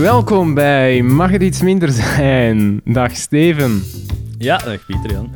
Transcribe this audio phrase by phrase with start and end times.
[0.00, 2.80] Welkom bij Mag het iets minder zijn?
[2.84, 3.84] Dag Steven.
[4.38, 5.34] Ja, dag Pieter Jan.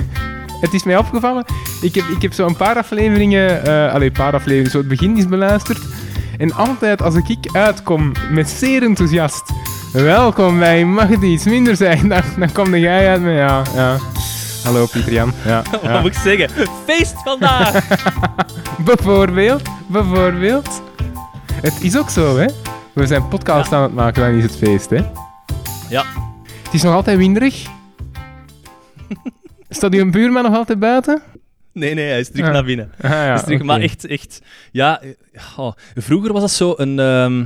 [0.60, 1.44] Het is mij opgevallen,
[1.80, 4.88] ik heb, ik heb zo een paar afleveringen, eh allee, een paar afleveringen, zo het
[4.88, 5.78] begin is beluisterd.
[6.38, 9.52] En altijd als ik uitkom met zeer enthousiast,
[9.92, 12.08] welkom bij Mag het iets minder zijn?
[12.08, 13.96] Dan, dan kom jij uit met, ja, ja.
[14.64, 15.32] Hallo Pieter Jan.
[15.46, 16.00] Ja, Wat ja.
[16.00, 16.68] moet ik zeggen?
[16.86, 17.88] Feest vandaag!
[18.84, 20.82] Bijvoorbeeld, bijvoorbeeld.
[21.52, 22.46] Het is ook zo, hè.
[22.94, 24.96] We zijn podcast aan het maken, dan is het feest, hè.
[25.88, 26.04] ja.
[26.62, 27.66] Het is nog altijd winderig.
[29.68, 31.22] Staat uw buurman nog altijd buiten?
[31.72, 32.52] Nee, nee, hij is terug Ja.
[32.52, 32.92] naar binnen.
[33.00, 33.62] Ah, ja, Hij is terug.
[33.62, 34.42] Maar echt, echt...
[34.72, 35.10] Ja, eh,
[35.56, 36.98] oh, vroeger was dat zo een...
[36.98, 37.44] ehm,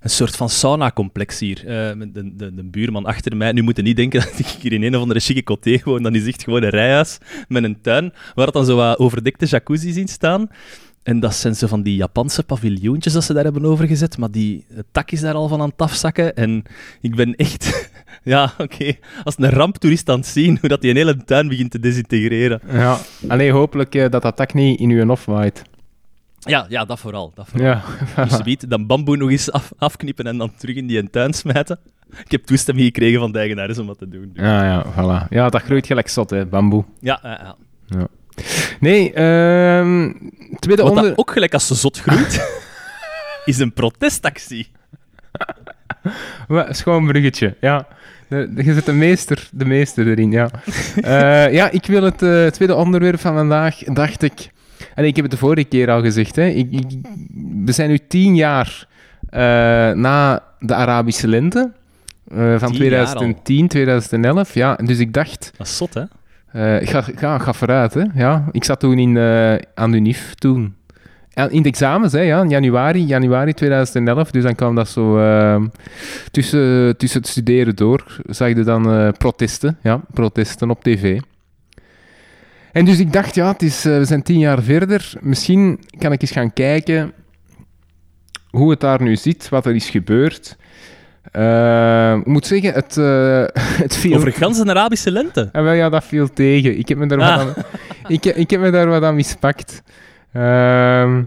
[0.00, 1.62] een soort van sauna-complex hier.
[1.96, 3.52] Met de, de, de buurman achter mij.
[3.52, 6.02] Nu moet je niet denken dat ik hier in een of andere chique coté woon.
[6.02, 8.12] Dan is echt gewoon een rijhuis met een tuin.
[8.34, 10.48] Waar dan zo wat overdekte jacuzzi's in staan.
[11.06, 14.18] En dat zijn zo van die Japanse paviljoentjes dat ze daar hebben overgezet.
[14.18, 16.36] Maar die, tak is daar al van aan het afzakken.
[16.36, 16.62] En
[17.00, 17.64] ik ben echt...
[18.22, 18.92] Ja, oké.
[19.24, 22.60] Als een ramptoerist aan het zien hoe dat die een hele tuin begint te desintegreren.
[22.70, 22.98] Ja,
[23.28, 25.62] alleen hopelijk eh, dat dat tak niet in uw hof waait.
[26.38, 27.32] Ja, ja dat vooral.
[27.34, 27.66] Dat vooral.
[27.66, 27.82] Ja,
[28.28, 31.78] Dus biedt dan bamboe nog eens af, afknippen en dan terug in die tuin smijten.
[32.24, 34.30] Ik heb toestemming gekregen van de eigenaars om dat te doen.
[34.34, 35.28] ja, ja, voilà.
[35.28, 36.84] Ja, dat groeit gelijk zot, hè, bamboe.
[37.00, 38.08] Ja, ja, ja.
[38.80, 40.12] Nee, ehm
[40.58, 41.04] tweede Wat onder...
[41.08, 42.48] dat ook gelijk als ze zot groeit,
[43.44, 44.68] is een protestactie.
[46.70, 47.86] Schoon bruggetje, ja.
[48.28, 50.50] Je zit de meester, de meester erin, ja.
[50.96, 54.50] Eh, ja, ik wil het eh, tweede onderwerp van vandaag, dacht ik...
[54.94, 56.46] En ik heb het de vorige keer al gezegd, hè.
[56.46, 57.00] Ik, ik-
[57.64, 58.86] we zijn nu tien jaar
[59.28, 59.40] eh,
[59.92, 61.72] na de Arabische lente.
[62.56, 63.14] van Tien jaar al.
[63.14, 64.74] 2010, 2011, ja.
[64.74, 66.02] Dus ik dacht, Dat is zot, hè?
[66.56, 68.02] Eh, ik ga, ga, vooruit, hè.
[68.14, 70.74] Ja, ik zat toen in, eh, aan de UNIF toen.
[71.48, 74.30] In de examens, hè, ja, in januari, januari 2011.
[74.30, 75.66] Dus dan kwam dat zo ehm,
[76.30, 78.20] tussen, tussen het studeren door.
[78.24, 81.20] Zag je dan eh, protesten, ja, protesten op tv.
[82.72, 85.12] En dus ik dacht, ja, het is, we zijn tien jaar verder.
[85.20, 87.12] Misschien kan ik eens gaan kijken
[88.50, 90.56] hoe het daar nu zit, wat er is gebeurd.
[91.32, 93.44] Eh, ik moet zeggen, het, eh
[93.84, 94.16] het viel...
[94.16, 95.48] Over gans een Arabische lente.
[95.52, 96.78] Ja, wel, ja, dat viel tegen.
[96.78, 97.36] Ik heb me daar, Ah.
[97.36, 97.62] wat, aan,
[98.06, 99.82] ik, ik heb me daar wat aan mispakt.
[100.32, 101.22] Ehm,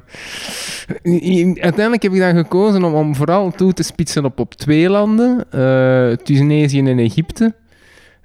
[1.61, 5.45] uiteindelijk heb ik dan gekozen om, om vooral toe te spitsen op, op twee landen,
[5.51, 7.53] eh, Tunesië en Egypte.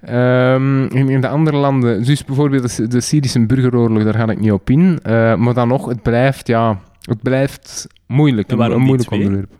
[0.01, 4.51] Ehm, in, de andere landen, dus bijvoorbeeld de, de Syrische burgeroorlog, daar ga ik niet
[4.51, 4.99] op in.
[5.37, 8.49] Maar dan nog, het blijft, ja, het blijft moeilijk.
[8.49, 9.51] En Een, een moeilijk onderwerp.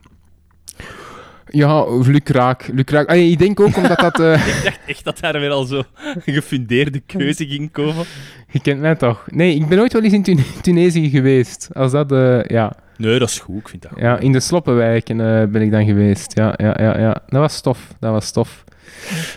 [1.56, 2.70] Ja, lukraak.
[2.74, 3.10] lukraak.
[3.10, 4.20] Ah, ik denk ook omdat dat...
[4.26, 5.84] eh, Ik dacht echt dat daar weer al zo
[6.26, 8.06] gefundeerde keuze ging komen.
[8.52, 9.26] Je kent mij toch?
[9.30, 11.70] Nee, ik ben ooit wel eens in Tun- Tunesië geweest.
[11.74, 13.60] Als dat, eh, ja, Nee, dat is goed.
[13.60, 14.02] Ik vind dat goed.
[14.02, 16.38] ja, in de sloppenwijken eh, ben ik dan geweest.
[16.38, 17.12] Ja, ja, ja, ja.
[17.28, 17.94] Dat was tof.
[18.00, 18.64] Dat was tof.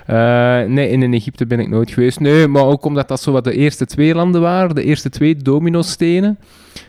[0.07, 2.21] Eh, nee, in Egypte ben ik nooit geweest.
[2.21, 4.75] Nee, maar ook omdat dat zo wat de eerste twee landen waren.
[4.75, 6.39] De eerste twee dominostenen.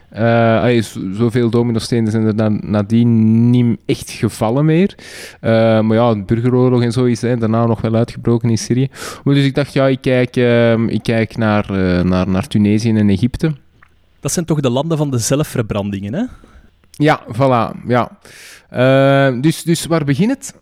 [0.10, 0.82] Eh allee,
[1.14, 4.96] zoveel dominostenen zijn er dan nadien niet echt gevallen meer.
[5.42, 8.88] Eh, maar ja, de burgeroorlog en zo is hè, daarna nog wel uitgebroken in Syrië.
[9.24, 12.96] Maar dus ik dacht, ja, ik kijk, ehm, ik kijk naar, eh, naar, naar Tunesië
[12.96, 13.54] en Egypte.
[14.20, 16.24] Dat zijn toch de landen van de zelfverbrandingen, hè?
[16.92, 18.18] Ja, voilà, ja.
[18.70, 20.56] Eh, dus, dus waar begint het?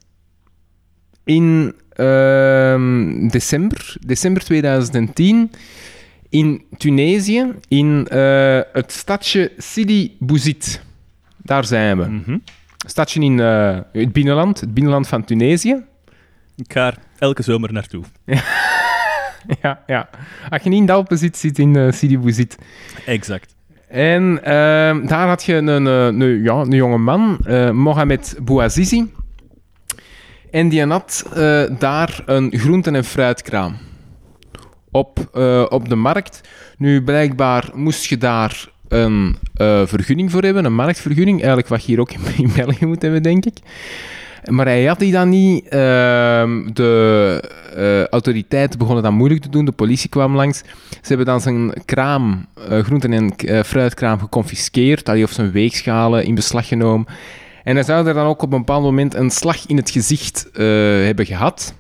[1.24, 5.52] In ehm, december, december 2010,
[6.30, 10.82] in Tunesië, in eh, het stadje Sidi Bouzid.
[11.38, 12.06] Daar zijn we.
[12.10, 12.38] Mhm.
[12.88, 15.84] Stadje in eh, het binnenland, het binnenland van Tunesië.
[16.56, 18.04] Ik ga er elke zomer naartoe.
[19.62, 20.10] Ja, ja.
[20.50, 22.58] Als je niet in de Alpen zit, zit in eh, Sidi Bouzid.
[23.06, 23.56] Exact.
[23.88, 27.40] En ehm, daar had je een, een, een, ja, een jonge man,
[27.74, 29.12] Mohamed Bouazizi.
[30.52, 31.26] En die had
[31.80, 33.78] daar een groenten- en fruitkraam
[34.98, 36.42] op, eh, op de markt.
[36.78, 41.38] Nu, blijkbaar moest je daar een eh, vergunning voor hebben, een marktvergunning.
[41.38, 43.58] Eigenlijk wat je hier ook in, België moet hebben, denk ik.
[44.50, 45.68] Maar hij had die dan niet.
[45.68, 47.44] Ehm, de
[47.76, 49.66] eh, autoriteiten begonnen dat moeilijk te doen.
[49.66, 50.58] De politie kwam langs.
[50.90, 55.10] Ze hebben dan zijn kraam, groenten- en fruitkraam, geconfiskeerd.
[55.10, 57.08] allee, Of zijn weegschalen in beslag genomen.
[57.64, 60.50] En hij zou er dan ook op een bepaald moment een slag in het gezicht
[60.54, 61.74] hebben gehad.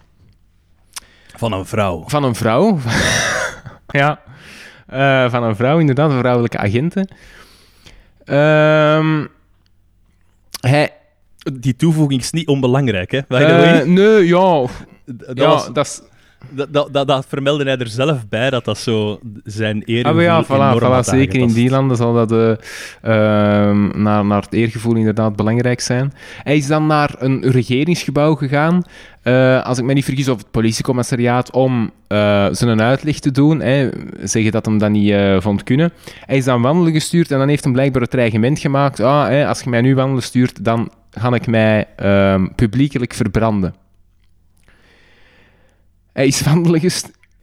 [1.37, 2.03] Van een vrouw.
[2.07, 2.79] Van een vrouw.
[3.87, 4.19] ja.
[4.87, 7.07] Eh, van een vrouw, inderdaad, een vrouwelijke agenten.
[8.23, 9.25] Ehm,
[10.61, 10.91] hij...
[11.53, 13.19] Die toevoeging is niet onbelangrijk, hè?
[13.27, 13.83] Way.
[13.83, 14.65] nee, ja.
[15.05, 16.01] Dat ja, was- dat is...
[16.49, 20.23] Dat, dat, dat, dat vermeldde hij er zelf bij, dat dat zo zijn eergevoel Ah,
[20.23, 22.51] ja, voilà, voilà, zeker in die landen zal dat eh,
[23.01, 26.13] ehm, naar, naar het eergevoel inderdaad belangrijk zijn.
[26.43, 28.83] Hij is dan naar een regeringsgebouw gegaan,
[29.21, 33.61] eh, als ik me niet vergis, of het politiecommissariaat, om eh, zijn uitleg te doen.
[33.61, 33.89] Hè,
[34.23, 35.91] zeggen dat hem dat niet vond kunnen.
[36.25, 38.99] Hij is dan wandelen gestuurd en dan heeft hem blijkbaar het dreigement gemaakt.
[38.99, 43.73] Ah, hè, als je mij nu wandelen stuurt, dan ga ik mij ehm, publiekelijk verbranden.
[46.17, 46.81] Hij is wandelen.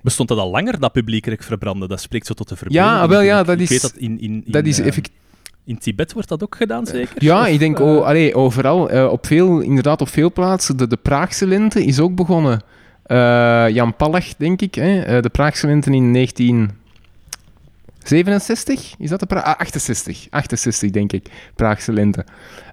[0.00, 1.88] Bestond dat al langer, dat publiekelijk verbranden?
[1.88, 2.94] Dat spreekt zo tot de verbeelding.
[2.94, 5.14] Ja, wel, ja, dat ik is- weet dat in, in, in, Dat is eh, effectief.
[5.64, 7.14] in Tibet wordt dat ook gedaan, zeker?
[7.18, 10.76] Ja, Of, ik denk eh, oh, allee, overal, eh, op veel, inderdaad op veel plaatsen.
[10.76, 12.62] De, de Praagse lente is ook begonnen.
[13.02, 14.74] Eh, Jan Palach, denk ik.
[14.74, 15.20] Hè?
[15.20, 16.10] de Praagse lente in
[18.10, 18.94] 1967?
[18.98, 20.26] Is dat de Pra ah, 68.
[20.30, 21.26] 68, denk ik.
[21.54, 22.24] Praagse lente.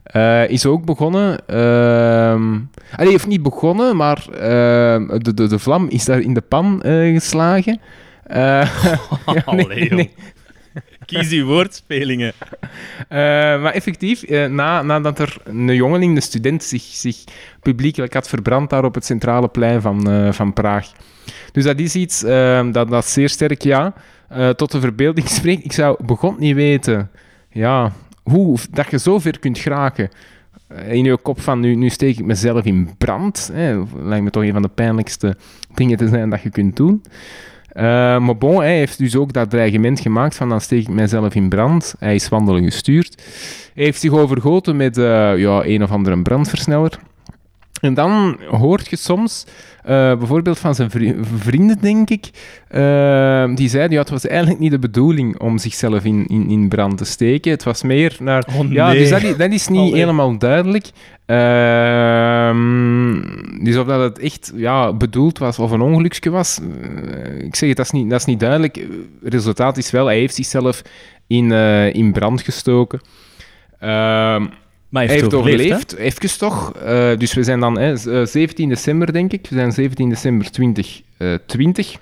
[0.03, 1.47] Eh, is ook begonnen.
[1.47, 2.59] ehm
[2.95, 6.81] allee, heeft niet begonnen, maar ehm, de, de, de vlam is daar in de pan
[6.81, 7.81] eh, geslagen.
[8.23, 8.83] Eh,
[9.45, 10.13] ja, nee, nee.
[11.11, 12.33] Kies uw woordspelingen.
[13.07, 13.17] Eh,
[13.61, 17.23] maar effectief, eh, na, nadat er een jongeling, een student, zich, zich
[17.61, 20.91] publiekelijk had verbrand daar op het centrale plein van, eh, van Praag.
[21.51, 22.19] Dus dat is iets
[22.71, 23.93] dat, dat zeer sterk, ja,
[24.55, 25.65] tot de verbeelding spreekt.
[25.65, 27.09] Ik zou begon niet weten,
[27.49, 27.91] ja,
[28.23, 30.09] hoe dat je zo ver kunt geraken.
[30.87, 33.49] In je kop van, nu, nu steek ik mezelf in brand.
[33.53, 33.83] Hè.
[34.01, 35.37] Lijkt me toch een van de pijnlijkste
[35.73, 37.01] dingen te zijn dat je kunt doen.
[37.71, 37.83] Eh,
[38.19, 41.49] maar bon, hij heeft dus ook dat dreigement gemaakt van dan steek ik mijzelf in
[41.49, 41.95] brand.
[41.99, 43.23] Hij is wandelen gestuurd.
[43.73, 46.99] Hij heeft zich overgoten met eh, ja, een of andere brandversneller.
[47.81, 49.45] En dan hoort je soms,
[49.83, 52.29] eh, bijvoorbeeld van zijn vri- vrienden, denk ik,
[52.67, 56.69] eh, die zeiden, ja, het was eigenlijk niet de bedoeling om zichzelf in, in, in
[56.69, 57.51] brand te steken.
[57.51, 58.47] Het was meer naar...
[58.57, 59.95] Oh, Ja, dus dat, i- dat is niet Allee.
[59.95, 60.89] helemaal duidelijk.
[61.25, 63.21] Ehm,
[63.63, 67.67] dus of dat het echt ja, bedoeld was of een ongeluksje was, eh, ik zeg
[67.69, 68.75] het, dat is niet, dat is niet duidelijk.
[69.23, 70.81] Het resultaat is wel, hij heeft zichzelf
[71.27, 71.51] in,
[71.93, 72.99] in brand gestoken.
[73.79, 74.45] Ehm,
[74.91, 76.73] Maar hij heeft overleefd, overleefd, even toch.
[76.73, 79.47] Eh, dus we zijn dan hè, z- eh, 17 december, denk ik.
[79.49, 81.95] We zijn 17 december 2020.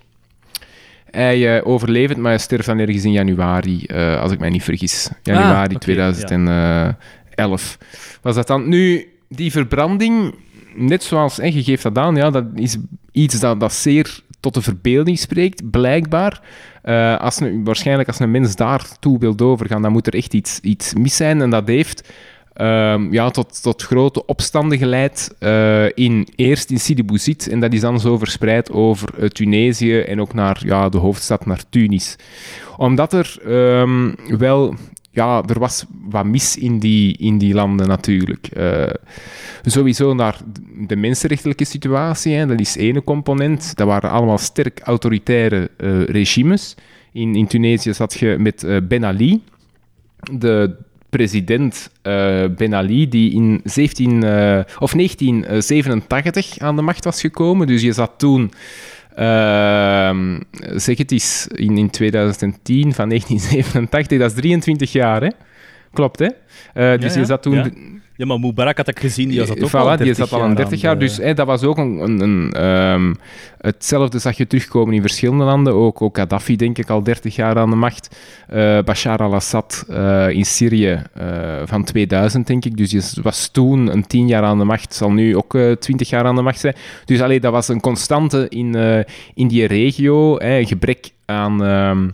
[1.12, 4.64] Hij eh, overleeft, maar hij sterft dan ergens in januari, eh, als ik mij niet
[4.64, 5.10] vergis.
[5.24, 7.78] Januari Ah, oké, 2011.
[8.22, 8.70] Was dat dan?
[8.70, 10.36] Nu, die verbranding,
[10.76, 12.78] net zoals hè, je geeft dat aan, ja, dat is
[13.12, 16.42] iets dat, dat zeer tot de verbeelding spreekt, blijkbaar.
[16.82, 20.60] Eh, als een, waarschijnlijk als een mens daartoe wil doorgaan, dan moet er echt iets,
[20.60, 21.42] iets mis zijn.
[21.42, 22.10] En dat heeft
[22.60, 27.74] ehm, ja, tot, tot grote opstanden geleid eh, in, eerst in Sidi Bouzid en dat
[27.74, 32.16] is dan zo verspreid over eh, Tunesië en ook naar ja, de hoofdstad, naar Tunis.
[32.78, 34.76] Omdat er ehm, wel...
[35.12, 38.48] Ja, er was wat mis in die, in die landen natuurlijk.
[38.48, 38.94] Eh,
[39.64, 40.38] sowieso naar
[40.88, 43.76] de mensenrechtelijke situatie, hè, dat is ene component.
[43.76, 45.70] Dat waren allemaal sterk autoritaire
[46.08, 46.76] regimes.
[47.12, 49.44] In, in Tunesië zat je met Ben Ali,
[50.32, 50.76] de
[51.10, 57.68] president eh, Ben Ali, die in 17, eh, of 1987 aan de macht was gekomen.
[57.68, 58.52] Dus je zat toen,
[59.16, 60.40] ehm,
[60.76, 65.30] zeg het eens, in, in 2010 van 1987, dat is 23 jaar, hè?
[65.94, 66.28] Klopt, hè?
[66.74, 67.56] Eh, dus ja, je zat toen...
[67.56, 67.70] ja.
[68.20, 70.44] Ja, maar Mubarak had ik gezien, die zat ook Voilà, al 30 die zat al
[70.46, 70.92] een 30 jaar.
[70.92, 72.00] aan de- Dus hè, dat was ook een...
[72.00, 73.14] een, een, ehm,
[73.58, 75.74] hetzelfde zag je terugkomen in verschillende landen.
[75.74, 78.16] Ook, ook Gaddafi, denk ik, al 30 jaar aan de macht.
[78.48, 82.78] Eh, Bashar al-Assad eh, in Syrië eh, van 2000, denk ik.
[82.78, 84.94] Dus die was toen een 10 jaar aan de macht.
[84.94, 86.76] Zal nu ook eh 20 jaar aan de macht zijn.
[87.06, 88.76] Dus allee, dat was een constante in,
[89.34, 90.38] in die regio.
[90.38, 92.10] Hè, gebrek aan, ehm,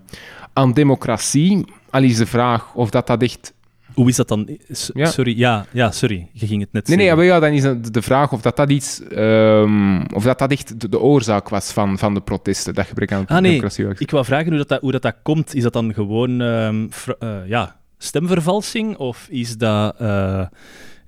[0.54, 1.66] aan democratie.
[1.90, 3.54] Al is de vraag of dat, dat echt
[3.96, 4.58] Hoe is dat dan?
[4.72, 5.06] S- Ja.
[5.06, 6.28] Sorry, ja, ja, sorry.
[6.32, 7.26] Je ging het net Nee, nee, zeggen.
[7.26, 9.02] maar ja, dan is de vraag of dat, dat iets...
[9.08, 13.12] ehm, of dat dat echt de, de oorzaak was van, van de protesten, dat gebrek
[13.12, 13.42] aan Ah, nee.
[13.42, 13.86] democratie.
[13.98, 15.56] Ik wou vragen hoe dat, dat- hoe dat, dat komt.
[15.56, 16.88] Is dat dan gewoon ehm,
[17.20, 18.98] eh, ja, stemvervalsing?
[18.98, 20.46] Of is dat eh,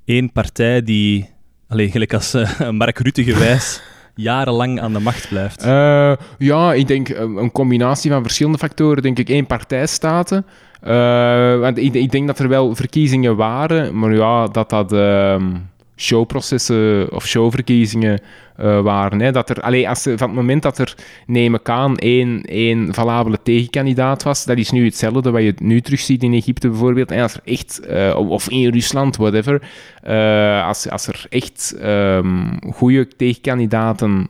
[0.05, 1.29] één partij die,
[1.67, 3.81] alleen gelijk als eh, Mark Rutte gewijs,
[4.17, 5.63] jarenlang aan de macht blijft?
[5.63, 9.03] Eh, ja, ik denk eh, een combinatie van verschillende factoren.
[9.03, 10.45] Denk ik één partijstaten.
[10.81, 15.43] Eh, want ik, ik denk dat er wel verkiezingen waren, maar ja, dat dat ehm,
[15.97, 18.19] showprocessen of showverkiezingen
[18.55, 19.19] eh, waren.
[19.19, 19.31] Hè.
[19.31, 23.37] Dat er, allee, als, van het moment dat er, neem ik aan, één, één valabele
[23.43, 27.11] tegenkandidaat was, dat is nu hetzelfde wat je nu terugziet in Egypte bijvoorbeeld.
[27.11, 29.61] En als er echt, eh, of in Rusland, whatever,
[30.03, 34.27] eh, als, als er echt ehm goede tegenkandidaten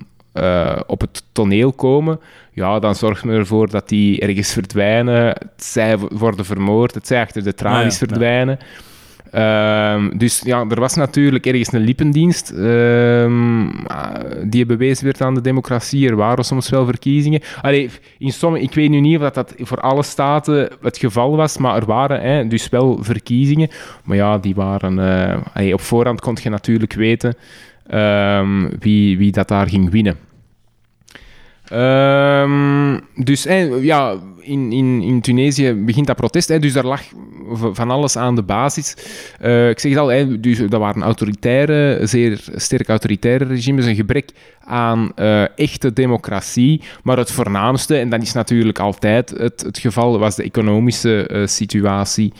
[0.88, 2.20] op het toneel komen,
[2.52, 5.26] ja, dan zorgt men ervoor dat die ergens verdwijnen.
[5.26, 8.58] Het zij worden vermoord, het zij achter de tralies Ah, ja, ja.
[9.32, 13.68] Ehm, dus ja, er was natuurlijk ergens een lippendienst ehm,
[14.44, 16.10] die bewezen werd aan de democratie.
[16.10, 17.42] Er waren soms wel verkiezingen.
[18.18, 21.76] In sommige, ik weet nu niet of dat, voor alle staten het geval was, maar
[21.76, 23.70] er waren hè, dus wel verkiezingen.
[24.04, 25.00] Maar ja, die waren...
[25.54, 27.36] eh, op voorhand kon je natuurlijk weten
[27.88, 30.27] ehm, wie, wie dat daar ging winnen.
[31.70, 36.62] Ehm, dus eh, ja, in, in, in Tunesië begint dat protest.
[36.62, 37.02] Dus daar lag
[37.74, 38.96] van alles aan de basis.
[39.40, 43.86] Eh, ik zeg het al, hè, dus dat waren autoritaire, zeer sterk autoritaire regimes.
[43.86, 44.32] Een gebrek
[44.68, 46.82] aan eh, echte democratie.
[47.04, 51.48] Maar het voornaamste, en dat is natuurlijk altijd het, het geval, was de economische eh,
[51.48, 52.34] situatie.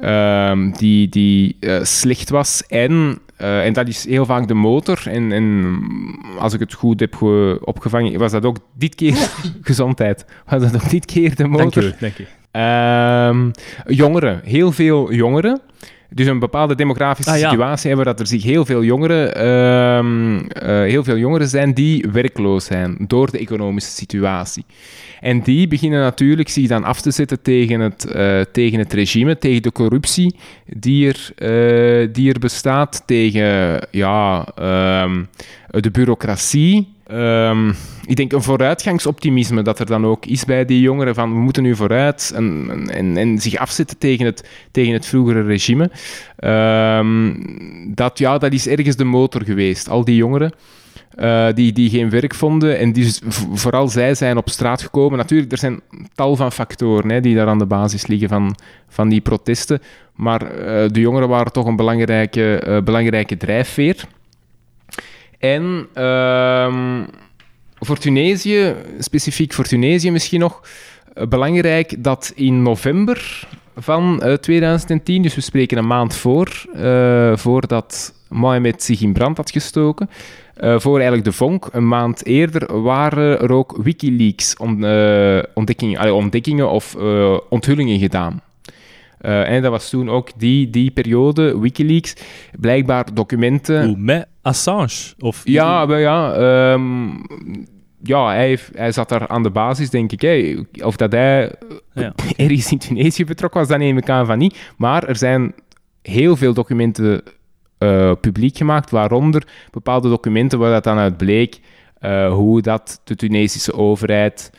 [0.00, 2.62] ehm, die, die eh, slecht was.
[2.68, 5.02] En, eh, en dat is heel vaak de motor.
[5.04, 5.76] En, en
[6.38, 9.14] als ik het goed heb ge- opgevangen, was dat ook dit keer
[9.62, 10.24] gezondheid.
[10.46, 11.82] Was dat ook dit keer de motor?
[11.82, 12.14] Dank u, dank.
[12.50, 13.50] Ehm,
[13.94, 15.60] jongeren, heel veel jongeren.
[16.14, 17.48] Dus een bepaalde demografische Ah, ja.
[17.48, 22.06] situatie hebben dat er zich heel veel jongeren, ehm, eh, heel veel jongeren zijn die
[22.12, 24.64] werkloos zijn door de economische situatie.
[25.20, 29.38] En die beginnen natuurlijk zich dan af te zetten tegen het, eh, tegen het regime,
[29.38, 35.22] tegen de corruptie die er, eh, die er bestaat, tegen ja, ehm,
[35.70, 36.88] de bureaucratie.
[37.12, 37.68] Ehm,
[38.06, 41.62] ik denk een vooruitgangsoptimisme dat er dan ook is bij die jongeren van we moeten
[41.62, 45.90] nu vooruit en, en, en zich afzetten tegen het, tegen het vroegere regime.
[46.36, 47.34] Ehm,
[47.94, 49.88] dat, ja, dat is ergens de motor geweest.
[49.88, 50.52] Al die jongeren
[51.14, 53.14] eh, die, die geen werk vonden en die,
[53.52, 55.18] vooral zij zijn op straat gekomen.
[55.18, 55.80] Natuurlijk, er zijn
[56.14, 58.56] tal van factoren hè, die daar aan de basis liggen van,
[58.88, 59.80] van die protesten.
[60.14, 64.04] Maar eh, de jongeren waren toch een belangrijke, eh, belangrijke drijfveer.
[65.42, 67.04] En ehm,
[67.78, 70.62] voor Tunesië, specifiek voor Tunesië misschien nog,
[71.14, 77.36] eh, belangrijk dat in november van eh, 2010, dus we spreken een maand voor, eh,
[77.36, 80.08] voordat Mohamed zich in brand had gestoken,
[80.54, 86.14] eh, voor eigenlijk de vonk, een maand eerder, waren er ook Wikileaks on, eh, ontdekkingen,
[86.14, 88.40] ontdekkingen of eh, onthullingen gedaan.
[89.22, 92.14] Eh, en dat was toen ook die, die periode, Wikileaks,
[92.60, 93.86] blijkbaar documenten...
[93.86, 95.14] Hoe, met Assange?
[95.18, 97.08] Of, Ja, ja, ehm,
[98.02, 100.20] ja hij, heeft- hij zat daar aan de basis, denk ik.
[100.20, 100.56] Hè.
[100.84, 101.52] Of dat hij
[101.94, 102.14] Ja.
[102.36, 104.72] ergens in Tunesië betrokken was, dat neem ik aan van niet.
[104.76, 105.54] Maar er zijn
[106.02, 107.22] heel veel documenten
[107.78, 111.60] eh, publiek gemaakt, waaronder bepaalde documenten waar dat dan uit bleek
[111.98, 114.50] eh, hoe dat de Tunesische overheid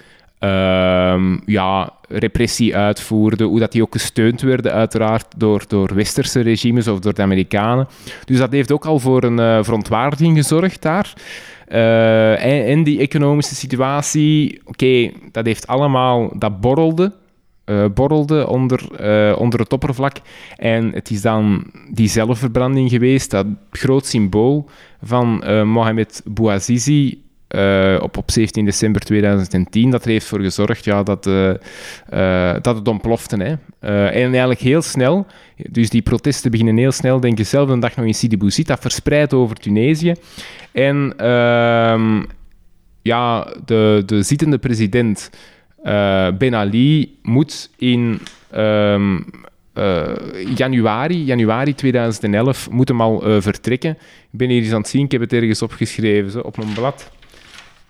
[0.43, 6.87] ehm, ja, repressie uitvoerde, hoe dat die ook gesteund werden uiteraard door, door westerse regimes
[6.87, 7.87] of door de Amerikanen.
[8.25, 11.13] Dus dat heeft ook al voor een eh, verontwaardiging gezorgd daar.
[11.67, 17.13] Eh, en, die economische situatie, oké, dat heeft allemaal, dat borrelde,
[17.65, 18.81] eh, borrelde onder,
[19.37, 20.15] onder het oppervlak.
[20.57, 24.69] En het is dan die zelfverbranding geweest, dat groot symbool
[25.01, 27.21] van Mohamed Bouazizi
[27.53, 31.49] eh, op, op 17 december 2010, dat heeft voor gezorgd ja, dat, eh,
[32.09, 33.35] eh, dat het ontplofte.
[33.35, 33.55] Hè.
[34.07, 38.05] En eigenlijk heel snel, dus die protesten beginnen heel snel, denk ik, dezelfde dag nog
[38.05, 40.13] in Sidi Bouzid, dat verspreidt over Tunesië.
[40.71, 42.23] En ehm,
[43.01, 45.29] ja, de, de zittende president
[46.37, 48.19] Ben Ali moet in
[48.51, 49.19] ehm,
[49.73, 50.11] eh,
[50.55, 53.91] januari, januari 2011 moet hem al vertrekken.
[54.31, 56.73] Ik ben hier eens aan het zien, ik heb het ergens opgeschreven zo, op een
[56.73, 57.11] blad.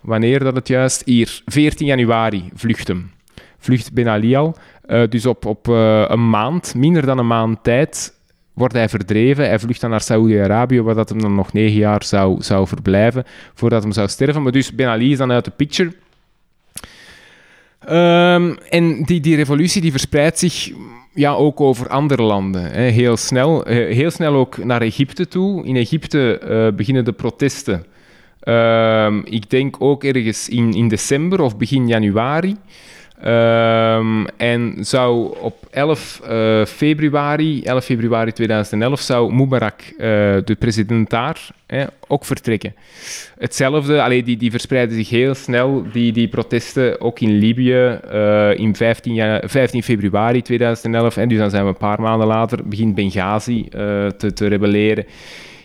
[0.03, 1.01] Wanneer dat het juist?
[1.05, 3.11] Hier, 14 januari vlucht hem.
[3.57, 4.55] Vlucht Ben Ali al.
[4.85, 8.13] Eh, dus op, op eh, een maand, minder dan een maand tijd,
[8.53, 9.47] wordt hij verdreven.
[9.47, 13.23] Hij vlucht dan naar Saoedi-Arabië, waar dat hem dan nog negen jaar zou, zou verblijven,
[13.53, 14.43] voordat hem zou sterven.
[14.43, 15.93] Maar dus Ben Ali is dan uit de picture.
[17.79, 20.71] Ehm, en die, die revolutie die verspreidt zich
[21.13, 22.71] ja, ook over andere landen.
[22.71, 25.65] Hè, heel, snel, eh, heel snel ook naar Egypte toe.
[25.65, 27.85] In Egypte beginnen de protesten.
[28.43, 32.55] Ehm, ik denk ook ergens in, in december of begin januari.
[33.23, 40.07] Ehm, en zou op 11 eh, februari, 11 februari 2011, zou Mubarak, eh,
[40.45, 41.47] de president daar,
[42.07, 42.75] ook vertrekken.
[43.37, 48.57] Hetzelfde, allee, die, die verspreiden zich heel snel, die, die protesten, ook in Libië, eh,
[48.57, 51.17] in 15, janu- 15 februari 2011.
[51.17, 53.67] En dus dan zijn we een paar maanden later, begint Benghazi
[54.17, 55.05] te, te rebelleren.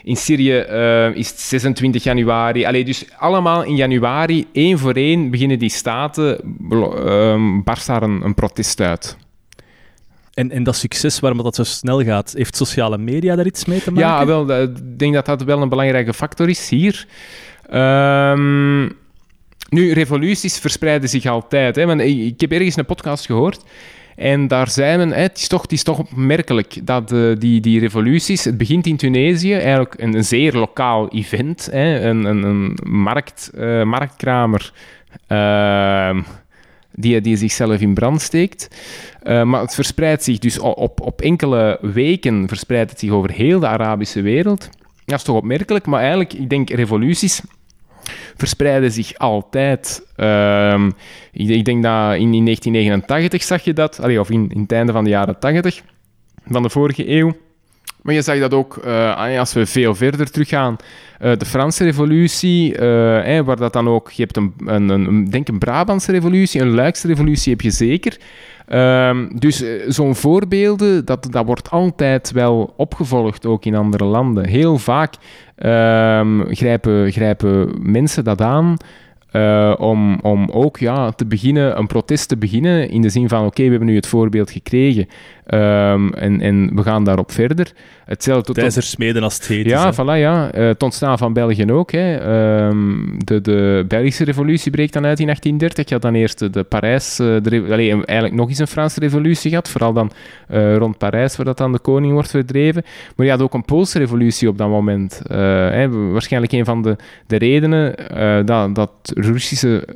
[0.03, 2.65] In Syrië eh, is het 26 januari.
[2.65, 6.41] Allee, dus allemaal in januari, één voor één, beginnen die staten,
[6.71, 9.17] ehm, barst daar een, een protest uit.
[10.35, 13.83] En, en dat succes waarom dat zo snel gaat, heeft sociale media daar iets mee
[13.83, 14.09] te maken?
[14.09, 17.07] Ja, wel, ik denk dat dat wel een belangrijke factor is hier.
[17.71, 18.83] Ehm,
[19.69, 21.77] nu, revoluties verspreiden zich altijd.
[21.77, 23.63] Hè, want ik heb ergens een podcast gehoord
[24.19, 27.81] En daar zijn men, het, is toch, het is toch opmerkelijk dat uh, die, die
[27.81, 33.51] revoluties, het begint in Tunesië, eigenlijk een, een zeer lokaal event, een, een, een markt,
[33.55, 34.73] uh, marktkramer
[35.29, 36.19] uh,
[36.93, 38.69] die, die zichzelf in brand steekt.
[39.23, 43.67] Maar het verspreidt zich dus op, op enkele weken verspreidt het zich over heel de
[43.67, 44.69] Arabische wereld.
[45.05, 47.41] Dat is toch opmerkelijk, maar eigenlijk, ik denk, revoluties
[48.37, 50.07] verspreiden zich altijd.
[50.17, 50.87] Uh,
[51.33, 54.93] ik, ik, denk dat in, in, 1989 zag je dat, of in, in het einde
[54.93, 55.83] van de jaren 80
[56.51, 57.33] van de vorige eeuw.
[58.03, 60.77] Maar je zag dat ook uh, als we veel verder teruggaan.
[61.23, 62.79] Uh, de Franse revolutie, uh,
[63.41, 64.11] waar dat dan ook...
[64.11, 68.17] Je hebt een, een, een, denk een Brabantse revolutie, een Luikse revolutie heb je zeker.
[68.73, 74.47] Um, dus zo'n voorbeelden, dat, dat wordt altijd wel opgevolgd, ook in andere landen.
[74.47, 75.15] Heel vaak
[75.57, 78.77] um, grijpen, grijpen mensen dat aan...
[79.33, 83.47] Uh, om, om ook ja, te beginnen, een protest te beginnen in de zin van
[83.47, 85.07] oké, we hebben nu het voorbeeld gekregen
[85.55, 87.73] um, en, en we gaan daarop verder.
[88.05, 88.77] Hetzelfde tot...
[88.77, 90.55] er smeden als het heet Ja, voilà, ja.
[90.55, 91.93] Uh, het ontstaan van België ook.
[91.93, 92.67] Hè.
[92.69, 95.89] Um, de, de Belgische revolutie breekt dan uit in 1830.
[95.89, 99.51] Je had dan eerst de Parijs, uh, de, allee, eigenlijk nog eens een Franse revolutie
[99.51, 100.11] gehad, vooral dan
[100.51, 102.85] uh, rond Parijs, waar dat dan de koning wordt verdreven.
[103.17, 105.23] Maar je had ook een Poolse revolutie op dat moment.
[105.29, 107.95] Hè, waarschijnlijk een van de, de redenen
[108.47, 109.89] dat, dat Russische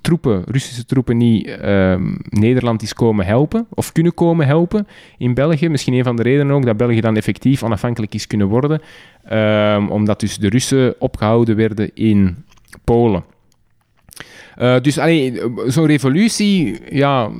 [0.00, 4.75] troepen, Russische troepen niet ehm, Nederland is komen helpen, of kunnen komen helpen
[5.18, 5.68] in België.
[5.68, 8.80] Misschien een van de redenen ook dat België dan effectief onafhankelijk is kunnen worden,
[9.32, 12.44] um, omdat dus de Russen opgehouden werden in
[12.84, 13.24] Polen.
[14.58, 14.94] Uh, dus
[15.66, 17.30] zo'n revolutie, ja,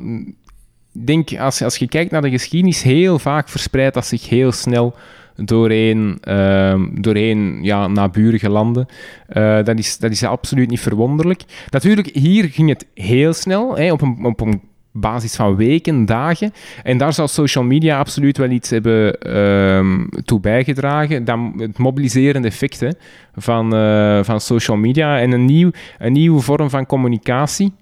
[0.93, 4.95] denk als, als je kijkt naar de geschiedenis, heel vaak verspreidt dat zich heel snel
[5.37, 8.87] doorheen, uh, doorheen ja, naburige landen.
[9.33, 11.43] Uh, dat, is, dat is absoluut niet verwonderlijk.
[11.71, 14.61] Natuurlijk, hier ging het heel snel, hè, op, een, op een
[15.01, 16.53] basis van weken, dagen.
[16.83, 21.25] En daar zal social media absoluut wel iets hebben um, toe bijgedragen.
[21.25, 22.89] Dan het mobiliserende effect hè,
[23.35, 27.73] van, uh, van social media en een, nieuw, een nieuwe vorm van communicatie.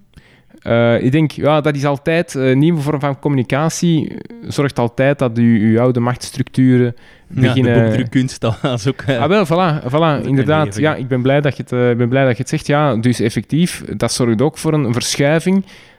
[0.67, 4.17] Uh, ik denk, ja, dat is altijd een nieuwe vorm van communicatie.
[4.47, 6.95] Zorgt altijd dat u uw oude machtsstructuren
[7.27, 7.91] beginnen.
[7.91, 9.01] Ja, de kunst, dat is ook.
[9.09, 10.75] Uh, ah, wel, voilà, voilà inderdaad.
[10.75, 12.67] Ja, ik ben blij dat je het, uh, ben blij dat je het zegt.
[12.67, 15.94] Ja, dus effectief, dat zorgt ook voor een verschuiving Ehm,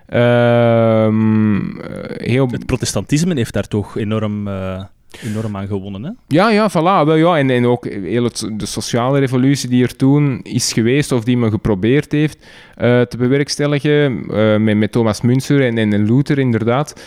[2.19, 2.49] heel...
[2.51, 4.83] Het protestantisme heeft daar toch enorm, uh,
[5.25, 6.11] enorm aan gewonnen, hè?
[6.27, 7.07] Ja, ja, voilà.
[7.07, 7.38] Wel, ja.
[7.38, 11.37] En, en ook heel het, de sociale revolutie die er toen is geweest, of die
[11.37, 17.03] men geprobeerd heeft uh, te bewerkstelligen, uh, met, met Thomas Münzer en, en Luther inderdaad.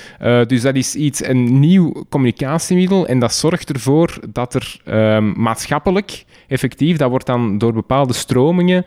[0.47, 6.25] dus dat is iets, een nieuw communicatiemiddel, en dat zorgt ervoor dat er ehm, maatschappelijk,
[6.47, 8.85] effectief, dat wordt dan door bepaalde stromingen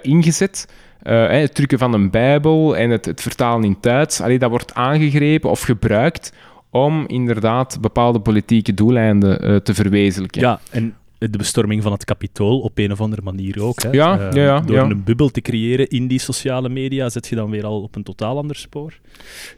[0.00, 0.66] ingezet
[1.04, 4.74] uh, het drukken van een Bijbel en het, het vertalen in Duits, allee, dat wordt
[4.74, 6.32] aangegrepen of gebruikt
[6.70, 10.40] om inderdaad bepaalde politieke doeleinden uh, te verwezenlijken.
[10.40, 13.82] Ja, en de bestorming van het kapitool op een of andere manier ook.
[13.82, 13.90] Hè.
[13.90, 14.82] Ja, uh, ja, ja, door ja.
[14.82, 18.02] een bubbel te creëren in die sociale media, zet je dan weer al op een
[18.02, 18.98] totaal ander spoor.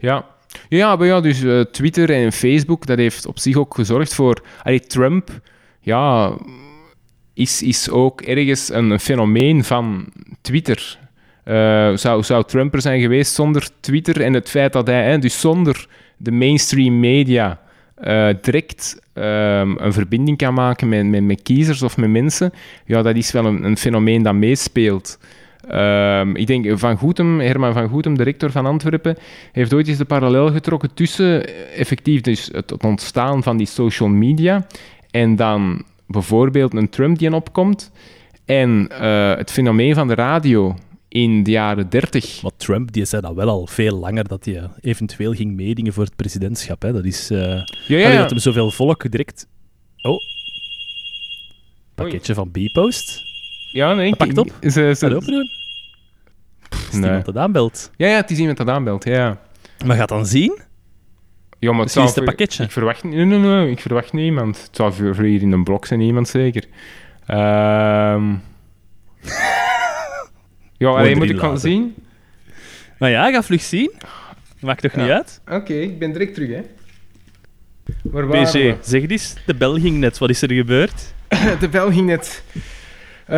[0.00, 0.26] Ja,
[0.68, 4.42] ja, maar ja, dus uh, Twitter en Facebook, dat heeft op zich ook gezorgd voor...
[4.62, 5.40] Allee, Trump,
[5.80, 6.36] ja,
[7.34, 10.06] is, is ook ergens een fenomeen van
[10.40, 10.98] Twitter.
[11.48, 15.18] Uh, zou, zou Trump er zijn geweest zonder Twitter en het feit dat hij, hè,
[15.18, 17.60] dus zonder de mainstream media,
[18.04, 22.52] uh, direct um, een verbinding kan maken met, met, met, kiezers of met mensen,
[22.84, 25.18] ja, dat is wel een, een fenomeen dat meespeelt.
[25.74, 29.16] Um, ik denk Van Goetem, Herman van Goetem, de rector van Antwerpen,
[29.52, 34.66] heeft ooit eens de parallel getrokken tussen effectief dus het, ontstaan van die social media
[35.10, 37.92] en dan bijvoorbeeld een Trump die opkomt
[38.44, 38.90] en
[39.36, 40.76] het fenomeen van de radio
[41.16, 42.42] in de jaren 30.
[42.42, 46.04] Maar Trump die zei dat wel al veel langer, dat hij eventueel ging meedingen voor
[46.04, 46.82] het presidentschap.
[46.82, 46.92] Hè.
[46.92, 47.30] Dat is...
[47.30, 48.20] Uh, ja, ja, ja.
[48.20, 49.48] Dat hem zoveel volk direct...
[50.02, 50.20] Oh.
[51.94, 52.50] Pakketje Oei.
[52.52, 53.22] van B-Post.
[53.72, 54.16] Ja, nee.
[54.16, 54.52] Pakt op.
[54.60, 55.50] Ze, ze, open doen.
[56.70, 57.04] Is nee.
[57.04, 57.90] iemand dat aanbelt?
[57.96, 59.40] Ja, ja, het is iemand dat aanbelt, ja.
[59.86, 60.58] Maar gaat dan zien?
[61.58, 62.64] Ja, maar het is een pakketje.
[62.64, 64.62] Ik verwacht, nee, nee, nee, ik verwacht niemand.
[64.62, 66.64] Het zou voor, voor hier in een blok zijn, iemand zeker.
[67.26, 68.34] Ehm...
[70.78, 71.94] Ja, alleen moet ik gaan zien.
[72.98, 73.92] Maar ja, ga vlug zien.
[74.60, 75.02] Maakt toch ja.
[75.02, 75.40] niet uit?
[75.44, 76.62] Oké, okay, ik ben direct terug, hè.
[78.02, 78.76] Waar PG, we?
[78.80, 80.18] zeg eens, de bel ging net.
[80.18, 81.14] Wat is er gebeurd?
[81.60, 82.42] de bel ging net.
[83.30, 83.36] Uh,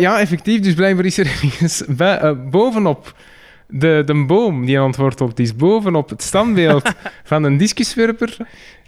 [0.00, 0.60] ja, effectief.
[0.60, 3.14] Dus blijkbaar is er ergens uh, bovenop
[3.66, 6.92] de, de boom die antwoord op is, bovenop het standbeeld
[7.24, 8.36] van een discuswerper,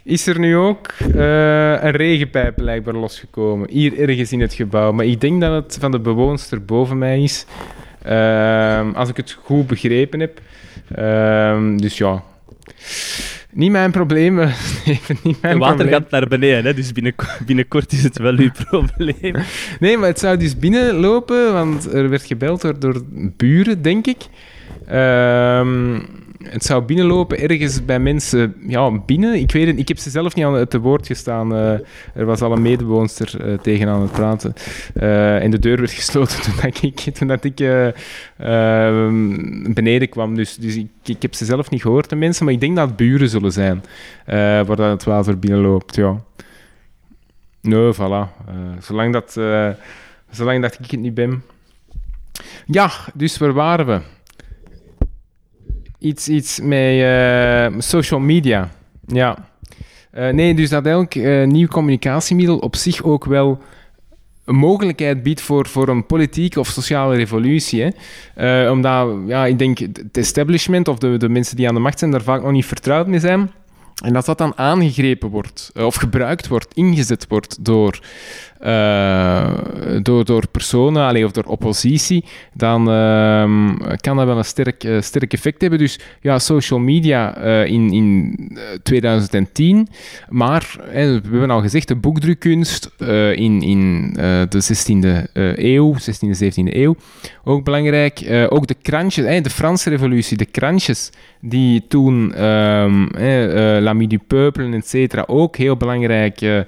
[0.03, 3.71] is er nu ook uh, een regenpijp blijkbaar losgekomen.
[3.71, 4.93] Hier ergens in het gebouw.
[4.93, 7.47] Maar ik denk dat het van de bewoonster boven mij is.
[8.09, 10.41] Uh, als ik het goed begrepen heb.
[10.99, 12.23] Uh, dus ja.
[13.53, 14.41] Niet mijn probleem.
[14.81, 16.01] Steven, niet mijn Het water probleem.
[16.01, 17.15] gaat naar beneden, hè, dus binnen,
[17.47, 19.35] binnenkort is het wel uw probleem.
[19.81, 23.03] Nee, maar het zou dus binnenlopen, want er werd gebeld door, door
[23.37, 24.17] buren, denk ik.
[24.87, 25.99] Ehm,
[26.51, 29.35] het zou binnenlopen ergens bij mensen ja, binnen.
[29.35, 31.55] Ik weet het, ik heb ze zelf niet aan het woord gestaan.
[31.55, 31.73] Eh,
[32.15, 34.55] er was al een medewoonster eh, tegen aan het praten.
[34.95, 37.87] Eh, en de deur werd gesloten toen ik, toen dat ik eh,
[38.39, 40.35] ehm, beneden kwam.
[40.35, 42.45] Dus, dus ik, heb ze zelf niet gehoord, de mensen.
[42.45, 43.83] Maar ik denk dat het buren zullen zijn
[44.27, 45.97] waar dat het water binnenloopt.
[45.97, 46.21] Ja.
[47.61, 48.45] Nee, voilà.
[48.81, 49.33] Zolang, dat,
[50.31, 51.43] zolang dat ik het niet ben.
[52.67, 54.01] Ja, dus waar waren we?
[56.07, 58.71] Iets, iets met eh, social media.
[59.07, 59.49] Ja.
[60.11, 63.59] Eh, nee, dus dat elk eh, nieuw communicatiemiddel op zich ook wel
[64.45, 67.95] een mogelijkheid biedt voor, voor een politieke of sociale revolutie.
[68.71, 72.11] Omdat, ja, ik denk, het establishment of de, de mensen die aan de macht zijn,
[72.11, 73.51] daar vaak nog niet vertrouwd mee zijn.
[74.05, 78.01] En dat dat dan aangegrepen wordt, of gebruikt wordt, ingezet wordt door,
[78.61, 79.47] eh,
[80.03, 85.01] door, door personen allee, of door oppositie, dan ehm, kan dat wel een sterk, eh,
[85.01, 85.79] sterk effect hebben.
[85.79, 89.89] Dus ja, social media eh, in, in eh, 2010,
[90.29, 92.91] maar we hebben al gezegd, de boekdrukkunst
[93.35, 94.13] in, in
[94.49, 96.97] de 16e eh, eeuw, 16e, 17e eeuw,
[97.45, 98.47] ook belangrijk.
[98.49, 104.19] Ook de krantjes, de Franse revolutie, de krantjes die toen ehm eh, eh, L'Ami du
[104.27, 106.65] Peuple, et cetera, ook heel belangrijk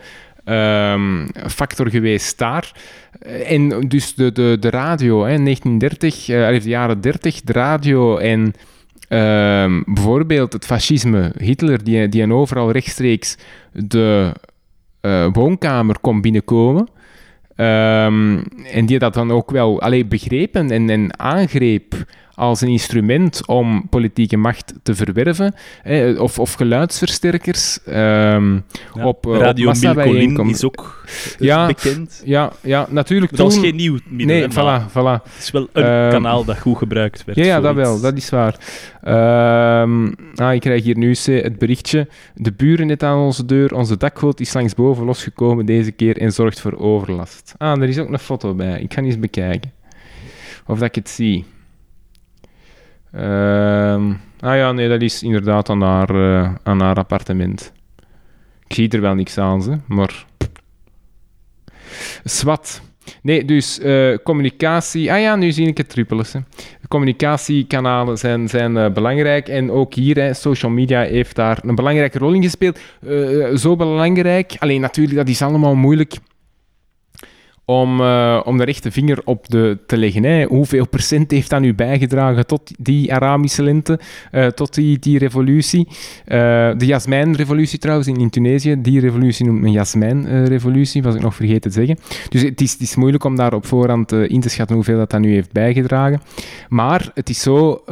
[0.49, 2.73] ehm, factor geweest daar.
[3.21, 7.53] Eh, En dus de, de, de radio, hè, 1930, eh, allee, de jaren 30, de
[7.53, 8.53] radio en
[9.09, 13.37] ehm, bijvoorbeeld het fascisme, Hitler, die, die overal rechtstreeks
[13.73, 14.33] de
[15.01, 16.89] eh, woonkamer kon binnenkomen.
[17.57, 18.39] Ehm,
[18.73, 21.95] en die dat dan ook wel alleen begrepen en, en aangreep
[22.39, 25.55] als een instrument om politieke macht te verwerven.
[25.83, 27.79] hè, of, of geluidsversterkers.
[27.85, 28.61] ehm, Ja,
[28.95, 30.57] op, eh, op Radio massabijeenkomsten.
[30.57, 32.23] is ook eh, Ja, bekend.
[32.25, 33.31] Ja, ja, natuurlijk.
[33.31, 34.37] Dat was toen- geen nieuw middel.
[34.37, 35.23] Nee, hè, voilà, voilà.
[35.23, 37.39] Het is wel een Ehm, kanaal dat goed gebruikt werd.
[37.39, 38.57] Ja, ja dat wel, dat is waar.
[39.03, 42.09] Ehm, ah, ik krijg hier nu eh, het berichtje.
[42.35, 43.75] De buren net aan onze deur.
[43.75, 47.55] Onze dakgoot is langsboven losgekomen deze keer en zorgt voor overlast.
[47.59, 48.81] Ah, er is ook een foto bij.
[48.81, 49.73] Ik ga eens bekijken.
[50.67, 51.45] Of dat ik het zie.
[53.13, 57.73] Ehm, ah ja, nee, dat is inderdaad aan haar, eh, aan haar appartement.
[58.67, 60.27] Ik zie er wel niks aan, ze, maar...
[62.25, 62.81] Swat.
[63.23, 65.13] Nee, dus eh, communicatie...
[65.13, 66.27] Ah ja, nu zie ik het trippelen.
[66.89, 69.49] Communicatiekanalen zijn, zijn eh, belangrijk.
[69.49, 72.79] En ook hier, hè, social media heeft daar een belangrijke rol in gespeeld.
[73.55, 74.57] Zo belangrijk...
[74.59, 76.15] Alleen natuurlijk, dat is allemaal moeilijk
[77.71, 80.23] om, eh, om de rechte vinger op de, te leggen.
[80.23, 80.45] Hè.
[80.45, 84.01] Hoeveel procent heeft dat nu bijgedragen tot die Arabische lente,
[84.31, 85.89] eh, tot die, die revolutie?
[86.25, 86.39] Eh,
[86.77, 91.61] de Jasmijnrevolutie trouwens in, in Tunesië, die revolutie noemt men Jasmijnrevolutie, was ik nog vergeten
[91.61, 91.99] te zeggen.
[92.29, 95.11] Dus het is, het is moeilijk om daar op voorhand in te schatten hoeveel dat,
[95.11, 96.21] dat nu heeft bijgedragen.
[96.69, 97.83] Maar het is zo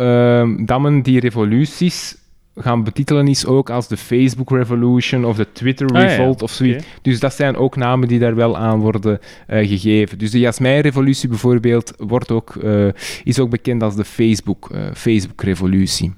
[0.64, 2.16] dat men die revoluties
[2.56, 6.06] gaan betitelen is ook als de Facebook Revolution of de Twitter Ah, ja.
[6.08, 6.84] Revolt of zoiets.
[7.02, 10.18] Dus dat zijn ook namen die daar wel aan worden eh, gegeven.
[10.18, 12.86] Dus de Jasmijn-revolutie bijvoorbeeld wordt ook, eh,
[13.24, 16.14] is ook bekend als de Facebook, eh, Facebook-revolutie.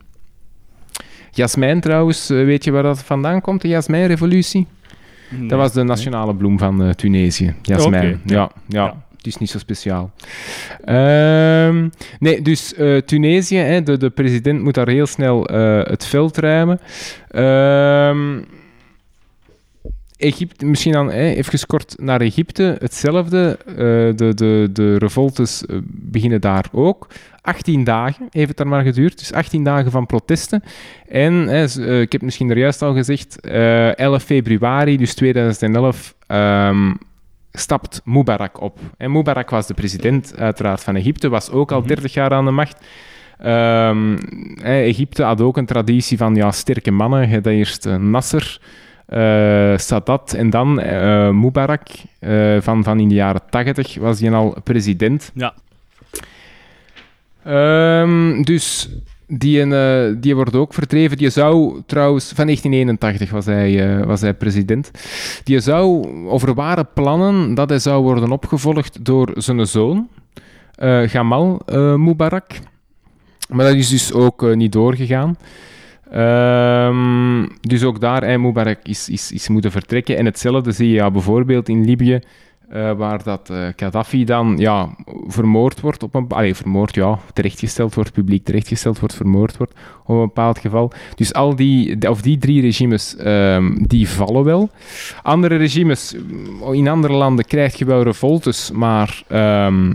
[1.31, 4.67] Jasmijn trouwens, weet je waar dat vandaan komt, de Jasmijn-revolutie?
[5.31, 5.49] Nee.
[5.49, 8.21] Dat was de nationale bloem van Tunesië, jasmijn.
[8.25, 9.07] Ja, Ja.
[9.19, 10.11] Het is niet zo speciaal.
[10.85, 16.07] Ehm, nee, dus eh, Tunesië, hè, de, de president moet daar heel snel eh, het
[16.07, 16.81] veld ruimen.
[17.31, 18.41] Ehm,
[20.17, 22.77] Egypte, misschien dan hè, even kort naar Egypte.
[22.79, 23.77] Hetzelfde, eh,
[24.17, 27.07] de, de, de revoltes beginnen daar ook.
[27.41, 29.19] 18 dagen heeft het daar maar geduurd.
[29.19, 30.63] Dus 18 dagen van protesten.
[31.09, 31.65] En hè,
[32.01, 36.91] ik heb misschien er juist al gezegd, eh 11 februari, dus 2011, ehm,
[37.59, 38.79] stapt Mubarak op.
[38.97, 42.51] En Mubarak was de president uiteraard van Egypte, was ook al 30 jaar aan de
[42.51, 42.87] macht.
[43.39, 44.17] Ehm,
[44.63, 47.29] Egypte had ook een traditie van ja, sterke mannen.
[47.29, 48.61] Je had eerst eh, Nasser,
[49.07, 51.87] eh, Sadat en dan eh, Mubarak
[52.59, 55.33] van, van in de jaren 80 was hij al president.
[55.35, 55.55] Ja.
[57.45, 58.89] Ehm, dus
[59.29, 61.17] die, eh, die wordt ook verdreven.
[61.17, 64.91] Die zou trouwens, van 1981 was hij, eh, was hij president.
[65.45, 66.09] Die zou,
[66.55, 70.09] waren plannen dat hij zou worden opgevolgd door zijn zoon,
[70.75, 71.63] eh, Gamal
[71.97, 72.47] Mubarak.
[73.49, 75.37] Maar dat is dus ook niet doorgegaan.
[76.11, 80.17] Ehm, dus ook daar, hij Mubarak is, is, is moeten vertrekken.
[80.17, 82.21] En hetzelfde zie je ja, bijvoorbeeld in Libië.
[82.69, 84.89] Eh, waar dat eh, Gaddafi dan ja,
[85.27, 89.73] vermoord wordt, op een, allee, vermoord, ja, terechtgesteld wordt, publiek terechtgesteld wordt, vermoord wordt
[90.05, 90.93] op een bepaald geval.
[91.15, 94.71] Dus al die, of die drie regimes, ehm, die vallen wel.
[95.23, 96.15] Andere regimes,
[96.73, 99.93] in andere landen krijg je wel revoltes, maar ehm,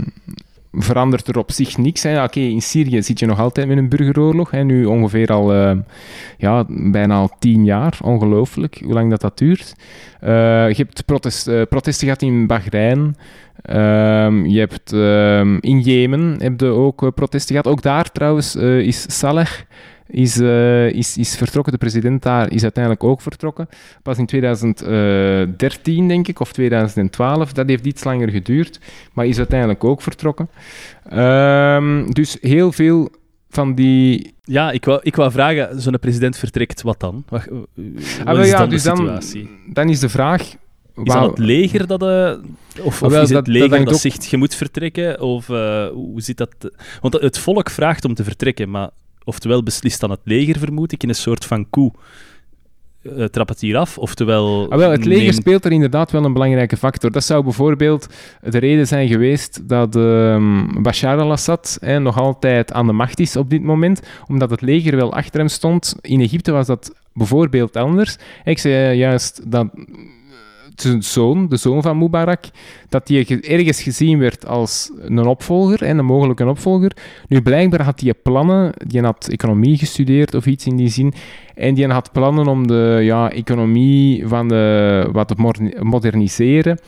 [0.74, 2.06] verandert er op zich niks.
[2.06, 4.52] Oké, in Syrië zit je nog altijd met een burgeroorlog.
[4.52, 4.64] Hè.
[4.64, 5.72] Nu ongeveer al uh,
[6.38, 7.98] ja, bijna al tien jaar.
[8.02, 9.76] Ongelooflijk hoe lang dat, dat duurt.
[10.24, 10.30] Uh,
[10.70, 13.16] je hebt protest, uh, protesten gehad in Bahrein.
[13.62, 17.72] Ehm, je hebt ehm, in Jemen heb je ook protesten gehad.
[17.72, 19.52] Ook daar trouwens is Saleh
[20.14, 21.74] is, uh, is, is vertrokken.
[21.74, 23.70] De president daar is uiteindelijk ook vertrokken.
[24.04, 27.54] Pas in 2013, denk ik, of 2012.
[27.54, 28.80] Dat heeft iets langer geduurd,
[29.14, 30.50] maar is uiteindelijk ook vertrokken.
[31.14, 33.10] Um, dus heel veel
[33.50, 34.34] van die...
[34.44, 37.24] Ja, ik wou, ik wou vragen, zo'n president vertrekt, wat dan?
[37.30, 37.68] Wat, wat
[38.26, 39.44] ah, is ja, dan dus de situatie?
[39.44, 40.42] Dan, dan is de vraag...
[41.04, 42.04] Is dat het leger dat...
[42.04, 42.34] Uh,
[42.84, 45.22] of, of is het dat, leger dat, dat zegt, je moet vertrekken?
[45.22, 46.56] Of uh, hoe zit dat?
[47.02, 48.90] Want het volk vraagt om te vertrekken, maar
[49.24, 51.98] oftewel beslist dan het leger, vermoed ik, in een soort van coup.
[53.04, 54.68] Uh, trap het hier af, oftewel...
[54.70, 57.12] Ah, wel, het leger speelt er inderdaad wel een belangrijke factor.
[57.12, 58.08] Dat zou bijvoorbeeld
[58.42, 63.36] de reden zijn geweest dat uh, Bashar al-Assad eh, nog altijd aan de macht is
[63.36, 65.96] op dit moment, omdat het leger wel achter hem stond.
[66.02, 68.18] In Egypte was dat bijvoorbeeld anders.
[68.44, 69.68] Ik zei juist dat
[70.76, 72.44] zijn zoon, de zoon van Mubarak,
[72.90, 76.92] dat hij ergens gezien werd als een opvolger, en een mogelijke opvolger.
[77.28, 81.14] Nu, blijkbaar had hij plannen, die had economie gestudeerd of iets in die zin,
[81.56, 86.80] en die had plannen om de ja, economie van de, wat te moderniseren.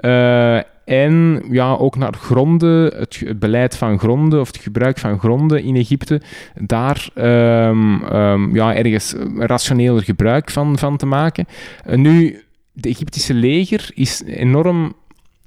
[0.00, 0.58] Uh,
[0.90, 5.76] en ja, ook naar gronden, het, beleid van gronden of het gebruik van gronden in
[5.76, 6.20] Egypte,
[6.54, 11.46] daar um, um, ja, ergens rationeler gebruik van, van te maken.
[11.94, 12.42] Nu,
[12.80, 14.94] de Egyptische leger is enorm,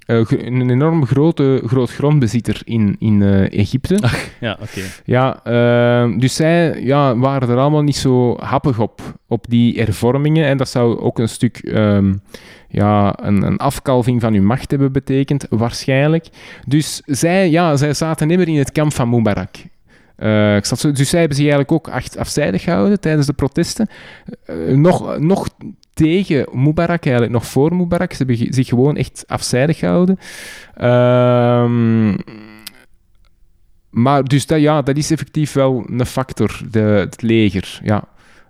[0.07, 3.97] uh, een enorm grote, groot grondbezitter in, in uh, Egypte.
[4.01, 4.81] Ach, ja, oké.
[5.05, 10.45] Ja, uh, dus zij ja, waren er allemaal niet zo happig op, op die hervormingen.
[10.45, 12.21] En dat zou ook een stuk um,
[12.69, 16.27] ja, een, een afkalving van hun macht hebben betekend, waarschijnlijk.
[16.67, 19.55] Dus zij, ja, zij zaten nimmer in het kamp van Mubarak.
[20.93, 23.89] Dus zij hebben zich eigenlijk ook afzijdig gehouden tijdens de protesten.
[24.67, 25.49] Nog, nog
[25.93, 28.13] tegen Mubarak, eigenlijk nog voor Mubarak.
[28.13, 30.19] Ze hebben zich gewoon echt afzijdig gehouden.
[30.81, 32.17] Um,
[33.89, 37.79] maar dus dat, ja, dat is effectief wel een factor, de, het leger.
[37.83, 38.03] Ja.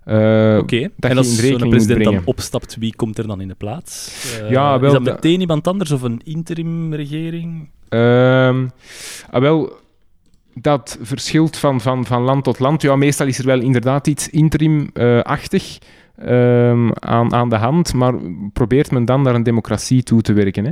[0.05, 0.89] Uh, Oké, okay.
[0.99, 4.11] en als zo'n president dan opstapt, wie komt er dan in de plaats?
[4.41, 7.69] Uh, ja, wel, is dat meteen iemand anders of een interim-regering?
[7.89, 8.47] Uh,
[9.29, 9.73] ah, wel,
[10.53, 12.81] dat verschilt van, van, van land tot land.
[12.81, 15.77] Ja, meestal is er wel inderdaad iets interim-achtig.
[16.21, 18.13] Um, aan, aan de hand, maar
[18.53, 20.65] probeert men dan naar een democratie toe te werken.
[20.65, 20.71] Hè?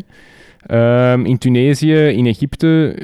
[1.14, 2.98] Um, in Tunesië, in Egypte,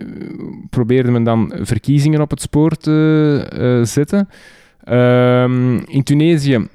[0.69, 4.29] probeerde men dan verkiezingen op het spoor te uh, zetten.
[4.89, 6.69] Um, in Tunesië, in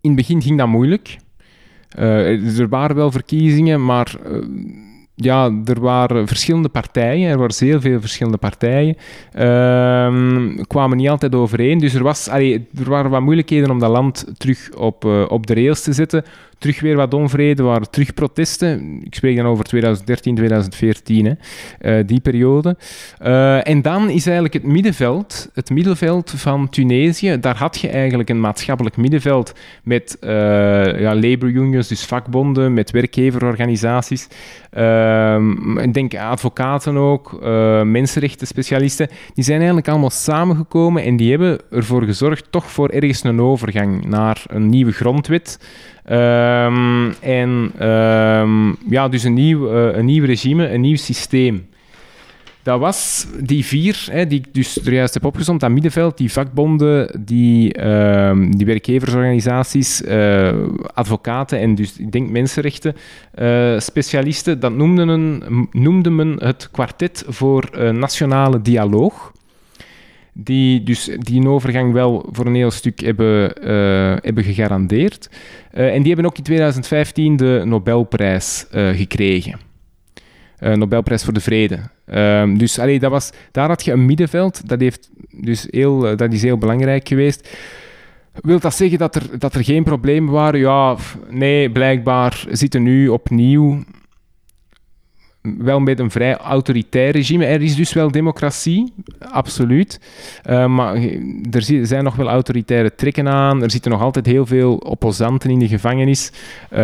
[0.00, 1.16] het begin ging dat moeilijk.
[1.98, 4.14] Uh, er waren wel verkiezingen, maar
[5.14, 8.96] ja, er waren verschillende partijen, er waren heel veel verschillende partijen,
[9.36, 11.78] uh, kwamen niet altijd overeen.
[11.78, 15.54] Dus er, was, er waren wat moeilijkheden om dat land terug op, uh, op de
[15.54, 16.24] rails te zetten
[16.64, 19.00] terug weer wat onvrede, waren terug protesten.
[19.02, 21.24] Ik spreek dan over 2013, 2014,
[21.78, 22.76] hè, uh, die periode.
[23.22, 28.28] Uh, en dan is eigenlijk het middenveld, het middenveld van Tunesië, daar had je eigenlijk
[28.28, 34.28] een maatschappelijk middenveld met ja, labor unions, dus vakbonden, met werkgeverorganisaties.
[35.82, 37.40] Ik denk advocaten ook,
[37.84, 39.08] mensenrechten specialisten.
[39.34, 44.04] Die zijn eigenlijk allemaal samengekomen en die hebben ervoor gezorgd toch voor ergens een overgang
[44.04, 45.58] naar een nieuwe grondwet.
[46.10, 51.66] Um, en um, ja, dus een nieuw, uh, een nieuw regime, een nieuw systeem.
[52.64, 56.32] Dat was die vier, hè, die ik dus er juist heb opgezond, dat middenveld, die
[56.32, 60.52] vakbonden, die, uh, die werkgeversorganisaties, uh,
[60.94, 62.96] advocaten en dus, ik denk, mensenrechten
[63.38, 69.32] uh, specialisten, dat noemde, een, noemde men het kwartet voor nationale dialoog
[70.32, 75.30] die dus die overgang wel voor een heel stuk hebben, uh, hebben gegarandeerd.
[75.70, 79.72] En die hebben ook in 2015 de Nobelprijs gekregen.
[80.72, 81.78] Nobelprijs voor de Vrede.
[82.06, 86.32] Ehm, dus allee, dat was, daar had je een middenveld, dat, heeft dus heel, dat
[86.32, 87.48] is heel belangrijk geweest.
[88.40, 90.60] Wil dat zeggen dat er, dat er geen problemen waren?
[90.60, 90.96] Ja,
[91.28, 93.84] nee, blijkbaar zitten nu opnieuw
[95.58, 97.44] wel met een vrij autoritair regime.
[97.44, 100.00] Er is dus wel democratie, absoluut.
[100.50, 100.94] Uh, maar
[101.50, 103.62] er zijn nog wel autoritaire trekken aan.
[103.62, 106.32] Er zitten nog altijd heel veel opposanten in de gevangenis.
[106.72, 106.78] Uh,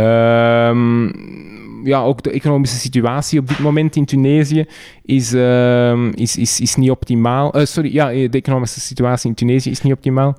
[1.84, 4.66] ja, ook de economische situatie op dit moment in Tunesië
[5.04, 7.52] is, ehm, is, is, is niet optimaal.
[7.52, 10.36] Eh, sorry, ja, de economische situatie in Tunesië is niet optimaal.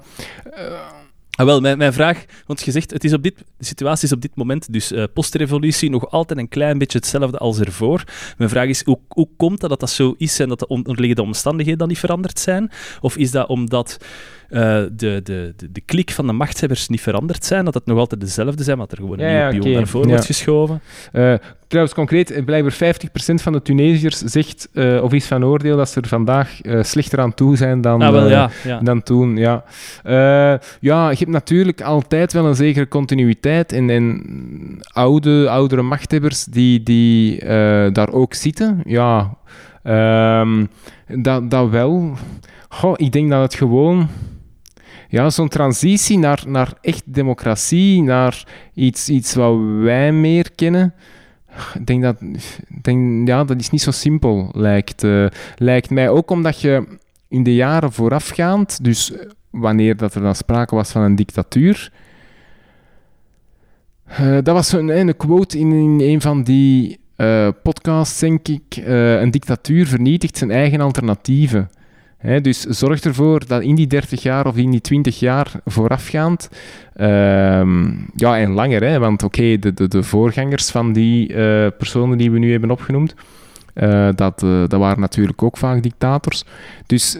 [1.31, 4.13] Ah, wel, mijn, mijn vraag, want je zegt, het is op dit, de situatie is
[4.13, 8.03] op dit moment, dus uh, postrevolutie, nog altijd een klein beetje hetzelfde als ervoor.
[8.37, 11.21] Mijn vraag is, hoe, hoe komt dat dat dat zo is en dat de onderliggende
[11.21, 12.71] omstandigheden dan niet veranderd zijn?
[13.01, 13.97] Of is dat omdat
[14.51, 18.21] de, de, de, de klik van de machthebbers niet veranderd zijn, dat het nog altijd
[18.21, 20.81] dezelfde zijn, maar dat er gewoon een nieuwe pion naar voren wordt geschoven?
[21.13, 21.33] Uh,
[21.67, 22.75] trouwens, concreet, blijkbaar 50%
[23.33, 27.33] van de Tunesiërs zegt, uh, of is van oordeel, dat ze er vandaag slechter aan
[27.33, 28.79] toe zijn dan, ah, wel, ja, ja.
[28.79, 29.37] dan toen.
[29.37, 29.63] Ja.
[30.79, 34.23] ja, je hebt natuurlijk altijd wel een zekere continuïteit en, en
[34.93, 37.45] oude, oudere machthebbers die, die
[37.91, 38.81] daar ook zitten.
[38.85, 39.37] Ja,
[39.83, 40.69] um,
[41.07, 42.17] dat, dat wel.
[42.69, 44.09] Goh, ik denk dat het gewoon
[45.11, 48.43] ja, zo'n transitie naar, naar echt democratie, naar
[48.73, 50.93] iets, iets wat wij meer kennen.
[51.73, 52.17] Ik denk dat,
[52.81, 56.09] denk, ja, dat is niet zo simpel, lijkt, uh, lijkt mij.
[56.09, 56.97] Ook omdat je
[57.27, 59.13] in de jaren voorafgaand, dus
[59.49, 61.91] wanneer dat er dan sprake was van een dictatuur,
[64.19, 68.83] uh, dat was een, een quote in, in een van die uh, podcasts, denk ik.
[68.85, 71.69] een dictatuur vernietigt zijn eigen alternatieven
[72.21, 76.49] dus zorg ervoor dat in die 30 jaar of in die 20 jaar voorafgaand,
[76.95, 81.35] ehm, ja en langer, hè, want oké, de, de, de, voorgangers van die uh,
[81.77, 83.15] personen die we nu hebben opgenoemd,
[83.75, 86.43] uh, dat, uh, dat waren natuurlijk ook vaak dictators.
[86.85, 87.11] Dus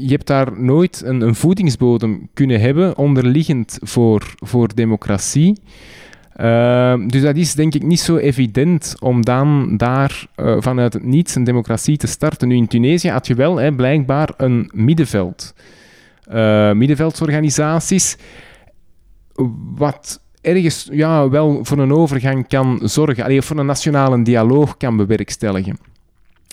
[0.00, 5.60] je hebt daar nooit een, een voedingsbodem kunnen hebben onderliggend voor, voor democratie.
[6.36, 11.04] Ehm, dus dat is denk ik niet zo evident om dan daar uh, vanuit het
[11.04, 12.48] niets een democratie te starten.
[12.48, 15.54] Nu in Tunesië had je wel hè, blijkbaar een middenveld.
[16.32, 18.16] Uh, middenveldsorganisaties,
[19.74, 24.96] wat ergens ja, wel voor een overgang kan zorgen, alleen voor een nationale dialoog kan
[24.96, 25.78] bewerkstelligen.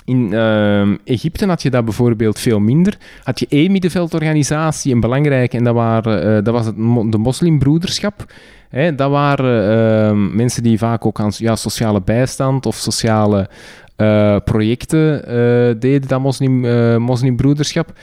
[0.06, 2.98] In uh, Egypte had je dat bijvoorbeeld veel minder.
[3.24, 6.76] Had je één middenveldorganisatie, een belangrijke, en dat, waren, uh, dat was het,
[7.12, 8.26] de moslimbroederschap.
[8.70, 13.50] Hè, dat waren uh, mensen die vaak ook aan ja, sociale bijstand of sociale
[13.98, 17.94] uh, projecten uh, deden, dat moslim, uh, moslimbroederschap.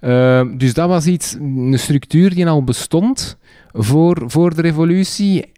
[0.00, 3.36] Ehm, dus dat was iets, een structuur die al bestond
[3.72, 5.50] voor, voor de revolutie.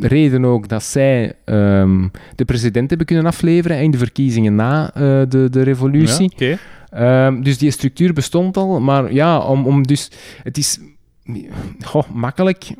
[0.00, 4.90] Reden ook dat zij um, de president hebben kunnen afleveren in de verkiezingen na
[5.28, 6.32] de, de revolutie.
[6.36, 6.58] Ja,
[6.90, 7.42] okay.
[7.42, 10.10] dus die structuur bestond al, maar ja, om, om dus...
[10.42, 10.78] Het is
[11.80, 12.74] goh, makkelijk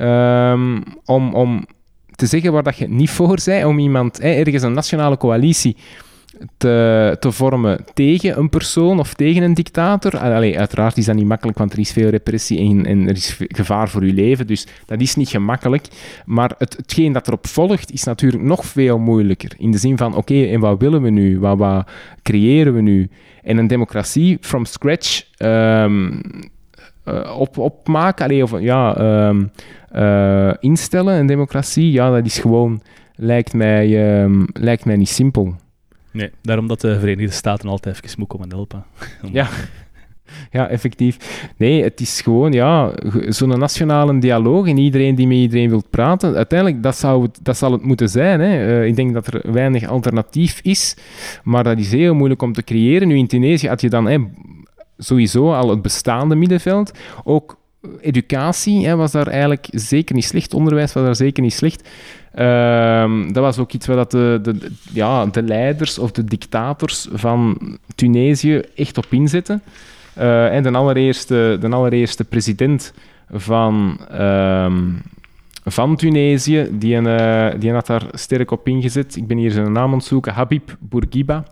[0.00, 1.66] Um, om, om
[2.10, 5.76] te zeggen waar dat je niet voor bent, om iemand, ergens een nationale coalitie
[6.56, 10.18] te, te vormen tegen een persoon of tegen een dictator.
[10.18, 13.38] Allee, uiteraard is dat niet makkelijk, want er is veel repressie en, en er is
[13.38, 15.86] gevaar voor je leven, dus dat is niet gemakkelijk.
[16.24, 19.52] Maar het, hetgeen dat erop volgt, is natuurlijk nog veel moeilijker.
[19.58, 21.38] In de zin van, oké, en wat willen we nu?
[21.38, 21.90] Wat, wat
[22.22, 23.08] creëren we nu?
[23.42, 26.20] En een democratie from scratch um,
[27.14, 29.00] uh, op, opmaken, allee, of ja...
[29.28, 29.50] Um,
[29.96, 32.80] uh, instellen, een democratie, ja, dat is gewoon,
[33.14, 35.54] lijkt mij, um, lijkt mij niet simpel.
[36.12, 38.84] Nee, daarom dat de Verenigde Staten altijd even moet komen helpen.
[39.32, 39.48] ja.
[40.50, 41.48] Ja, effectief.
[41.56, 42.92] Nee, het is gewoon ja,
[43.28, 46.34] zo'n nationale dialoog en iedereen die met iedereen wil praten.
[46.34, 48.40] Uiteindelijk, dat, zou het, dat zal het moeten zijn.
[48.40, 48.80] Hè.
[48.80, 50.96] Uh, ik denk dat er weinig alternatief is,
[51.44, 53.08] maar dat is heel moeilijk om te creëren.
[53.08, 54.18] Nu in Tunesië had je dan hè,
[55.00, 56.98] sowieso al het bestaande middenveld.
[57.24, 57.58] Ook
[58.00, 60.54] educatie hè, was daar eigenlijk zeker niet slecht.
[60.54, 61.88] Onderwijs was daar zeker niet slecht.
[62.34, 67.58] Ehm, dat was ook iets waar dat de, ja, de leiders of de dictators van
[67.94, 69.62] Tunesië echt op inzetten.
[70.18, 72.92] Uh, en de allereerste, de allereerste president
[73.30, 74.72] van, uh,
[75.64, 79.16] van Tunesië, die, een, uh, die had daar sterk op ingezet.
[79.16, 81.44] Ik ben hier zijn naam aan het zoeken, Habib Bourguiba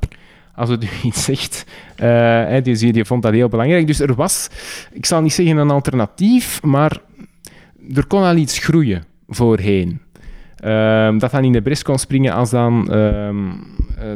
[0.58, 1.64] als het u iets zegt.
[2.02, 3.86] Uh, die, die vond dat heel belangrijk.
[3.86, 4.48] Dus er was,
[4.92, 7.00] ik zal niet zeggen een alternatief, maar
[7.94, 10.00] er kon al iets groeien voorheen.
[10.64, 12.96] Uh, dat dan in de bres kon springen als dan uh,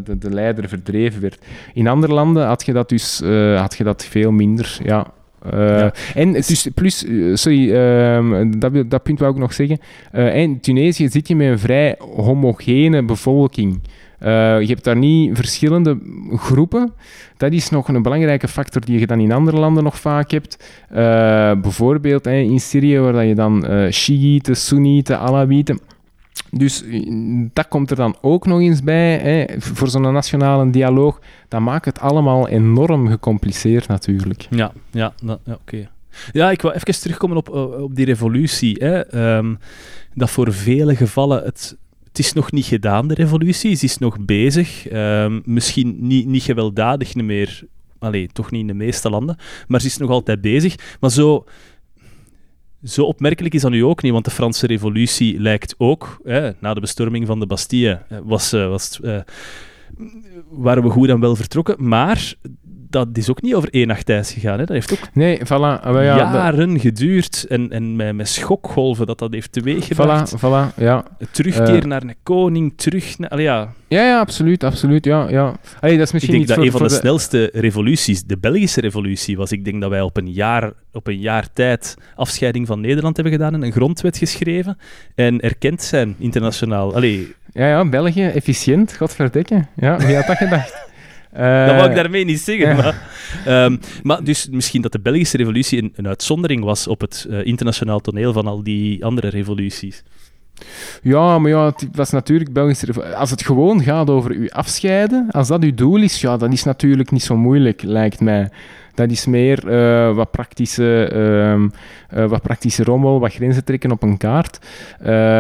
[0.05, 1.39] de, de, leider verdreven werd.
[1.75, 4.79] In andere landen had je dat dus uh, had je dat veel minder.
[4.85, 5.07] Ja.
[5.51, 5.93] ja.
[6.15, 9.79] En dus plus, sorry, ehm, dat, dat punt wou ik nog zeggen.
[10.35, 13.81] in Tunesië zit je met een vrij homogene bevolking.
[14.23, 15.99] Uh, je hebt daar niet verschillende
[16.33, 16.93] groepen.
[17.37, 20.65] Dat is nog een belangrijke factor die je dan in andere landen nog vaak hebt.
[20.91, 20.97] Uh,
[21.61, 25.81] bijvoorbeeld in Syrië, waar je dan uh, Shiiten, Soenieten, Alawieten.
[26.51, 26.85] Dus
[27.53, 31.21] dat komt er dan ook nog eens bij, hè, voor zo'n nationale dialoog.
[31.49, 34.47] Dat maakt het allemaal enorm gecompliceerd natuurlijk.
[34.51, 35.89] Ja, ja, ja oké.
[36.33, 37.49] Ja, ik wil even terugkomen op,
[37.81, 38.77] op die revolutie.
[38.79, 39.37] Hè.
[39.37, 39.59] Um,
[40.15, 41.77] dat voor vele gevallen het
[42.13, 43.75] het is nog niet gedaan, de revolutie.
[43.75, 44.89] Ze is nog bezig.
[44.89, 47.63] Ehm, misschien niet, niet gewelddadig meer.
[47.99, 49.37] Allee, toch niet in de meeste landen.
[49.69, 50.97] Maar ze is nog altijd bezig.
[51.01, 51.45] Maar zo,
[52.85, 56.21] zo opmerkelijk is dat nu ook niet, want de Franse revolutie lijkt ook,
[56.59, 59.21] na de bestorming van de Bastille, eh, was, uh, was, uh,
[60.51, 61.89] waren we goed en wel vertrokken.
[61.89, 62.35] Maar
[62.93, 64.59] dat is ook niet over één nacht ijs gegaan.
[64.59, 64.65] Hè.
[64.65, 65.83] Dat heeft ook nee, voilà.
[65.83, 67.47] ja, jaren geduurd.
[67.49, 70.37] En, en met, met schokgolven dat dat heeft teweeggebracht.
[70.37, 71.05] Voilà, voilà, ja.
[71.31, 73.31] Terugkeer uh, naar een koning, terug naar...
[73.31, 73.73] Allee, ja.
[73.89, 75.05] Ja, ja, absoluut, absoluut.
[75.05, 75.57] Ja, ja.
[75.81, 78.39] Allee, dat is misschien ik denk dat voor, een van voor de, snelste revoluties, de
[78.39, 79.53] Belgische revolutie, was.
[79.53, 83.35] Ik denk dat wij op een jaar, op een jaar tijd afscheiding van Nederland hebben
[83.35, 84.79] gedaan en een grondwet geschreven
[85.15, 86.95] en erkend zijn internationaal.
[86.95, 89.65] Allee, Ja, ja, België, efficiënt, godverdikke.
[89.77, 90.87] Ja, wie had dat gedacht?
[91.37, 92.69] Uh, dat wou ik daarmee niet zeggen.
[92.69, 92.75] Ja.
[92.75, 97.27] Maar, um, maar dus misschien dat de Belgische revolutie een, een uitzondering was op het
[97.31, 100.03] uh, internationaal toneel van al die andere revoluties.
[101.03, 105.49] Ja, maar ja, het was natuurlijk Belgische Als het gewoon gaat over u afscheiden, als
[105.49, 108.51] dat uw doel is, ja, dat is natuurlijk niet zo moeilijk, lijkt mij.
[108.95, 111.13] Dat is meer uh, wat, praktische,
[112.15, 114.59] uh, wat praktische rommel, wat grenzen trekken op een kaart.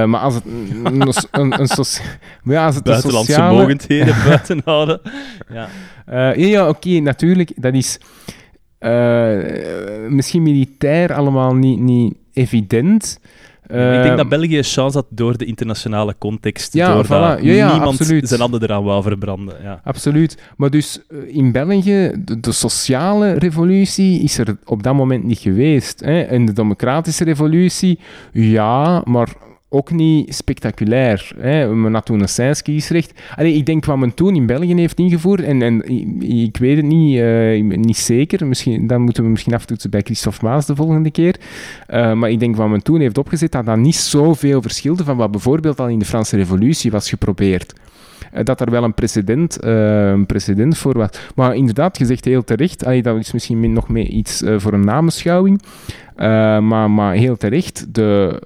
[0.07, 0.45] maar als het
[0.85, 2.05] een, een, een, socia
[2.45, 3.61] ja, als het Buitenlandse sociale...
[3.61, 5.01] mogendheden buiten houden.
[5.49, 5.69] Ja,
[6.07, 7.53] ja, ja oké, okay, natuurlijk.
[7.57, 7.99] Dat is
[10.09, 13.21] misschien militair allemaal niet, niet evident.
[13.73, 16.75] Ik denk dat België een chance had door de internationale context.
[16.75, 17.43] Ja, door voilà.
[17.43, 18.29] ja, ja, niemand absoluut.
[18.29, 19.55] zijn handen eraan wou verbranden.
[19.63, 19.81] Ja.
[19.85, 20.39] Absoluut.
[20.57, 26.01] Maar dus in België, de, de, sociale revolutie is er op dat moment niet geweest.
[26.01, 26.21] Hè.
[26.21, 27.99] En de democratische revolutie,
[28.33, 29.29] ja, maar
[29.73, 31.33] ook niet spectaculair.
[31.39, 31.75] Hè.
[31.75, 32.29] Men had toen een
[33.37, 35.89] ik denk wat men toen in België heeft ingevoerd, en, en
[36.21, 40.45] ik, weet het niet, uh, niet zeker, misschien, dan moeten we misschien aftoetsen bij Christophe
[40.45, 41.37] Maas de volgende keer.
[41.91, 45.17] Uh, maar ik denk wat men toen heeft opgezet, dat dat niet zoveel verschilde van
[45.17, 47.73] wat bijvoorbeeld al in de Franse Revolutie was geprobeerd.
[48.35, 49.59] Uh, dat er wel een precedent,
[50.27, 51.09] precedent voor was.
[51.35, 54.85] Maar inderdaad, je zegt heel terecht, allee, dat is misschien nog meer iets voor een
[54.85, 55.63] nabeschouwing,
[56.17, 58.41] maar, maar heel terecht, de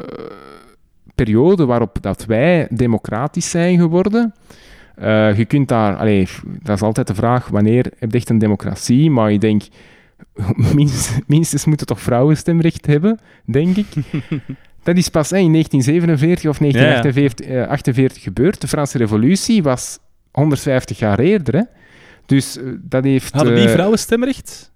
[1.17, 4.35] periode waarop dat wij democratisch zijn geworden.
[5.03, 6.29] Uh, je kunt daar, allee,
[6.63, 9.11] dat is altijd de vraag, wanneer heb je echt een democratie?
[9.11, 9.63] Maar ik denk,
[10.75, 13.87] minstens, minstens moeten toch vrouwen stemrecht hebben, denk ik.
[14.83, 17.67] dat is pas in 1947 of 1948 ja, ja.
[17.67, 18.61] 48 gebeurd.
[18.61, 19.99] De Franse revolutie was
[20.31, 21.55] 150 jaar eerder.
[21.55, 21.63] Hè?
[22.27, 23.35] Dus uh, dat heeft...
[23.35, 24.73] Hadden die vrouwen stemrecht?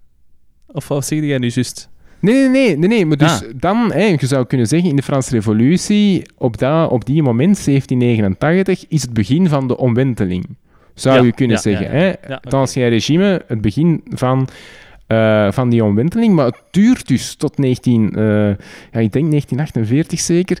[0.67, 1.90] Of wat zeg jij nu juist?
[2.21, 3.05] Nee, nee, nee, nee, nee.
[3.05, 3.49] Maar dus ah.
[3.55, 7.65] dan, hè, je zou kunnen zeggen, in de Franse Revolutie, op, dat, op die moment,
[7.65, 10.45] 1789, is het begin van de omwenteling.
[10.93, 11.85] Zou ja, je kunnen ja, zeggen.
[11.85, 12.11] Ja, hè?
[12.21, 14.47] het ancien regime, het begin van,
[15.07, 16.35] uh, van die omwenteling.
[16.35, 18.47] Maar het duurt dus tot 19, uh,
[18.91, 20.57] ja, ik denk 1948 zeker,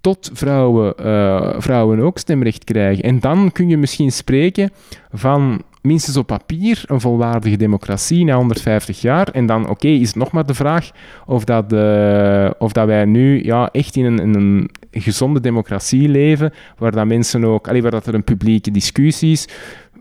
[0.00, 3.04] tot vrouwen, uh, vrouwen ook stemrecht krijgen.
[3.04, 4.70] En dan kun je misschien spreken
[5.12, 9.28] van minstens op papier een volwaardige democratie na 150 jaar.
[9.28, 10.90] En dan, oké, is het nog maar de vraag
[11.26, 16.52] of dat, uh, of dat wij nu ja, echt in een, een gezonde democratie leven,
[16.78, 19.48] waar dat mensen ook, allee, waar dat er een publieke discussie is.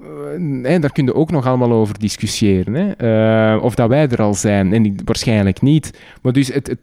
[0.01, 2.73] Uh, hè, daar kun je ook nog allemaal over discussiëren.
[2.73, 3.53] Hè?
[3.55, 4.73] Uh, of dat wij er al zijn.
[4.73, 5.99] En waarschijnlijk niet.
[6.21, 6.79] Maar dus het, het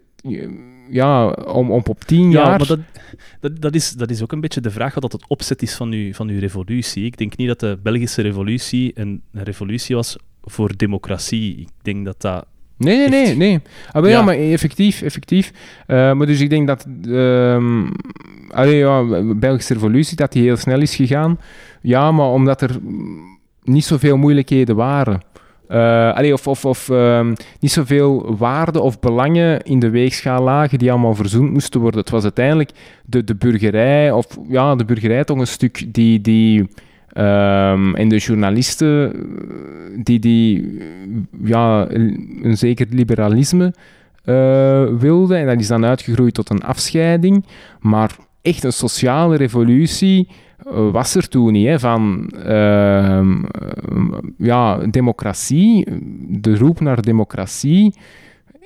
[0.90, 2.58] ja, om, om op tien ja, jaar...
[2.58, 2.78] maar dat,
[3.40, 5.92] dat, dat, is, dat is ook een beetje de vraag wat het opzet is van
[5.92, 7.04] uw, van uw revolutie.
[7.04, 11.56] Ik denk niet dat de Belgische revolutie een, een revolutie was voor democratie.
[11.56, 12.46] Ik denk dat dat...
[12.76, 13.36] Nee, nee, nee.
[13.36, 13.60] nee.
[13.92, 14.10] Ah, ja.
[14.10, 15.52] ja, maar effectief, effectief.
[15.86, 16.86] Uh, maar dus ik denk dat...
[17.02, 17.88] Uh,
[18.48, 21.38] allee, ja, de Belgische revolutie, dat die heel snel is gegaan.
[21.80, 22.78] Ja, maar omdat er
[23.62, 25.20] niet zoveel moeilijkheden waren.
[25.72, 27.26] Uh, of of, of uh,
[27.60, 32.00] niet zoveel waarden of belangen in de weegschaal lagen die allemaal verzoend moesten worden.
[32.00, 32.70] Het was uiteindelijk
[33.04, 38.18] de, de burgerij, of ja, de burgerij toch een stuk die, die um, en de
[38.18, 39.12] journalisten
[40.02, 40.78] die, die
[41.44, 43.74] ja, een zeker liberalisme
[44.24, 45.38] uh, wilden.
[45.38, 47.44] En dat is dan uitgegroeid tot een afscheiding.
[47.80, 50.28] Maar echt een sociale revolutie
[50.92, 51.80] was er toen niet.
[51.80, 53.26] Van uh,
[54.36, 55.86] ja, democratie,
[56.28, 57.94] de roep naar democratie,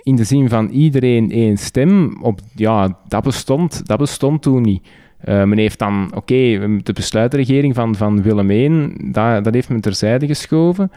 [0.03, 4.83] in de zin van iedereen één stem, op, ja, dat, bestond, dat bestond toen niet.
[5.29, 6.35] Uh, men heeft dan, oké,
[6.83, 10.91] de besluitregering van, van Willem I, dat, dat heeft men terzijde geschoven.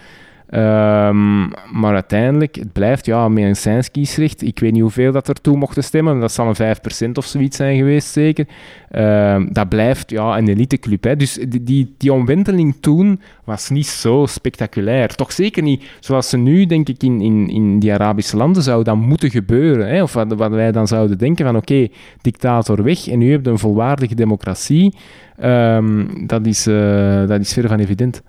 [0.48, 1.40] Ehm,
[1.72, 4.42] maar uiteindelijk, het blijft ja, met een Science-kiesrecht.
[4.42, 6.20] Ik weet niet hoeveel dat er toe mochten stemmen.
[6.20, 8.48] Dat zal een 5% of zoiets zijn geweest, zeker.
[8.90, 11.16] Ehm, dat blijft ja, een eliteclub.
[11.18, 15.16] Dus die, die, die omwenteling toen was niet zo spectaculair.
[15.16, 18.84] Toch zeker niet zoals ze nu, denk ik, in, in, in die Arabische landen zou
[18.84, 19.88] dat moeten gebeuren.
[19.90, 20.02] Hè.
[20.02, 21.88] Of wat, wat wij dan zouden denken van, oké,
[22.22, 24.94] dictator weg en nu heb je een volwaardige democratie.
[25.38, 28.22] Ehm, dat, is, uh, dat is ver van evident.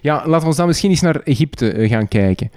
[0.00, 2.50] Ja, laten we dan misschien eens naar Egypte eh, gaan kijken.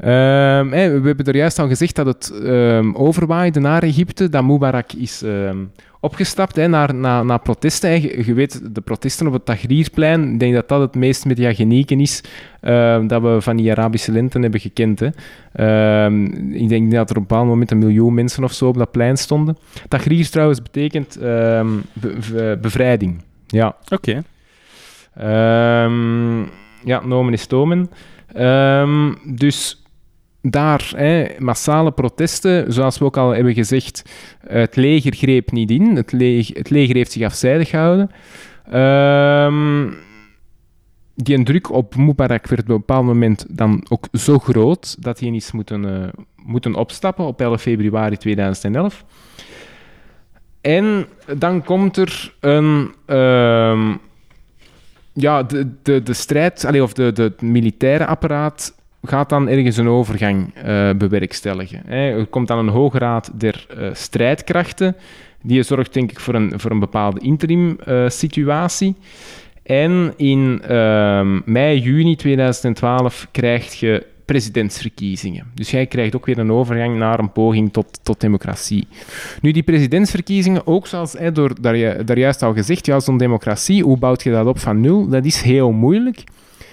[0.00, 4.92] Um, we hebben er juist al gezegd dat het um, overwaaide naar Egypte, dat Mubarak
[4.92, 8.02] is um, opgestapt naar, naar, naar protesten.
[8.26, 12.20] Je weet, de protesten op het Tahrirplein, ik denk dat dat het meest mediagenieken is
[13.06, 15.00] dat we van die Arabische lenten hebben gekend.
[15.00, 18.90] Ik denk dat er op een bepaald moment een miljoen mensen of zo op dat
[18.90, 19.56] plein stonden.
[19.88, 21.18] Tahrir trouwens betekent
[21.92, 23.22] be bevrijding.
[23.46, 23.76] Ja.
[23.88, 24.22] Oké.
[26.84, 27.90] Ja, nomen is tomen.
[29.24, 29.86] dus
[30.50, 34.02] daar hè, massale protesten, zoals we ook al hebben gezegd,
[34.46, 35.96] het leger greep niet in.
[35.96, 38.10] Het, leger, het leger heeft zich afzijdig gehouden.
[38.74, 39.94] Um,
[41.14, 45.28] die druk op Mubarak werd op een bepaald moment dan ook zo groot dat hij
[45.28, 49.04] is moeten, uh, moeten opstappen op 11 februari 2011.
[50.60, 51.06] En
[51.38, 52.94] dan komt er een.
[55.18, 59.88] Ja, de, de, de strijd, allez, of de, de, militaire apparaat gaat dan ergens een
[59.88, 61.82] overgang uh, bewerkstelligen.
[61.86, 62.18] Hè.
[62.18, 64.96] Er komt dan een hoge raad der uh, strijdkrachten.
[65.42, 68.96] Die zorgt denk ik voor een, voor een bepaalde interim uh, situatie.
[69.62, 75.46] En in ehm, mei, juni 2012 krijg je presidentsverkiezingen.
[75.54, 78.86] Dus jij krijgt ook weer een overgang naar een poging tot, tot democratie.
[79.40, 83.82] Nu, die presidentsverkiezingen, ook zoals hij door, daar, daar juist al gezegd, ja, zo'n democratie,
[83.82, 85.08] hoe bouwt je dat op van nul?
[85.08, 86.24] Dat is heel moeilijk.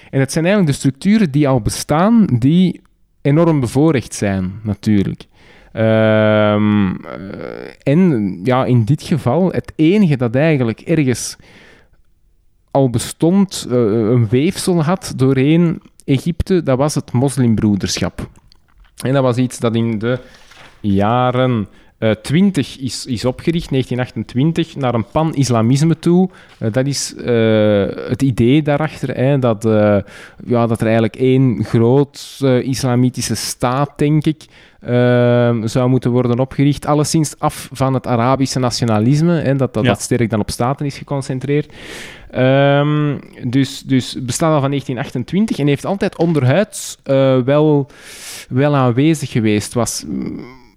[0.09, 2.81] En het zijn eigenlijk de structuren die al bestaan, die
[3.21, 5.25] enorm bevoorrecht zijn, natuurlijk.
[5.75, 7.05] Um,
[7.83, 11.35] en ja, in dit geval, het enige dat eigenlijk ergens
[12.71, 18.29] al bestond, uh, een weefsel had doorheen Egypte, dat was het moslimbroederschap.
[19.01, 20.19] En dat was iets dat in de
[20.79, 21.67] jaren
[22.11, 26.29] 20 eh, is, is opgericht, 1928, naar een pan-islamisme toe.
[26.59, 29.63] Uh, dat is uh, het idee daarachter, hè, dat,
[30.45, 34.45] ja, dat er eigenlijk één groot islamitische staat, denk ik,
[35.63, 36.85] zou moeten worden opgericht.
[36.85, 39.89] Alleszins af van het Arabische nationalisme, hè, dat, dat, ja.
[39.89, 41.73] dat sterk dan op staten is geconcentreerd.
[42.37, 46.97] Um, dus, dus bestaat al van 1928 en heeft altijd onderhuids
[47.45, 47.87] wel,
[48.49, 49.73] wel aanwezig geweest.
[49.73, 50.05] Was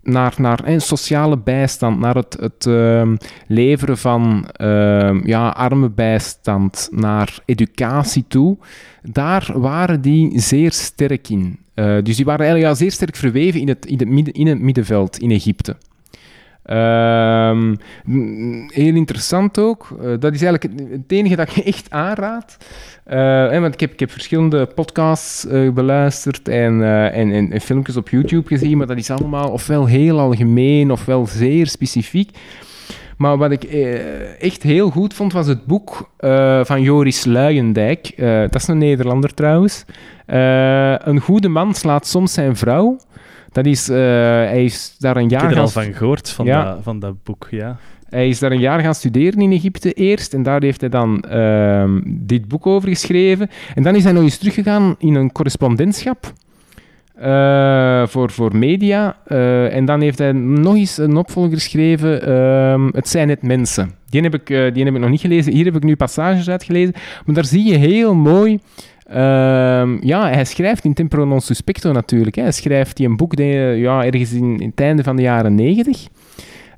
[0.06, 3.12] naar, naar een sociale bijstand, naar het, het uh,
[3.46, 8.56] leveren van uh, ja, arme bijstand, naar educatie toe,
[9.02, 11.58] daar waren die zeer sterk in.
[11.74, 14.46] Uh, dus die waren eigenlijk ja, zeer sterk verweven in het, in, het midden, in
[14.46, 15.76] het middenveld in Egypte.
[16.66, 17.74] Ehm,
[18.66, 19.88] heel interessant ook.
[20.02, 22.56] Uh, dat is eigenlijk het, enige dat ik echt aanraad.
[23.10, 27.96] Uh, want ik heb, ik heb verschillende podcasts uh, beluisterd en, en, en, en, filmpjes
[27.96, 32.30] op YouTube gezien, maar dat is allemaal ofwel heel algemeen ofwel zeer specifiek.
[33.16, 33.64] Maar wat ik
[34.38, 36.10] echt heel goed vond, was het boek
[36.62, 38.16] van Joris Luijendijk.
[38.50, 39.84] dat is een Nederlander trouwens.
[40.26, 42.96] een goede man slaat soms zijn vrouw.
[43.56, 45.42] Dat is, uh, hij is daar een jaar...
[45.42, 46.64] Ik heb er al van gehoord, van, ja.
[46.64, 47.76] dat, van dat boek, ja.
[48.08, 50.34] Hij is daar een jaar gaan studeren in Egypte eerst.
[50.34, 53.48] En daar heeft hij dan uh, dit boek over geschreven.
[53.74, 56.32] En dan is hij nog eens teruggegaan in een correspondentschap.
[57.20, 59.16] Uh, voor, voor media.
[59.28, 62.28] Uh, en dan heeft hij nog eens een opvolger geschreven.
[62.28, 63.90] Uh, het zijn net mensen.
[64.08, 65.52] Die heb, ik, die heb ik nog niet gelezen.
[65.52, 66.94] Hier heb ik nu passages uitgelezen.
[67.24, 68.58] Maar daar zie je heel mooi
[69.10, 72.36] Um, ja, hij schrijft in Temporo non suspecto natuurlijk.
[72.36, 72.42] Hè.
[72.42, 76.06] Hij schrijft die een boek ja, ergens in, in het einde van de jaren negentig.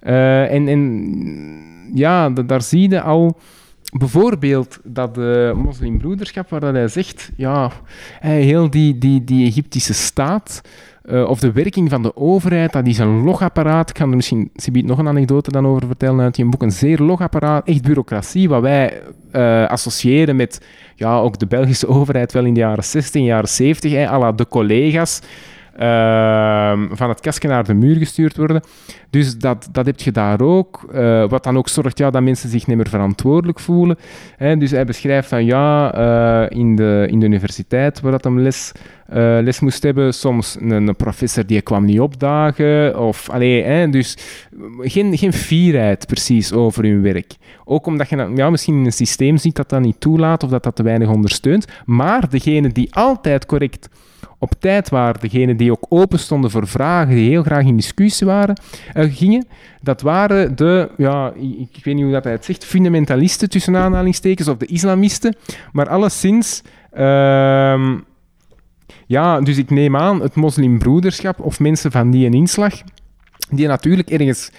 [0.03, 1.13] Uh, en, en
[1.95, 3.37] ja, daar zie je al
[3.99, 7.71] bijvoorbeeld dat de moslimbroederschap, waar dat hij zegt, ja,
[8.21, 10.61] heel die, die, die Egyptische staat,
[11.11, 13.89] uh, of de werking van de overheid, dat is een logapparaat.
[13.89, 16.63] Ik kan er misschien Sibiet nog een anekdote dan over vertellen uit je boek.
[16.63, 19.03] Een zeer logapparaat, echt bureaucratie, wat wij
[19.33, 20.67] uh, associëren met
[20.99, 24.33] ja, ook de Belgische overheid wel in de jaren 60, jaren 70, hè, à la
[24.33, 25.21] de collega's.
[25.79, 28.63] Ehm, van het kastje naar de muur gestuurd worden.
[29.11, 30.87] Dus dat, dat heb je daar ook.
[30.93, 33.97] eh, wat dan ook zorgt ja, dat mensen zich niet meer verantwoordelijk voelen.
[34.39, 38.73] Dus hij beschrijft van ja, eh, in, de, in de universiteit waar dat hem les,
[39.07, 42.99] eh, les moest hebben, soms een, professor die kwam niet opdagen.
[43.01, 44.17] Of, allee, hè, dus
[44.79, 47.37] geen, geen fierheid precies over hun werk.
[47.65, 50.63] Ook omdat je ja, misschien in een systeem ziet dat dat niet toelaat of dat
[50.63, 51.67] dat te weinig ondersteunt.
[51.85, 53.89] Maar degene die altijd correct
[54.39, 58.27] op tijd waren, degene die ook open stonden voor vragen, die heel graag in discussie
[58.27, 58.61] waren,
[58.93, 59.47] eh, gingen,
[59.83, 63.77] dat waren de, ja, ik, ik weet niet hoe dat hij het zegt, fundamentalisten tussen
[63.77, 65.37] aanhalingstekens, of de islamisten,
[65.73, 66.63] maar alleszins...
[66.91, 67.97] ehm,
[69.07, 72.75] ja, dus ik neem aan het moslimbroederschap of mensen van die een inslag,
[73.51, 74.51] die natuurlijk ergens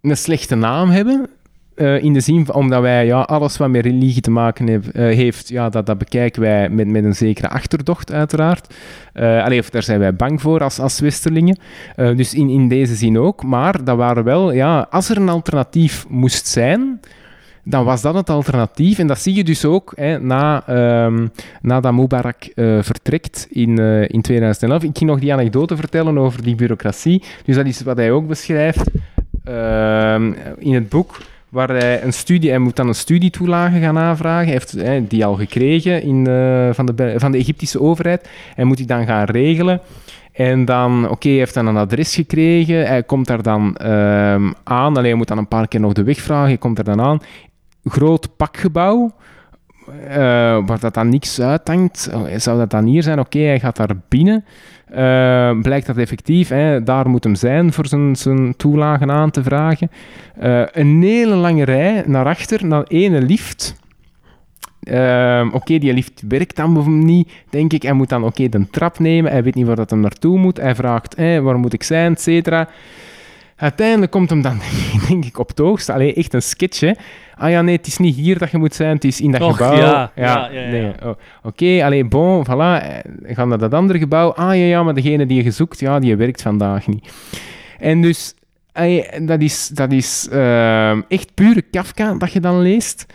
[0.00, 1.30] een slechte naam hebben.
[1.78, 5.48] Eh, in de zin omdat wij ja, alles wat met religie te maken eh, heeft,
[5.48, 8.74] ja, dat, dat bekijken wij met, met een zekere achterdocht, uiteraard.
[9.58, 11.58] Of daar zijn wij bang voor als, als Westerlingen.
[11.96, 13.42] Dus in, in deze zin ook.
[13.42, 17.00] Maar dat waren wel, ja, als er een alternatief moest zijn,
[17.64, 18.98] dan was dat het alternatief.
[18.98, 21.26] En dat zie je dus ook hè, na, ehm
[21.62, 24.82] nadat Mubarak vertrekt in, in 2011.
[24.82, 27.22] Ik ging nog die anekdote vertellen over die bureaucratie.
[27.44, 28.90] Dus dat is wat hij ook beschrijft
[29.44, 31.16] ehm, in het boek.
[31.48, 34.44] Waar hij een studie, hij moet dan een studietoelage gaan aanvragen.
[34.44, 38.28] Hij heeft die al gekregen in, eh, van, de, van de Egyptische overheid.
[38.54, 39.80] Hij moet die dan gaan regelen.
[40.32, 42.86] En dan, oké, hij heeft dan een adres gekregen.
[42.86, 44.96] Hij komt daar dan ehm, aan.
[44.96, 46.46] Alleen moet dan een paar keer nog de weg vragen.
[46.46, 47.20] Hij komt er dan aan.
[47.84, 49.12] Groot pakgebouw.
[50.08, 50.16] eh,
[50.66, 52.10] waar dat dan niks uithangt.
[52.36, 53.18] Zou dat dan hier zijn?
[53.18, 54.44] Oké, hij gaat daar binnen.
[54.90, 59.42] Eh, blijkt dat effectief, hè, daar moet hem zijn voor zijn, zijn toelagen aan te
[59.42, 59.90] vragen.
[60.38, 63.76] Eh, een hele lange rij naar achter, naar ene lift.
[64.82, 67.82] Ehm, oké, die lift werkt dan niet, denk ik.
[67.82, 69.30] Hij moet dan oké de trap nemen.
[69.30, 70.56] Hij weet niet waar dat hem naartoe moet.
[70.56, 72.68] Hij vraagt, hé, waar moet ik zijn, et cetera.
[73.58, 74.60] Uiteindelijk komt hem dan,
[75.08, 75.92] denk ik, op het hoogste.
[75.92, 76.92] Allee, echt een sketch, hè.
[77.34, 79.40] Ah ja, nee, het is niet hier dat je moet zijn, het is in dat
[79.40, 79.76] Och, gebouw.
[79.76, 80.70] ja, ja, ja, ja.
[80.70, 80.92] nee.
[81.04, 81.10] Oh,
[81.42, 82.82] Oké, allee, bon, voilà.
[82.82, 84.28] eh, Gaan naar dat andere gebouw.
[84.30, 87.12] Ah ja, ja, maar degene die je zoekt, ja, die werkt vandaag niet.
[87.78, 88.34] En dus,
[88.72, 93.06] allee, dat is, dat is ehm, echt pure Kafka dat je dan leest.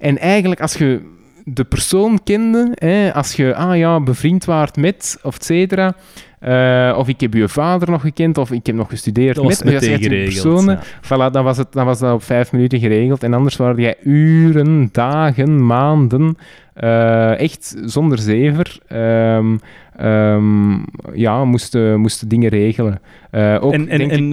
[0.00, 1.10] En eigenlijk, als je
[1.44, 5.94] de persoon kende, hè, als je, ah ja, bevriend waart met, of et cetera,
[6.42, 9.62] eh, of ik heb je vader nog gekend, of ik heb nog gestudeerd Dat was
[9.62, 9.72] met,
[10.02, 11.28] geregeld, personen, ja.
[11.28, 13.22] Voilà, dan was, het, dan was dat op vijf minuten geregeld.
[13.22, 16.36] En anders waren jij uren, dagen, maanden,
[16.74, 20.76] eh, echt zonder zever, ehm,
[21.14, 23.00] ja, moesten, moesten dingen regelen.
[23.30, 24.28] Eh, ook, En, en, ik- en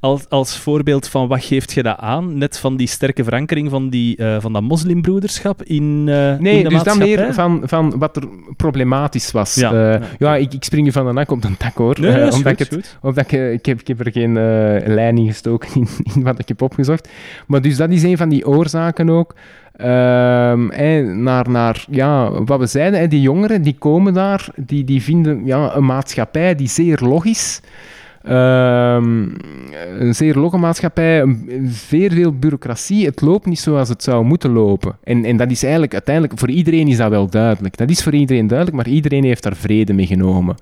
[0.00, 2.38] als, als voorbeeld van wat geeft je dat aan?
[2.38, 6.62] Net van die sterke verankering van, die, eh, van dat moslimbroederschap in, eh Nee, in
[6.62, 9.54] de dus dan meer van, van wat er problematisch was.
[9.54, 10.36] Ja, Ja, ja.
[10.36, 11.96] ik, ik spring je van de nak op de tak hoor.
[12.00, 12.98] Nee, Eh, is omdat goed, ik, is het, goed.
[13.02, 16.22] omdat ik, eh, ik, heb, ik heb er geen eh, lijn in gestoken in, in
[16.22, 17.08] wat ik heb opgezocht.
[17.46, 19.34] Maar dus dat is een van die oorzaken ook.
[19.76, 20.66] Ehm,
[21.22, 25.74] naar, naar ja, wat we zeiden, die jongeren die komen daar, die, die vinden ja,
[25.76, 27.60] een maatschappij die zeer logisch
[28.24, 29.28] Ehm,
[29.98, 33.06] een zeer logge maatschappij, zeer veel bureaucratie.
[33.06, 34.96] Het loopt niet zoals het zou moeten lopen.
[35.02, 37.76] En, en dat is eigenlijk uiteindelijk, voor iedereen is dat wel duidelijk.
[37.76, 40.56] Dat is voor iedereen duidelijk, maar iedereen heeft daar vrede mee genomen.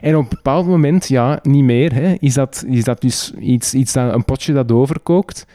[0.00, 1.94] En op een bepaald moment, ja, niet meer.
[1.94, 5.46] Hè, is, dat, is dat dus iets, iets een potje dat overkookt.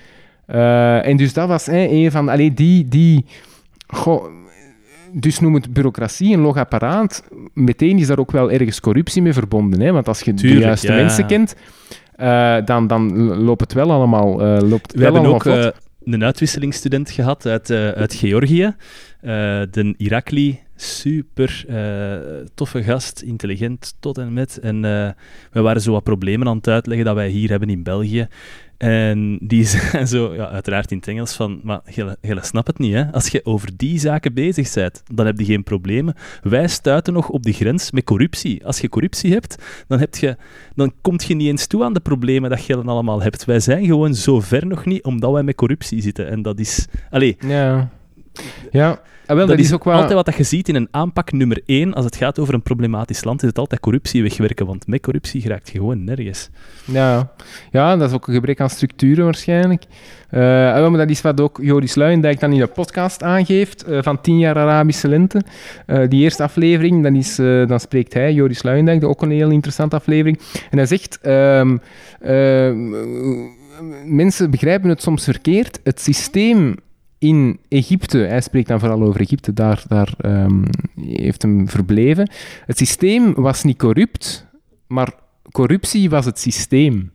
[0.45, 3.25] Eh, en dus dat was een van, allee, die, die,
[3.87, 4.25] goh,
[5.13, 7.23] dus noem het bureaucratie, een log apparaat.
[7.53, 9.81] Meteen is daar ook wel ergens corruptie mee verbonden.
[9.81, 9.91] Hè?
[9.91, 11.55] Want als je Tuurlijk, de juiste ja, mensen kent,
[12.15, 15.67] eh, dan, dan loopt het wel allemaal, eh, loopt We wel hebben ook eh,
[16.03, 18.75] een uitwisselingsstudent gehad uit, uit Georgië.
[19.71, 24.59] De Irakli, super eh, toffe gast, intelligent tot en met.
[24.59, 25.09] En eh,
[25.51, 28.27] we waren zo wat problemen aan het uitleggen dat wij hier hebben in België.
[28.77, 32.93] En die zei zo, ja, uiteraard in het Engels, van, maar je snapt het niet,
[32.93, 33.11] hè.
[33.11, 36.15] Als je over die zaken bezig bent, dan heb je geen problemen.
[36.41, 38.65] Wij stuiten nog op de grens met corruptie.
[38.65, 39.55] Als je corruptie hebt,
[39.87, 40.37] dan, heb je,
[40.75, 43.45] dan kom je niet eens toe aan de problemen dat je allemaal hebt.
[43.45, 46.27] Wij zijn gewoon zo ver nog niet, omdat wij met corruptie zitten.
[46.27, 46.87] En dat is...
[47.09, 47.89] Allee, Ja,
[48.71, 49.01] ja.
[49.31, 49.93] Ah, wel, dat, is ook wel...
[49.93, 51.93] altijd wat dat je ziet in een aanpak nummer één.
[51.93, 54.65] Als het gaat over een problematisch land, is het altijd corruptie wegwerken.
[54.65, 56.49] Want met corruptie geraakt je gewoon nergens.
[56.85, 57.31] Ja.
[57.71, 59.83] ja, dat is ook een gebrek aan structuren waarschijnlijk.
[60.31, 60.39] Ah,
[60.73, 64.21] wel, maar dat is wat ook Joris Luijendijk dan in de podcast aangeeft, eh, van
[64.21, 65.41] 10 jaar Arabische lente.
[65.85, 67.35] Eh, die eerste aflevering, dan, is,
[67.67, 70.39] dan spreekt hij, Joris Luijendijk, ook een heel interessante aflevering.
[70.69, 71.77] En hij zegt, ehm,
[72.21, 72.89] ehm,
[74.05, 75.79] mensen begrijpen het soms verkeerd.
[75.83, 76.75] Het systeem
[77.21, 80.63] in Egypte, hij spreekt dan vooral over Egypte, daar, daar ehm,
[81.01, 82.29] heeft hem verbleven.
[82.65, 84.47] Het systeem was niet corrupt,
[84.87, 85.13] maar
[85.51, 87.11] corruptie was het systeem.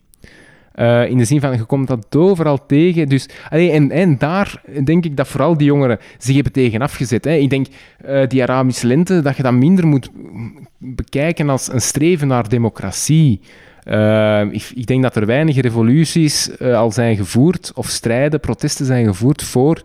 [0.74, 3.08] Uh, in de zin van, je komt dat overal tegen.
[3.08, 7.26] Dus, en, en daar denk ik dat vooral die jongeren zich hebben tegen afgezet.
[7.26, 7.66] Ik denk,
[8.06, 10.10] uh, die Arabische lente, dat je dat minder moet
[10.78, 13.40] bekijken als een streven naar democratie.
[13.88, 19.06] Uh, ik, ik, denk dat er weinig revoluties al zijn gevoerd, of strijden, protesten zijn
[19.06, 19.82] gevoerd voor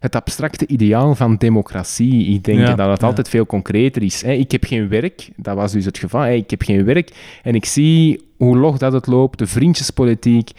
[0.00, 2.26] het abstracte ideaal van democratie.
[2.26, 4.22] Ik denk dat het altijd veel concreter is.
[4.22, 6.26] Ik heb geen werk, dat was dus het geval.
[6.26, 7.10] Ik heb geen werk
[7.42, 10.50] en ik zie hoe log dat het loopt, de vriendjespolitiek.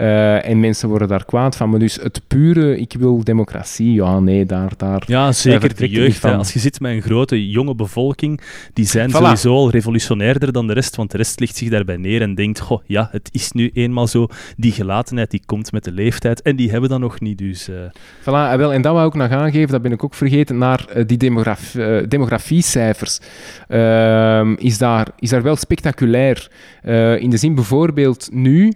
[0.00, 1.70] Uh, en mensen worden daar kwaad van.
[1.70, 4.72] Maar dus het pure, ik wil democratie, ja, nee, daar...
[4.76, 6.24] daar ja, zeker de jeugd.
[6.24, 8.40] Als je zit met een grote, jonge bevolking,
[8.72, 12.22] die zijn sowieso al revolutionairder dan de rest, want de rest ligt zich daarbij neer
[12.22, 14.26] en denkt, goh, ja, het is nu eenmaal zo.
[14.56, 16.42] Die gelatenheid, die komt met de leeftijd.
[16.42, 17.68] En die hebben dat nog niet, dus...
[17.68, 17.76] Uh...
[18.20, 20.84] Voilà, en, wel, en dat wou ik nog aangeven, dat ben ik ook vergeten, naar
[20.96, 21.70] uh, die demograf,
[22.08, 23.20] demografiecijfers.
[23.68, 26.50] Ehm, is, daar, is daar wel spectaculair
[27.18, 28.72] in de zin bijvoorbeeld nu.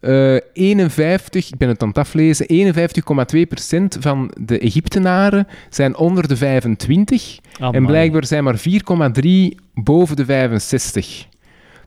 [0.00, 6.28] Uh, eh, 51, ik ben het aan het aflezen, 51,2% van de Egyptenaren zijn onder
[6.28, 7.38] de 25.
[7.58, 11.26] en blijkbaar zijn maar 4,3 boven de 65.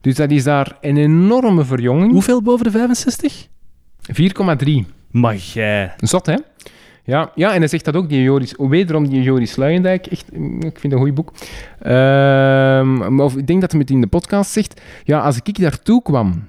[0.01, 2.11] Dus dat is daar een enorme verjonging.
[2.11, 3.47] Hoeveel boven de 65?
[4.01, 4.71] 4,3.
[5.11, 5.93] Maar jij.
[5.97, 6.35] Zot, hè?
[7.03, 10.61] Ja, ja, en hij zegt dat ook, die Joris, wederom die Joris Luijendijk, echt, mm,
[10.61, 11.31] ik vind een goed boek.
[11.81, 11.89] Uh,
[13.09, 16.47] maar ik denk dat hij het in de podcast zegt, ja, als ik daartoe kwam,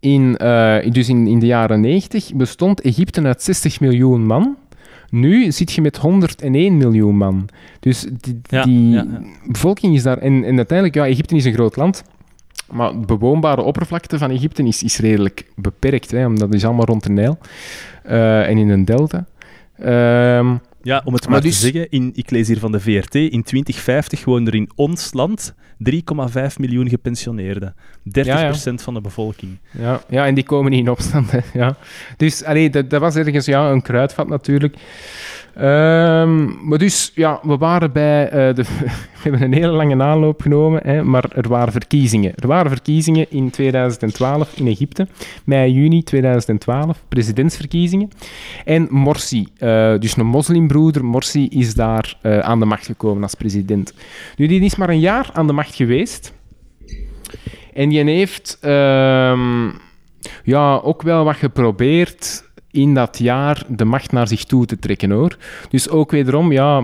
[0.00, 4.56] in, uh, dus in, in de jaren 90, bestond Egypte uit 60 miljoen man.
[5.10, 7.48] Nu zit je met 101 miljoen man.
[7.80, 9.02] Dus die, die
[9.46, 10.18] bevolking is daar...
[10.18, 12.04] En, en uiteindelijk, ja, Egypte is een groot land.
[12.70, 16.84] Maar de bewoonbare oppervlakte van Egypte is, is redelijk beperkt, hè, omdat het is allemaal
[16.84, 17.38] rond de Nijl
[18.06, 19.26] uh, en in een delta.
[20.38, 21.60] Um, ja, om het maar, maar dus...
[21.60, 25.12] te zeggen, in, ik lees hier van de VRT, in 2050 woonden er in ons
[25.12, 25.54] land
[25.90, 25.94] 3,5
[26.56, 27.74] miljoen gepensioneerden.
[27.74, 28.54] 30% ja, ja.
[28.76, 29.58] van de bevolking.
[29.78, 31.30] Ja, ja, en die komen niet in opstand.
[31.32, 31.38] Hè.
[31.52, 31.76] Ja.
[32.16, 34.76] Dus allee, dat, dat was ergens ja, een kruidvat natuurlijk.
[35.62, 38.24] Um, maar dus, ja, we waren bij...
[38.24, 38.64] Uh, de,
[39.22, 42.32] we hebben een hele lange aanloop genomen, hè, maar er waren verkiezingen.
[42.36, 45.08] Er waren verkiezingen in 2012 in Egypte,
[45.44, 48.10] mei, juni 2012, presidentsverkiezingen.
[48.64, 53.34] En Morsi, uh, dus een moslimbroeder, Morsi is daar uh, aan de macht gekomen als
[53.34, 53.94] president.
[54.36, 56.32] Nu, die is maar een jaar aan de macht geweest.
[57.74, 59.72] En die heeft um,
[60.44, 65.10] ja, ook wel wat geprobeerd in dat jaar de macht naar zich toe te trekken
[65.10, 65.36] hoor.
[65.70, 66.82] Dus ook wederom, ja,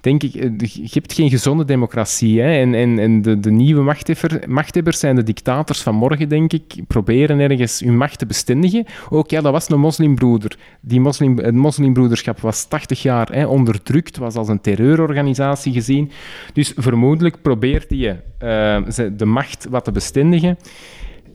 [0.00, 2.40] denk ik, eh, je hebt geen gezonde democratie.
[2.40, 2.60] Hè?
[2.60, 6.74] En, en, en de, de nieuwe machthebber, machthebbers zijn de dictators van morgen, denk ik,
[6.86, 8.86] proberen ergens hun macht te bestendigen.
[9.10, 10.56] Ook ja, dat was een moslimbroeder.
[10.80, 16.10] Die moslim, het moslimbroederschap was 80 jaar hè, onderdrukt, was als een terreurorganisatie gezien.
[16.52, 20.58] Dus vermoedelijk probeert hij uh, de macht wat te bestendigen.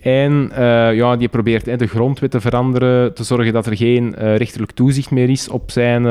[0.06, 4.16] En uh, ja, die probeert hè, de grondwet te veranderen, te zorgen dat er geen
[4.18, 6.04] uh, rechterlijk toezicht meer is op zijn,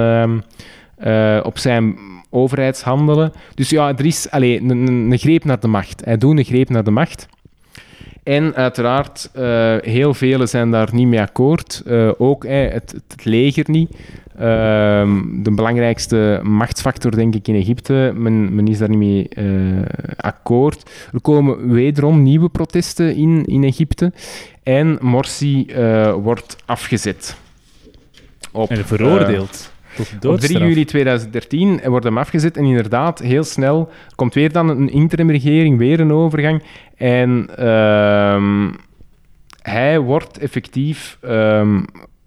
[1.05, 1.97] uh, op zijn
[2.31, 3.33] overheidshandelen.
[3.55, 6.05] Dus ja, er is een, een, greep naar de macht.
[6.05, 7.29] Hij doet een greep naar de macht.
[8.23, 9.31] En uiteraard,
[9.81, 11.83] heel velen zijn daar niet mee akkoord.
[12.19, 13.97] Ook het, het, leger niet.
[14.37, 14.43] Uh,
[15.43, 18.13] de belangrijkste machtsfactor, denk ik, in Egypte.
[18.17, 19.83] Men, men is daar niet mee uh,
[20.17, 20.91] akkoord.
[21.13, 24.13] Er komen wederom nieuwe protesten in, in Egypte.
[24.63, 25.67] En Morsi
[26.23, 27.37] wordt afgezet.
[28.53, 29.73] Op, en veroordeeld.
[30.23, 34.91] Op 3 juli 2013 wordt hem afgezet en inderdaad, heel snel komt weer dan een
[34.91, 36.63] interimregering, weer een overgang.
[36.97, 38.69] En uh,
[39.63, 41.85] hij wordt effectief um,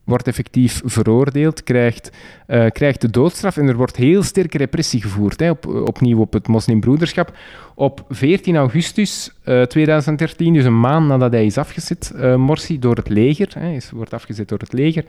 [0.07, 2.11] wordt effectief veroordeeld, krijgt,
[2.47, 6.33] uh, krijgt de doodstraf en er wordt heel sterke repressie gevoerd, hè, op, opnieuw op
[6.33, 7.37] het moslimbroederschap.
[7.75, 12.79] Op 14 augustus uh, eh, 2013, dus een maand nadat hij is afgezet, uh, Morsi,
[12.79, 15.05] door het leger, hè, is, wordt afgezet door het leger,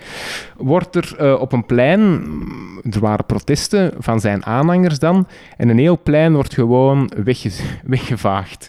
[0.56, 2.22] wordt er op een plein,
[2.90, 5.26] er waren protesten van zijn aanhangers dan,
[5.56, 7.50] en een heel plein wordt gewoon wegge
[7.84, 8.68] weggevaagd.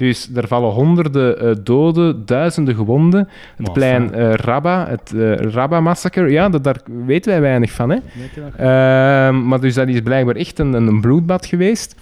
[0.00, 3.28] Dus er vallen honderden uh, doden, duizenden gewonden.
[3.56, 7.90] Het plein uh, Rabba, het uh, Rabba-massacre, ja, dat, daar weten wij weinig van.
[7.90, 7.98] Hè?
[8.56, 11.94] Ehm, maar dus dat is blijkbaar echt een, een bloedbad geweest.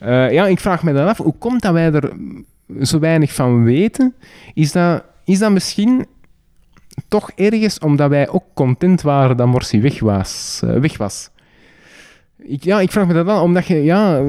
[0.00, 2.12] ja, ik vraag me dan af, hoe komt dat wij er
[2.82, 4.14] zo weinig van weten?
[4.54, 6.06] Is dat, is dat misschien
[7.08, 10.62] toch ergens omdat wij ook content waren dat Morsi weg was?
[10.80, 11.30] weg was?
[12.38, 14.24] Ik, ja, ik vraag me dat dan, omdat je, ja,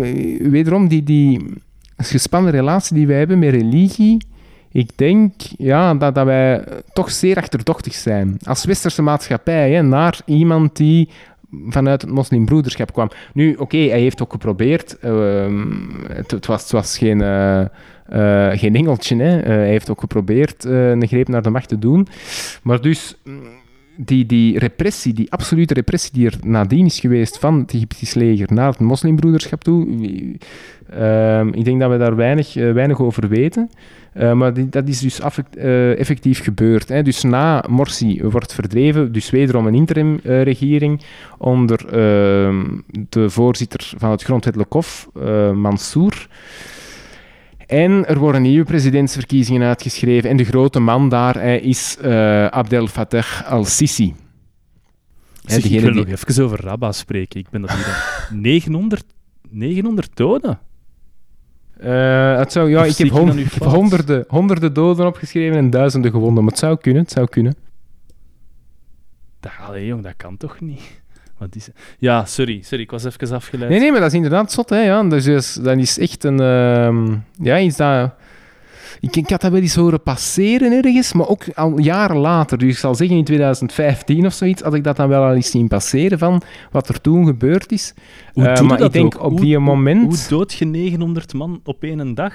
[0.49, 1.03] wederom die...
[1.03, 1.63] die
[1.95, 4.17] een gespannen relatie die wij hebben met religie,
[4.71, 8.37] ik denk ja, dat, wij toch zeer achterdochtig zijn.
[8.43, 11.09] Als westerse maatschappij, hè, naar iemand die
[11.69, 13.09] vanuit het moslimbroederschap kwam.
[13.33, 14.99] Nu, oké, hij heeft ook geprobeerd.
[14.99, 15.65] ehm,
[16.07, 17.65] het, het was, geen, eh,
[18.05, 19.15] eh, geen engeltje.
[19.15, 19.39] Hè.
[19.39, 22.07] Eh, hij heeft ook geprobeerd eh, een greep naar de macht te doen.
[22.63, 23.41] Maar dus mm,
[23.97, 28.53] die, die repressie, die absolute repressie die er nadien is geweest van het Egyptisch leger
[28.53, 29.87] naar het moslimbroederschap toe,
[30.89, 33.69] ehm, ik denk dat we daar weinig, eh, weinig over weten.
[34.13, 36.89] Eh, maar dat is dus eh, effectief gebeurd.
[36.89, 37.03] Hè.
[37.03, 41.01] Dus na Morsi wordt verdreven, dus wederom een interimregering
[41.37, 42.63] onder ehm,
[43.09, 45.09] de voorzitter van het grondwettelijk hof,
[45.53, 46.27] Mansour.
[47.68, 50.30] En er worden nieuwe presidentsverkiezingen uitgeschreven.
[50.30, 54.16] En de grote man daar hè, is eh, Abdel Fattah al-Sisi.
[55.45, 57.39] Zeg, ik wil die- nog even over Rabba spreken.
[57.39, 57.86] Ik ben dat hier
[58.30, 58.39] aan.
[58.41, 59.03] 900,
[59.49, 60.59] 900 doden.
[61.78, 64.74] Eh, het zou, ja, Of ik heb, ik hon- dat nu ik heb honderden, honderden
[64.74, 66.43] doden opgeschreven en duizenden gewonden.
[66.43, 67.55] Maar het zou kunnen, het zou kunnen.
[69.39, 70.82] Dat, allee, jong, dat kan toch niet?
[71.38, 71.69] Wat is...
[71.99, 73.69] Ja, sorry, sorry, ik was even afgeleid.
[73.69, 74.79] Nee, nee, maar dat is inderdaad zot, hè.
[74.83, 75.03] Ja.
[75.03, 76.39] Dus, dus dat is echt een...
[76.39, 78.11] ehm, ja, iets dat...
[78.99, 82.57] Ik, ik had dat wel eens horen passeren ergens, maar ook al jaren later.
[82.57, 85.51] Dus ik zal zeggen in 2015 of zoiets, had ik dat dan wel al eens
[85.51, 87.93] zien passeren van wat er toen gebeurd is.
[88.33, 89.23] Hoe Eh, maar ik denk ook?
[89.23, 90.27] op Hoe- die moment...
[90.29, 92.33] Hoe dood je 900 man op één dag?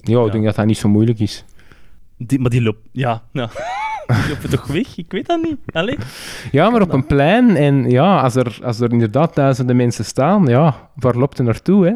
[0.00, 1.44] ja, ik denk dat dat niet zo moeilijk is.
[2.18, 2.88] Die, maar die loopt...
[2.92, 3.50] Ja, ja.
[4.06, 4.96] die lopen toch weg?
[4.96, 5.56] Ik weet dat niet.
[5.72, 5.98] Allee.
[6.50, 10.46] Ja, maar op een plein en ja, als er, als er inderdaad duizenden mensen staan,
[10.46, 11.92] ja, waar loopt er naartoe, hè?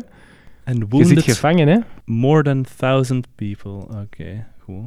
[0.64, 1.78] En Je zit gevangen, hè?
[2.04, 3.72] more than 1000 people.
[3.72, 4.84] Oké, goed.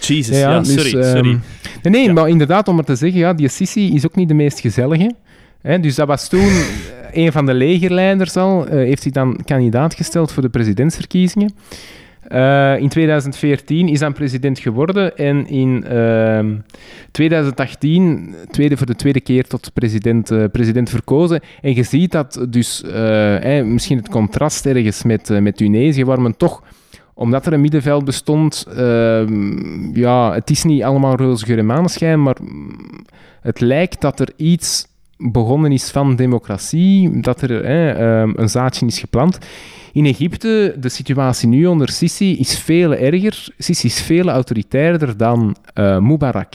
[0.00, 1.40] Jesus, ja, dus, sorry, ehm, sorry.
[1.82, 2.12] Nee, nee Ja.
[2.12, 5.14] maar inderdaad, om maar te zeggen, ja, die Sisi is ook niet de meest gezellige.
[5.60, 5.80] Hè?
[5.80, 9.94] Dus dat was toen eh, een van de legerleiders al, eh, heeft zich dan kandidaat
[9.94, 11.54] gesteld voor de presidentsverkiezingen.
[12.28, 16.56] Eh, in 2014 is dan president geworden en in ehm,
[17.10, 21.40] 2018 tweede, voor de tweede keer tot president, eh, president verkozen.
[21.60, 26.36] En je ziet dat dus eh, misschien het contrast ergens met, met Tunesië, waar men
[26.36, 26.62] toch
[27.14, 31.64] omdat er een middenveld bestond, ehm, ja, het is niet allemaal roze geur
[32.22, 32.36] maar
[33.40, 34.86] het lijkt dat er iets
[35.18, 39.38] begonnen is van democratie, dat er ehm, een zaadje is geplant.
[39.92, 43.48] In Egypte, de situatie nu onder Sisi is veel erger.
[43.58, 46.54] Sisi is veel autoritairder dan eh, Mubarak.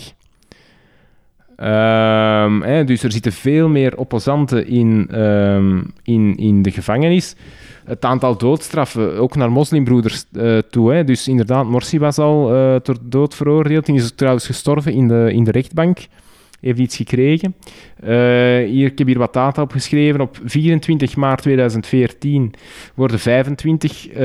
[1.55, 7.36] Ehm, hè, dus er zitten veel meer opposanten in, ehm, in, in de gevangenis.
[7.86, 10.93] Het aantal doodstraffen, ook naar moslimbroeders eh, toe.
[10.93, 11.03] Hè.
[11.03, 13.86] Dus inderdaad, Morsi was al eh, ter dood veroordeeld.
[13.86, 15.97] Die is trouwens gestorven in de, in de rechtbank.
[16.64, 17.55] Heeft iets gekregen.
[17.99, 18.09] Eh,
[18.66, 20.22] hier, ik heb hier wat data opgeschreven.
[20.22, 22.53] Op 24 maart 2014
[22.95, 24.16] worden 25, eh,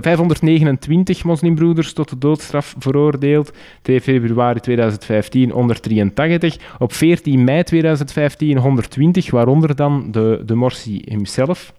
[0.00, 3.52] 529 moslimbroeders tot de doodstraf veroordeeld.
[3.82, 6.56] 2 februari 2015 183.
[6.78, 11.72] Op 14 mei 2015 120, waaronder dan de, de Morsi hemzelf.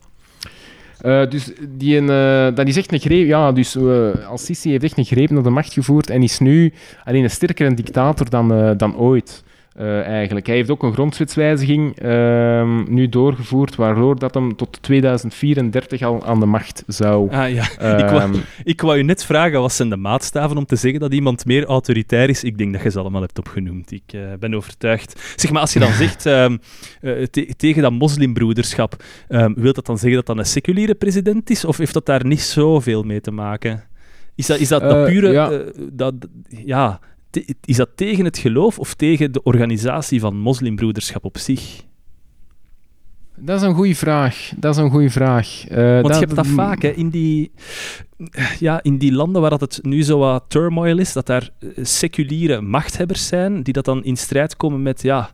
[1.02, 3.28] Eh, dus die een, eh, dat een greep.
[3.28, 6.74] Ja, dus uh, Al-Sisi heeft echt een greep naar de macht gevoerd en is nu
[7.04, 9.44] alleen een sterkere dictator dan, uh, dan ooit.
[9.80, 10.46] Uh, eigenlijk.
[10.46, 16.40] Hij heeft ook een grondwetswijziging uh, nu doorgevoerd, waardoor dat hem tot 2034 al aan
[16.40, 17.32] de macht zou.
[17.32, 20.66] Ah ja, uh, ik, wou, ik wou je net vragen, wat zijn de maatstaven om
[20.66, 22.44] te zeggen dat iemand meer autoritair is?
[22.44, 23.92] Ik denk dat je ze allemaal hebt opgenoemd.
[23.92, 25.34] Ik uh, ben overtuigd.
[25.36, 26.60] Zeg maar, als je dan zegt um,
[27.02, 29.04] te tegen dat moslimbroederschap,
[29.56, 31.66] wil dat dan zeggen dat dat een seculiere president is?
[31.66, 33.84] Of heeft dat daar niet zoveel mee te maken?
[34.36, 35.32] Is dat, is dat, dat pure...
[35.32, 35.62] Ja.
[35.92, 36.14] dat,
[36.48, 37.00] ja
[37.66, 41.84] is dat tegen het geloof of tegen de organisatie van moslimbroederschap op zich?
[43.44, 44.52] Dat is een goede vraag.
[44.58, 45.70] Dat is een goede vraag.
[45.70, 47.52] Uh, Want dat, je hebt dat vaak hè, in, die,
[48.60, 51.68] ja, in die landen waar dat het nu zo wat turmoil is, dat daar eh,
[51.84, 55.32] seculiere machthebbers zijn die dat dan in strijd komen met, ja,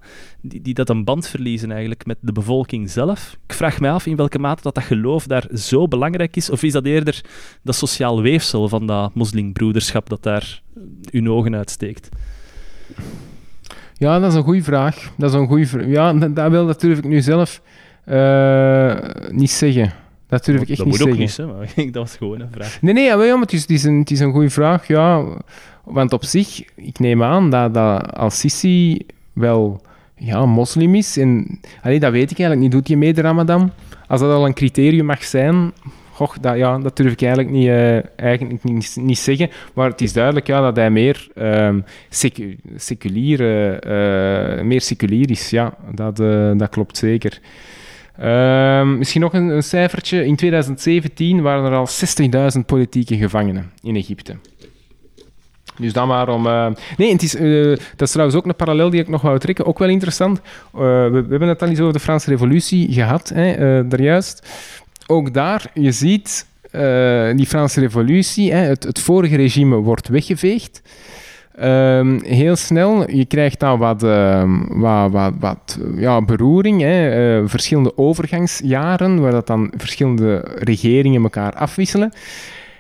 [0.48, 3.38] die, die dat een band verliezen eigenlijk met de bevolking zelf.
[3.48, 6.64] Ik vraag mij af in welke mate dat, dat geloof daar zo belangrijk is, of
[6.64, 7.24] is dat eerder
[7.64, 10.62] dat sociaal weefsel van dat moslimbroederschap dat daar
[11.12, 12.10] uw ogen uitsteekt?
[13.94, 15.12] Ja, dat is een goede vraag.
[15.18, 15.88] Dat is een goede vraag.
[15.88, 17.62] Ja, dat, dat, wil, dat durf ik nu zelf
[18.06, 18.96] uh,
[19.30, 19.94] niet zeggen.
[20.28, 21.46] Dat durf ik echt dat niet moet zeggen.
[21.46, 22.82] ook niet, hè, maar dat was gewoon een vraag.
[22.82, 25.24] Nee, nee, ja, maar het is, het is een, het is een goede vraag, ja.
[25.84, 29.82] Want op zich, ik neem aan dat, dat Al-Sisi wel
[30.18, 31.18] ja, moslim is.
[31.18, 32.72] En dat weet ik eigenlijk niet.
[32.72, 33.72] Doet hij mee de Ramadan?
[34.08, 35.72] Als dat al een criterium mag zijn,
[36.12, 39.50] goh, dat, ja, dat durf ik eigenlijk niet, uh, eigenlijk niet, niet, zeggen.
[39.74, 41.28] Maar het is duidelijk ja, dat hij meer,
[42.10, 45.50] secu seculier, uh, meer seculier is.
[45.50, 46.16] Ja, dat,
[46.60, 47.40] dat klopt zeker.
[48.22, 50.26] Uh, misschien nog een, een, cijfertje.
[50.26, 51.88] In 2017 waren er al
[52.58, 54.36] 60.000 politieke gevangenen in Egypte.
[55.78, 56.48] Dus dan waarom...
[56.48, 56.68] eh,
[56.98, 57.64] Nee, het is, eh,
[57.96, 59.66] dat is trouwens ook een parallel die ik nog wou trekken.
[59.66, 60.40] Ook wel interessant.
[60.40, 64.02] Eh, we, we hebben het al eens over de Franse revolutie gehad, hè, eh, daar
[64.02, 64.48] juist.
[65.08, 66.46] Ook daar, je ziet
[67.36, 70.82] die Franse revolutie, hè, het, het vorige regime wordt weggeveegd.
[71.56, 76.82] Ehm, heel snel, je krijgt dan wat, ehm, wat, wat, wat ja, beroering,
[77.50, 82.12] verschillende overgangsjaren, waar dat dan verschillende regeringen elkaar afwisselen.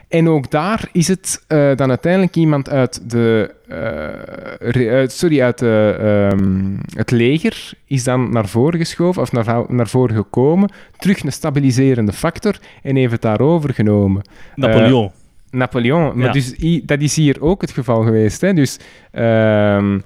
[0.07, 5.57] En ook daar is het eh, dan uiteindelijk iemand uit, de, eh, uit- sorry, uit
[5.59, 11.23] de, ehm, het leger is dan naar voren geschoven of naar, naar voren gekomen, terug
[11.23, 14.21] een stabiliserende factor en heeft het daarover genomen.
[14.55, 15.11] Napoleon.
[15.51, 16.31] Napoleon, maar Ja.
[16.31, 18.41] dus, dat is hier ook het geval geweest.
[18.41, 18.53] Hè?
[18.53, 18.79] Dus
[19.17, 19.99] ehm,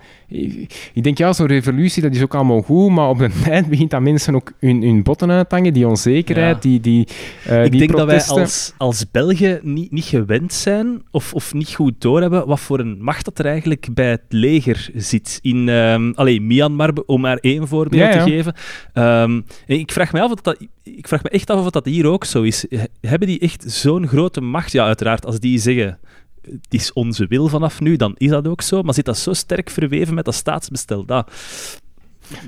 [0.94, 3.90] ik denk, ja, zo'n revolutie, dat is ook allemaal goed, maar op een tijd begint
[3.92, 6.62] dat mensen ook hun, hun botten uit te hangen, die onzekerheid, Ja.
[6.70, 7.08] die, die,
[7.46, 11.54] eh, ik die denk dat wij als, als Belgen niet, niet gewend zijn of, of
[11.54, 15.40] niet goed doorhebben wat voor een macht dat er eigenlijk bij het leger zit.
[15.42, 18.24] In ehm allee, Myanmar, om maar één voorbeeld Ja, ja.
[18.24, 18.54] te geven.
[18.94, 22.06] Ehm, ik, vraag me af of dat, ik vraag me echt af of dat hier
[22.08, 22.66] ook zo is.
[22.70, 24.72] He- Hebben die echt zo'n grote macht?
[24.72, 26.00] Ja, uiteraard, als die zeggen
[26.42, 28.82] het is onze wil vanaf nu, dan is dat ook zo.
[28.82, 31.06] Maar zit dat zo sterk verweven met dat staatsbestel?
[31.06, 31.32] Dat,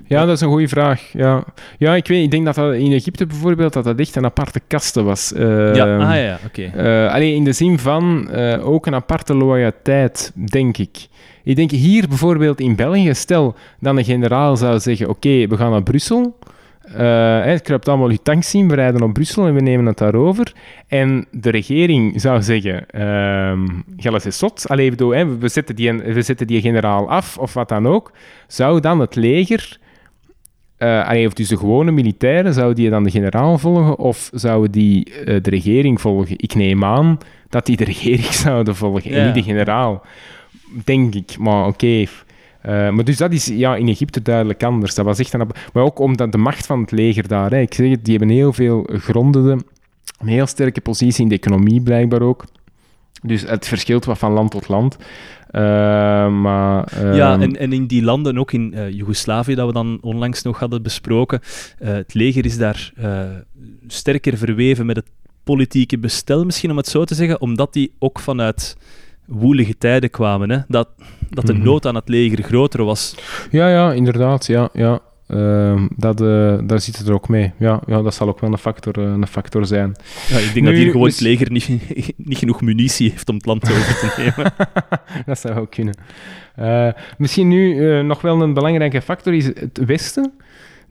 [0.08, 1.10] Ja, dat is een goede vraag.
[1.14, 1.44] Ja,
[1.78, 4.62] ja ik, weet, ik denk dat, dat in Egypte bijvoorbeeld dat dat echt een aparte
[4.68, 5.34] kaste was.
[5.34, 6.64] Eh, ja, ah ja, oké.
[6.64, 11.08] Eh, alleen in de zin van eh, ook een aparte loyaliteit, denk ik.
[11.44, 15.72] Ik denk hier bijvoorbeeld in België, stel dat een generaal zou zeggen: Oké, we gaan
[15.72, 16.38] naar Brussel.
[16.84, 19.98] Hè, het kruipt allemaal uw tanks zien, we rijden op Brussel en we nemen het
[19.98, 20.54] daarover.
[20.88, 22.86] En de regering zou zeggen:
[23.98, 24.68] Gelles is zot.
[24.68, 28.12] Allee, bedoel, hè, we, zetten die, we zetten die generaal af of wat dan ook.
[28.48, 29.78] Zou dan het leger
[30.84, 34.72] eh, allee, of dus de gewone militairen, zouden die dan de generaal volgen of zouden
[34.72, 36.36] die eh, de regering volgen?
[36.38, 37.18] Ik neem aan
[37.50, 40.06] dat die de regering zouden volgen en niet de generaal.
[40.84, 42.06] Denk ik, maar oké.
[42.64, 44.96] Maar dus dat is ja, in Egypte duidelijk anders.
[44.96, 47.74] Dat was echt een, maar ook omdat de macht van het leger daar, hè, ik
[47.74, 49.58] zeg het, die hebben heel veel grondende,
[50.20, 52.46] een heel sterke positie in de economie blijkbaar ook.
[53.22, 54.98] Dus het verschilt wat van land tot land.
[55.54, 55.62] Eh,
[56.42, 59.98] maar, Ja, ehm, en, en in die landen, ook in eh Joegoslavië, dat we dan
[60.02, 61.40] onlangs nog hadden besproken,
[61.80, 63.22] eh, het leger is daar eh,
[63.88, 65.06] sterker verweven met het
[65.44, 68.78] politieke bestel, misschien om het zo te zeggen, omdat die ook vanuit
[69.26, 70.50] woelige tijden kwamen.
[70.50, 70.58] Hè?
[70.68, 70.90] Dat,
[71.30, 71.64] dat de Mhm.
[71.64, 73.16] nood aan het leger groter was.
[73.52, 74.46] Ja, ja, inderdaad.
[74.46, 75.00] Ja, ja.
[75.28, 77.52] Ehm, dat, eh, daar zit het er ook mee.
[77.60, 79.96] Ja, ja, dat zal ook wel een factor, eh, een factor zijn.
[80.28, 81.70] Ja, ik denk Nu, dat hier gewoon het leger niet,
[82.18, 84.54] niet genoeg munitie heeft om het land over te nemen.
[85.26, 85.98] dat zou ook kunnen.
[86.56, 90.34] Eh, misschien nu nog wel een belangrijke factor is het Westen.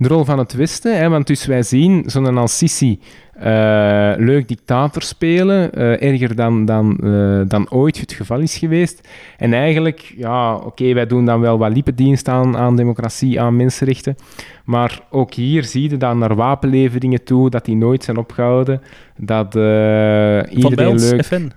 [0.03, 0.99] De rol van het Westen.
[0.99, 3.01] Hè, want dus wij zien zo'n Al-Sisi
[3.33, 5.73] eh, leuk dictator spelen.
[5.73, 9.09] eh, erger dan, dan, eh, dan ooit het geval is geweest.
[9.37, 14.17] En eigenlijk, ja, oké, wij doen dan wel wat liependienst aan, aan democratie, aan mensenrechten.
[14.65, 18.83] Maar ook hier zie je dan naar wapenleveringen toe, dat die nooit zijn opgehouden.
[19.17, 21.25] Dat eh, iedereen leuk...
[21.25, 21.51] FN.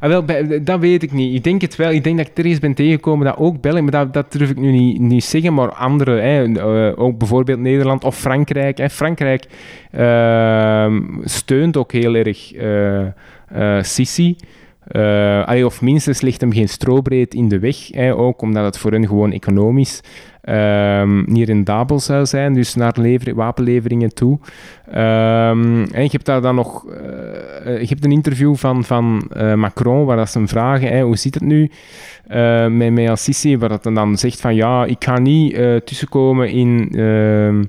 [0.00, 0.24] Ah, wel,
[0.64, 1.34] dat weet ik niet.
[1.34, 1.90] Ik denk het wel.
[1.90, 4.50] Ik denk dat ik er eens ben tegengekomen dat ook België, maar dat, dat durf
[4.50, 8.90] ik nu niet, niet zeggen, maar andere, hè, eh, ook bijvoorbeeld Nederland of Frankrijk.
[8.90, 9.46] Frankrijk
[9.90, 14.36] ehm, steunt ook heel erg eh, Sisi.
[15.46, 17.76] Allee, of minstens ligt hem geen strobreed in de weg.
[18.14, 20.00] Ook omdat het voor hen gewoon economisch
[20.40, 22.54] ehm, niet rendabel zou zijn.
[22.54, 24.38] Dus naar lever- wapenleveringen toe.
[24.90, 26.86] Ehm, en je hebt daar dan nog...
[26.86, 31.16] eh, eh, je hebt een interview van, van Macron, waar dat ze hem vragen, hoe
[31.16, 31.70] zit het nu
[32.70, 36.88] met, met Al-Sisi, waar dat hij dan zegt van ja, ik ga niet tussenkomen in
[36.92, 37.62] ehm,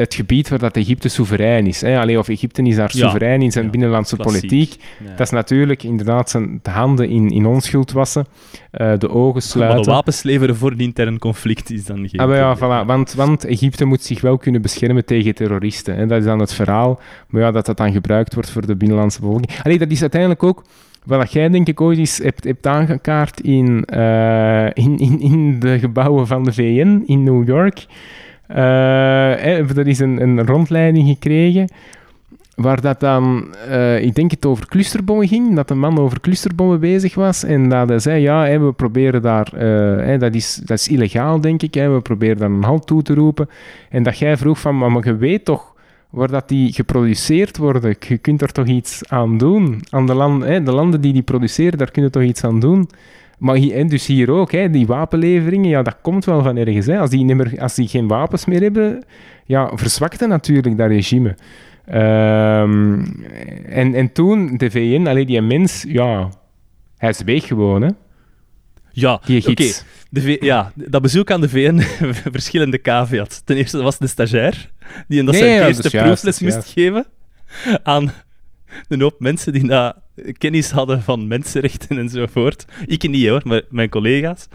[0.00, 1.80] het gebied waar dat Egypte soeverein is.
[1.80, 1.98] Hè.
[2.00, 4.40] Allee, of Egypte is daar soeverein in zijn Ja, binnenlandse klassiek.
[4.40, 4.82] politiek.
[5.04, 5.10] Ja.
[5.10, 8.26] Dat is natuurlijk inderdaad zijn de handen in, in onschuld wassen,
[8.70, 9.82] eh, de ogen Maar sluiten.
[9.82, 13.12] de wapens leveren voor een intern conflict is dan geen Ah, maar ja, voilà, want,
[13.14, 15.96] want Egypte moet zich wel kunnen beschermen tegen terroristen.
[15.96, 16.06] Hè.
[16.06, 17.00] Dat is dan het verhaal.
[17.28, 19.60] Maar ja, dat dat dan gebruikt wordt voor de binnenlandse bevolking.
[19.62, 20.64] Allee, dat is uiteindelijk ook
[21.04, 25.78] wat jij denk ik ooit eens hebt, hebt aangekaart in, eh, in, in, in de
[25.78, 27.86] gebouwen van de VN in New York.
[28.50, 28.56] Eh,
[29.42, 31.68] hè, er is een, een rondleiding gekregen
[32.54, 36.80] waar dat dan, eh, ik denk het over clusterbommen ging, dat een man over clusterbommen
[36.80, 40.88] bezig was en dat hij zei, ja, we proberen daar, eh, dat, is, dat is
[40.88, 43.48] illegaal, denk ik, we proberen daar een halt toe te roepen.
[43.90, 45.74] En dat jij vroeg van, maar, je weet toch
[46.10, 49.82] waar dat die geproduceerd worden, je kunt er toch iets aan doen.
[49.90, 52.88] Aan de, de landen die die produceren, daar kun je toch iets aan doen.
[53.40, 56.86] Maar hier, dus hier ook, hè, die wapenleveringen, ja, dat komt wel van ergens.
[56.86, 56.98] Hè.
[56.98, 59.04] Als, die niet meer, als die geen wapens meer hebben,
[59.44, 61.34] ja, verzwakte natuurlijk dat regime.
[61.86, 63.04] Ehm,
[63.68, 66.28] en, en toen, de VN, alleen die mens, ja,
[66.96, 67.82] hij zweeg gewoon.
[67.82, 67.88] Hè.
[68.92, 69.64] Ja, Die oké.
[70.12, 71.80] V- ja, dat bezoek aan de VN,
[72.32, 73.40] verschillende caveats.
[73.44, 74.70] Ten eerste was de stagiair,
[75.08, 77.06] die in dat Nee, zijn ja, eerste is proefles is moest geven
[77.82, 78.12] aan
[78.88, 80.02] een hoop mensen die na
[80.38, 82.64] kennis hadden van mensenrechten enzovoort.
[82.86, 84.48] Ik niet hoor, maar mijn collega's.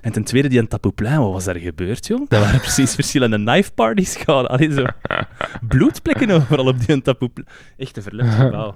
[0.00, 2.28] En ten tweede, die aan Tapouplein, wat was daar gebeurd, jong?
[2.28, 4.50] Dat waren precies verschillende knife parties gehouden.
[4.50, 4.84] Allee, zo
[5.68, 7.48] bloedplekken overal op die Tapouplein.
[7.76, 8.74] Echt een verlept gebouw.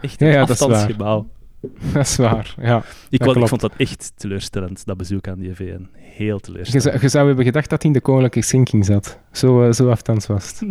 [0.00, 0.68] Echt een Ja, ja, dat is waar.
[0.68, 1.28] afstandsgebouw.
[1.92, 2.82] Dat is waar, ja.
[3.10, 5.88] Ik, Dat vond dat echt teleurstellend, dat bezoek aan die VN.
[5.92, 6.82] Heel Je, teleurstellend.
[6.84, 9.18] zou- je zou hebben gedacht dat hij in de koninklijke schenking zat.
[9.32, 10.68] Zo, eh, zo afstands was het.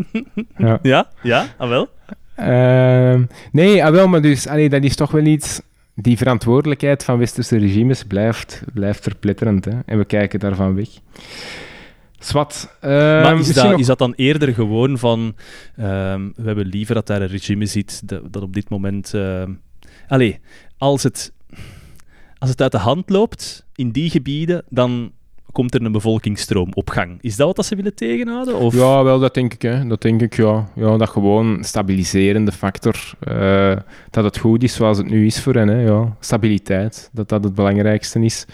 [0.58, 0.80] Ja.
[0.82, 1.08] Ja?
[1.22, 1.46] Ja?
[1.58, 1.90] Ah, wel?
[2.36, 5.62] Ehm, nee, ah, wel, maar dus, allee, dat is toch wel iets...
[5.96, 9.66] Die verantwoordelijkheid van westerse regimes blijft, blijft verpletterend.
[9.66, 9.80] Hè?
[9.86, 10.88] En we kijken daarvan weg.
[12.20, 12.78] Swat.
[12.82, 15.36] ehm, maar is dat, nog- is dat dan eerder gewoon van...
[15.76, 19.14] ehm, we hebben liever dat daar een regime zit dat, dat op dit moment...
[20.08, 20.40] allee,
[20.78, 21.34] als het,
[22.38, 25.12] als het uit de hand loopt in die gebieden, dan
[25.54, 27.18] komt er een bevolkingsstroom op gang.
[27.22, 28.56] Is dat wat ze willen tegenhouden?
[28.56, 28.74] Of?
[28.76, 29.62] Ja, wel, dat denk ik.
[29.62, 29.88] Hè.
[29.88, 30.68] Dat denk ik, ja.
[30.76, 30.98] ja.
[30.98, 33.12] Dat gewoon stabiliserende factor.
[33.20, 33.76] eh,
[34.10, 35.80] dat het goed is zoals het nu is voor hen.
[35.80, 36.16] Ja.
[36.20, 38.46] Stabiliteit, dat dat het belangrijkste is.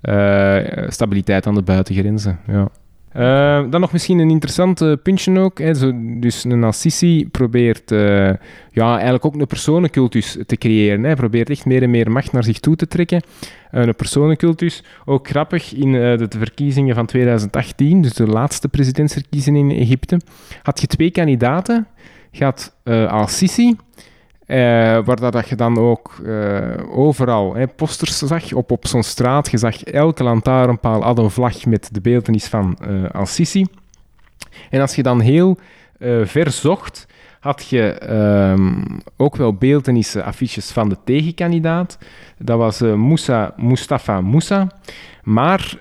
[0.00, 0.56] Eh,
[0.88, 2.68] stabiliteit aan de buitengrenzen, ja.
[3.12, 5.58] Eh, dan nog misschien een interessant eh, puntje ook.
[5.58, 5.74] Hè.
[5.74, 8.30] Zo, dus een Assisi probeert eh,
[8.70, 11.02] ja, eigenlijk ook een personencultus te creëren.
[11.02, 13.22] Hij probeert echt meer en meer macht naar zich toe te trekken.
[13.70, 14.84] Een personencultus.
[15.04, 20.20] Ook grappig, in de verkiezingen van 2018, dus de laatste presidentsverkiezingen in Egypte,
[20.62, 21.86] had je twee kandidaten.
[22.30, 22.74] Je had
[23.08, 23.76] Al-Sisi,
[25.04, 29.50] waar dat, dat je dan ook eh, overal posters zag, op, op zo'n straat.
[29.50, 33.66] Je zag elke lantaarnpaal had een vlag met de beeldenis van eh Al-Sisi.
[34.70, 35.58] En als je dan heel
[36.24, 37.06] ver zocht,
[37.40, 38.72] had je ehm,
[39.16, 41.98] ook wel beeldenissen, affiches van de tegenkandidaat.
[42.38, 44.66] Dat was Moussa Mustafa Moussa.
[45.22, 45.74] Maar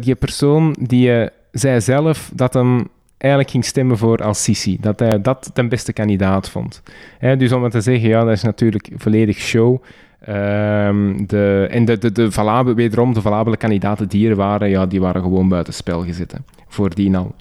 [0.00, 2.88] die persoon die zei zelf dat hem
[3.20, 4.76] eigenlijk ging stemmen voor Al-Sisi.
[4.80, 6.82] Dat hij dat de beste kandidaat vond.
[7.20, 9.82] Dus om het te zeggen, ja, dat is natuurlijk volledig show.
[10.20, 14.86] Ehm, de, en de, de, de valabele, wederom, de valabele kandidaten die er waren, ja,
[14.86, 16.32] die waren gewoon buitenspel gezet.
[16.32, 17.34] hè, Voordien al.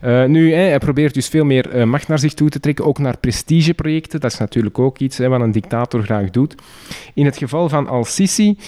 [0.00, 2.84] Eh, nu, hè, hij probeert dus veel meer eh, macht naar zich toe te trekken,
[2.84, 4.20] ook naar prestigeprojecten.
[4.20, 6.54] Dat is natuurlijk ook iets wat een dictator graag doet.
[7.14, 8.58] In het geval van Al-Sisi,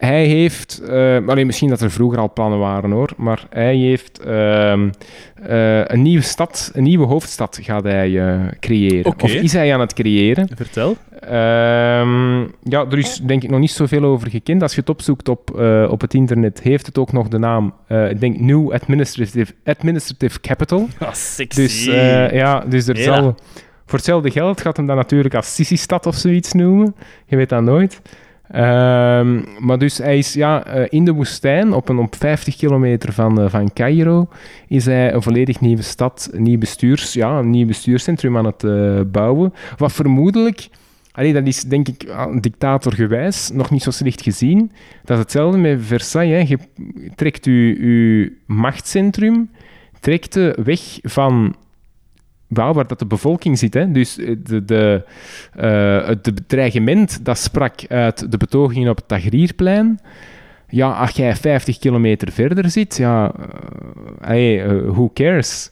[0.00, 4.18] hij heeft, eh, alleen misschien dat er vroeger al plannen waren hoor, maar hij heeft
[4.18, 4.90] ehm,
[5.34, 9.14] eh, een nieuwe stad, een nieuwe hoofdstad gaat hij eh, creëren.
[9.22, 10.48] Of is hij aan het creëren?
[10.54, 10.96] Vertel.
[11.20, 14.62] Ehm, ja, er is denk ik nog niet zoveel over gekend.
[14.62, 17.74] Als je het opzoekt op, eh, op het internet, heeft het ook nog de naam,
[17.88, 20.88] ik denk New Administrative, Administrative Capital.
[20.98, 21.60] Ah, sexy.
[21.60, 21.84] Dus
[22.32, 23.04] ja, dus er Ja.
[23.04, 23.34] zal...
[23.86, 26.94] Voor hetzelfde geld gaat hem dan natuurlijk als Sisi-stad of zoiets noemen.
[27.26, 28.00] Je weet dat nooit.
[28.50, 33.12] Ehm, maar dus hij is ja, eh, in de woestijn, op, een, op 50 kilometer
[33.12, 34.28] van, eh, van Cairo,
[34.68, 38.64] is hij een volledig nieuwe stad, een nieuw, bestuurs, ja, een nieuw bestuurscentrum aan het
[38.64, 39.52] eh, bouwen.
[39.76, 40.68] Wat vermoedelijk,
[41.12, 44.72] allee, dat is denk ik ah, dictatorgewijs nog niet zo slecht gezien.
[45.04, 46.48] Dat is hetzelfde met Versailles.
[46.48, 46.58] Je
[47.14, 49.50] trekt je, machtscentrum
[50.00, 51.54] trekt je weg van
[52.50, 53.74] waar dat de bevolking zit.
[53.74, 53.92] Hè.
[53.92, 55.02] Dus eh, de, de,
[55.56, 60.00] eh, het dreigement dat sprak uit de betogingen op het Tahrirplein.
[60.68, 65.70] Ja, als jij 50 kilometer verder zit, ja, eh, hey, who cares?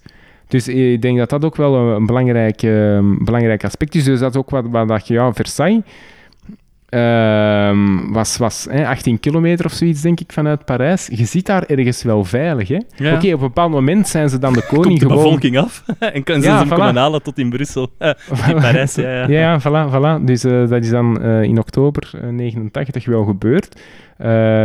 [0.49, 2.61] Dus ik denk dat dat ook wel een, belangrijk,
[3.25, 4.05] belangrijk aspect is.
[4.05, 5.83] Dus dat is ook wat, wat je, ja, Versailles
[6.89, 11.09] ehm, was, was hè, 18 kilometer of zoiets, denk ik, vanuit Parijs.
[11.13, 12.69] Je zit daar ergens wel veilig.
[12.69, 12.81] Ja.
[13.15, 15.23] Oké, op een bepaald moment zijn ze dan de koning Komt de gewoon...
[15.23, 16.71] bevolking af en kan ze Ja, hem voilà.
[16.71, 17.89] komen halen tot in Brussel.
[17.99, 19.11] Eh, in Parijs, ja.
[19.11, 19.27] ja.
[19.29, 20.25] Ja, voilà, voilà.
[20.25, 23.81] Dus eh, dat is dan eh, in oktober eh, 89 wel gebeurd.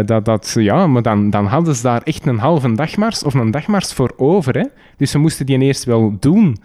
[0.05, 3.51] Dat, dat, ja, maar dan, dan hadden ze daar echt een halve dagmars of een
[3.51, 4.57] dagmars voor over.
[4.57, 4.63] Hè?
[4.97, 6.57] Dus ze moesten die eerst wel doen,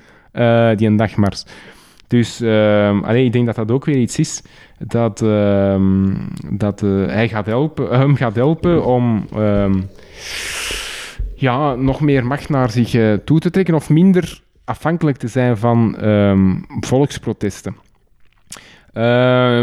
[0.77, 1.45] die een dagmars.
[2.09, 4.43] Dus ehm, allee, ik denk dat dat ook weer iets is
[4.79, 6.15] dat, ehm,
[6.51, 9.81] dat eh, hij gaat helpen, hem gaat helpen om ehm,
[11.35, 15.57] ja, nog meer macht naar zich eh, toe te trekken of minder afhankelijk te zijn
[15.57, 15.97] van
[16.81, 17.77] volksprotesten.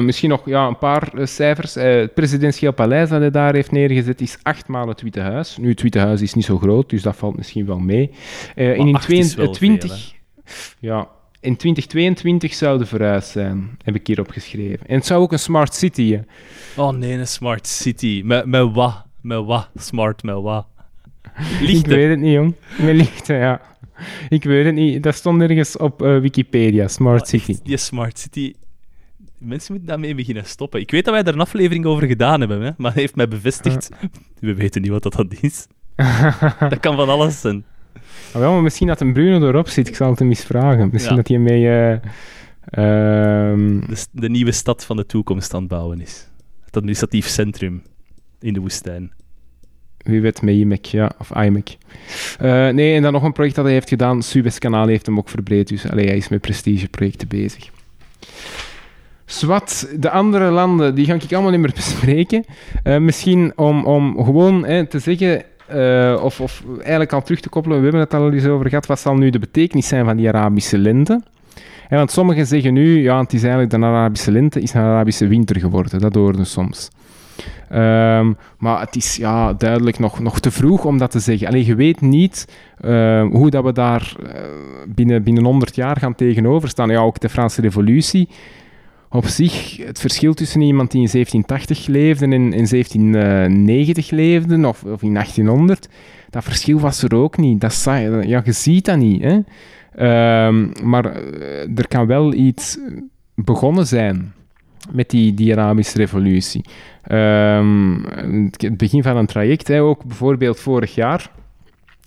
[0.03, 1.75] Misschien nog ja, een paar eh, cijfers.
[1.75, 5.57] Eh, het presidentieel paleis dat hij daar heeft neergezet is acht maal het Witte Huis.
[5.57, 8.11] Nu, het Witte Huis is niet zo groot, dus dat valt misschien wel mee.
[8.55, 10.13] In acht is wel 20,
[10.79, 11.07] ja,
[11.45, 14.87] in 2022 zou de verhuis zijn, heb ik hier opgeschreven.
[14.87, 16.11] En het zou ook een smart city.
[16.11, 16.21] hè.
[16.81, 18.21] Oh nee, een smart city.
[18.25, 19.03] Met, met wat?
[19.21, 19.69] Met wat?
[19.75, 20.67] Smart, met wat?
[21.61, 21.95] Ik Lichten.
[21.95, 22.53] weet het niet, jong.
[22.79, 23.61] Met lichten, ja.
[24.29, 25.03] Ik weet het niet.
[25.03, 27.59] Dat stond ergens op eh, Wikipedia, smart Oh, echt, city.
[27.63, 28.53] die smart city.
[29.37, 30.79] Mensen moeten daarmee beginnen stoppen.
[30.79, 33.27] Ik weet dat wij daar een aflevering over gedaan hebben, hè, maar hij heeft mij
[33.27, 33.89] bevestigd.
[34.39, 35.67] We weten niet wat dat, dat is.
[36.69, 37.65] dat kan van alles zijn.
[38.33, 39.87] Ah, wel, maar misschien dat een Bruno erop zit.
[39.87, 40.89] Ik zal het hem eens vragen.
[40.91, 41.21] Misschien Ja.
[41.21, 41.67] dat hij mee...
[41.67, 41.91] eh,
[42.69, 43.81] ehm,
[44.11, 46.27] de nieuwe stad van de toekomst aan het bouwen is.
[46.65, 47.83] Het administratief centrum
[48.39, 49.11] in de woestijn.
[49.97, 51.77] Wie weet met IMEC, ja, of IMEC.
[52.39, 54.23] Eh, nee, en dan nog een project dat hij heeft gedaan.
[54.23, 57.69] Suezkanaal heeft hem ook verbreed, dus allee, hij is met prestigeprojecten bezig.
[59.25, 62.43] Zwat, de andere landen, die ga ik allemaal niet meer bespreken.
[62.83, 67.49] Eh, misschien om, om gewoon hè, te zeggen, eh, of, of eigenlijk al terug te
[67.49, 70.17] koppelen, we hebben het al eens over gehad, wat zal nu de betekenis zijn van
[70.17, 71.21] die Arabische lente?
[71.87, 75.27] Hè, want sommigen zeggen nu, ja, het is eigenlijk de Arabische lente, is een Arabische
[75.27, 75.99] winter geworden.
[75.99, 76.89] Dat hoorden soms.
[77.69, 81.47] Ehm, maar het is ja, duidelijk nog, nog te vroeg om dat te zeggen.
[81.47, 82.47] Alleen je weet niet
[82.81, 84.41] ehm, hoe dat we daar eh,
[84.87, 86.89] binnen, binnen 100 jaar gaan tegenover staan.
[86.89, 88.29] Ja, ook de Franse Revolutie.
[89.15, 94.83] Op zich, het verschil tussen iemand die in 1780 leefde en in 1790 leefde, of,
[94.83, 95.89] in 1800,
[96.29, 97.61] dat verschil was er ook niet.
[97.61, 97.83] Dat
[98.27, 99.21] ja, je ziet dat niet.
[99.21, 99.39] Hè?
[99.95, 102.77] Ehm, maar eh, er kan wel iets
[103.35, 104.33] begonnen zijn
[104.91, 106.65] met die, Arabische revolutie.
[107.03, 108.03] Ehm,
[108.57, 111.31] het begin van een traject, ook bijvoorbeeld vorig jaar,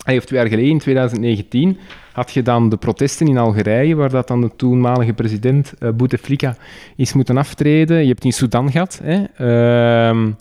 [0.05, 1.77] heeft twee jaar geleden, in 2019,
[2.11, 6.55] had je dan de protesten in Algerije, waar dat dan de toenmalige president uh, Bouteflika
[6.95, 8.01] is moeten aftreden.
[8.01, 10.33] Je hebt in Sudan gehad, hè, ehm, uh,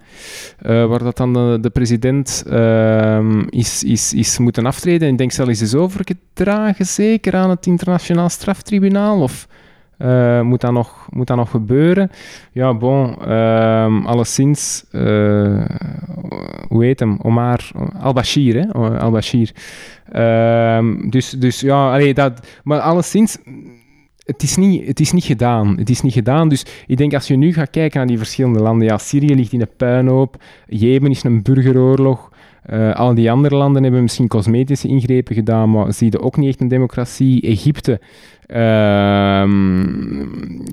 [0.86, 5.06] waar dat dan de, de president ehm, is, is, is moeten aftreden.
[5.06, 9.47] En ik denk zelfs is overgedragen, zeker aan het internationaal straftribunaal, of...
[9.99, 12.11] Uh, moet, dat nog, moet dat nog gebeuren?
[12.53, 15.65] Ja, bon, uh, alleszins, uh,
[16.69, 17.19] hoe heet hem?
[17.23, 17.70] Omar
[18.01, 18.73] al-Bashir, hè?
[18.99, 19.51] Al-Bashir.
[20.12, 23.39] Ehm, dus, dus ja, allee, dat, maar alleszins,
[24.25, 25.77] het is, niet, het is niet gedaan.
[25.79, 26.49] Het is niet gedaan.
[26.49, 29.53] Dus ik denk als je nu gaat kijken naar die verschillende landen, ja, Syrië ligt
[29.53, 32.31] in een puinhoop, Jemen is een burgeroorlog.
[32.70, 36.49] Uh, al die andere landen hebben misschien cosmetische ingrepen gedaan, maar zie je ook niet
[36.49, 37.43] echt een democratie.
[37.43, 38.01] Egypte
[38.55, 39.43] uh,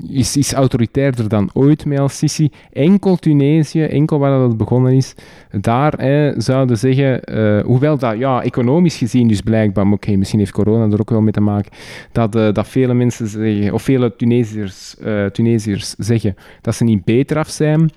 [0.10, 2.50] is, is autoritairder dan ooit met Al-Sisi.
[2.72, 5.14] Enkel Tunesië, enkel waar dat begonnen is,
[5.52, 5.94] daar
[6.38, 10.94] zouden zeggen, uh, hoewel dat ja, economisch gezien dus blijkbaar, oké, okay, misschien heeft corona
[10.94, 11.72] er ook wel mee te maken,
[12.12, 17.04] dat, uh, dat vele mensen zeggen, of vele Tunesiërs, uh, Tunesiërs zeggen dat ze niet
[17.04, 17.90] beter af zijn.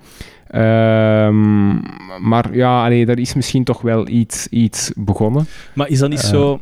[0.55, 1.83] Um,
[2.21, 5.47] maar ja, allee, daar is misschien toch wel iets, iets begonnen.
[5.75, 6.61] Maar is dat niet zo...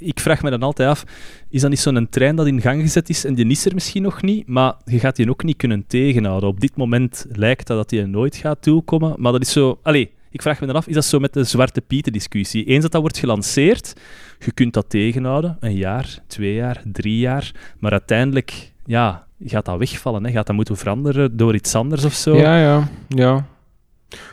[0.00, 1.04] Ik vraag me dan altijd af,
[1.50, 4.02] is dat niet zo'n trein dat in gang gezet is en die is er misschien
[4.02, 6.48] nog niet, maar je gaat die ook niet kunnen tegenhouden.
[6.48, 9.78] Op dit moment lijkt dat dat die nooit gaat toekomen, maar dat is zo...
[9.82, 12.64] Allee, ik vraag me dan af, is dat zo met de Zwarte Pieten-discussie?
[12.64, 13.92] Eens dat dat wordt gelanceerd,
[14.38, 19.78] je kunt dat tegenhouden, een jaar, twee jaar, drie jaar, maar uiteindelijk, ja, gaat dat
[19.78, 20.30] wegvallen, hè?
[20.30, 22.36] gaat dat moeten veranderen door iets anders of zo?
[22.36, 23.46] Ja, ja, ja.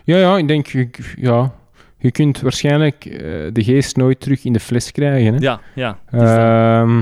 [0.03, 0.67] Ja, ja, ik denk,
[1.15, 1.53] ja,
[1.97, 3.19] je kunt waarschijnlijk uh,
[3.51, 5.33] de geest nooit terug in de fles krijgen.
[5.33, 5.39] Hè?
[5.39, 5.99] Ja, ja.
[6.13, 6.99] Uh,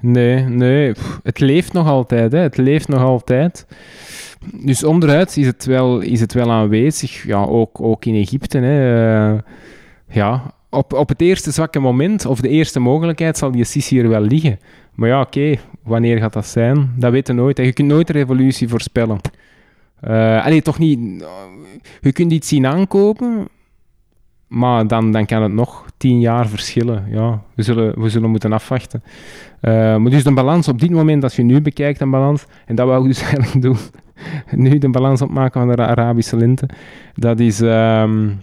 [0.00, 2.38] nee, nee, Pff, het leeft nog altijd, hè?
[2.38, 3.66] het leeft nog altijd.
[4.64, 8.58] Dus onderuit is het wel, is het wel aanwezig, ja, ook, ook in Egypte.
[8.58, 9.32] Hè?
[9.32, 9.38] Uh,
[10.08, 14.08] ja, op, op het eerste zwakke moment, of de eerste mogelijkheid, zal die Sisi er
[14.08, 14.58] wel liggen.
[14.94, 16.92] Maar ja, oké, okay, wanneer gaat dat zijn?
[16.96, 17.56] Dat weten we nooit.
[17.56, 19.20] Je kunt nooit een revolutie voorspellen.
[20.08, 21.24] Uh, allee, toch niet...
[22.00, 23.48] Je kunt iets zien aankopen,
[24.52, 27.04] maar dan, dan kan het nog tien jaar verschillen.
[27.10, 29.02] Ja, we zullen, we zullen moeten afwachten.
[29.60, 32.74] Uh, maar dus de balans op dit moment, als je nu bekijkt, een balans, en
[32.74, 33.76] dat wou ik dus eigenlijk doen,
[34.50, 36.68] nu de balans opmaken van de Arabische lente,
[37.14, 37.60] dat is...
[37.60, 38.40] Um,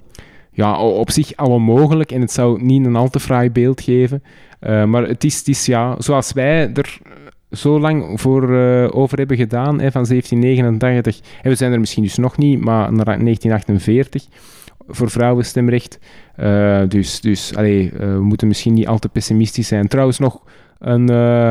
[0.51, 4.23] ja, op zich al onmogelijk en het zou niet een al te fraai beeld geven.
[4.61, 6.97] Uh, maar het is, is, ja, zoals wij er
[7.51, 8.43] zo lang voor
[8.91, 12.93] over hebben gedaan, hè, van 1789, en we zijn er misschien dus nog niet, maar
[12.93, 14.25] naar 1948,
[14.87, 15.99] voor vrouwenstemrecht.
[16.39, 19.87] Uh, dus dus allee, we moeten misschien niet al te pessimistisch zijn.
[19.87, 20.43] Trouwens nog,
[20.79, 21.09] een,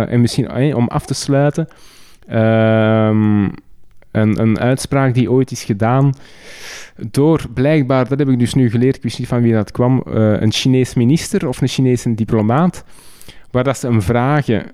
[0.09, 1.69] en misschien om af te sluiten,
[2.27, 3.53] een,
[4.13, 6.15] een uitspraak die ooit is gedaan
[7.11, 10.03] door blijkbaar, dat heb ik dus nu geleerd, ik wist niet van wie dat kwam,
[10.05, 12.85] een Chinees minister of een Chinese diplomaat,
[13.51, 14.73] waar dat ze hem vragen,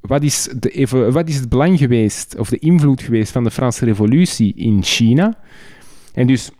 [0.00, 3.84] wat is, de, wat is het belang geweest, of de invloed geweest van de Franse
[3.84, 5.38] revolutie in China?
[6.14, 6.50] En dus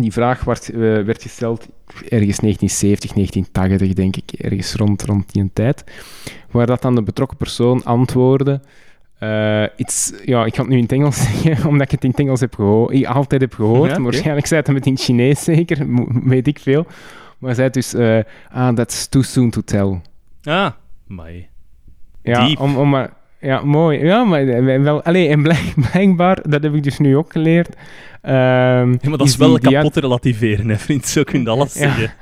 [0.00, 5.50] die vraag werd, uh, werd gesteld ergens 1970, 1980, denk ik, ergens rond, rond die
[5.52, 5.84] tijd,
[6.50, 8.60] waar dat dan de betrokken persoon antwoordde,
[9.20, 12.10] uh, iets, ja, ik ga het nu in het Engels zeggen, omdat ik het in
[12.10, 13.86] het Engels heb gehoord, ik altijd heb gehoord.
[13.86, 14.04] Ja, okay.
[14.04, 15.86] Waarschijnlijk zei het met in het Chinees zeker,
[16.24, 16.86] weet ik veel.
[17.38, 18.18] Maar zei dus, uh,
[18.50, 20.00] ah, that's too soon to tell.
[20.42, 20.70] Ah,
[21.06, 21.48] my.
[22.22, 22.60] Ja, Diep.
[22.60, 23.16] om, om maar...
[23.40, 24.04] ja, mooi.
[24.04, 25.02] Ja, maar eh, wel...
[25.02, 27.68] Allee, en blijk- blijkbaar, dat heb ik dus nu ook geleerd.
[28.22, 28.34] ehm,
[28.90, 31.06] Ja, maar dat is, wel kapot te relativeren, hè, vriend.
[31.06, 31.80] Zo kun je alles Ja.
[31.80, 32.12] zeggen.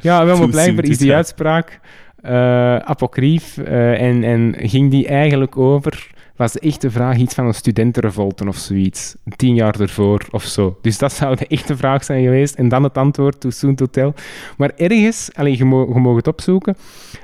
[0.00, 1.80] Ja, wel, maar blijkbaar is die uitspraak
[2.22, 6.10] eh apocrief eh, en, en ging die eigenlijk over...
[6.36, 9.16] Was de echte vraag iets van een studentenrevolte of zoiets?
[9.36, 10.78] Tien jaar ervoor of zo.
[10.80, 12.54] Dus dat zou de echte vraag zijn geweest.
[12.54, 14.12] En dan het antwoord, too soon to tell.
[14.56, 16.76] Maar ergens, alleen je mag het opzoeken,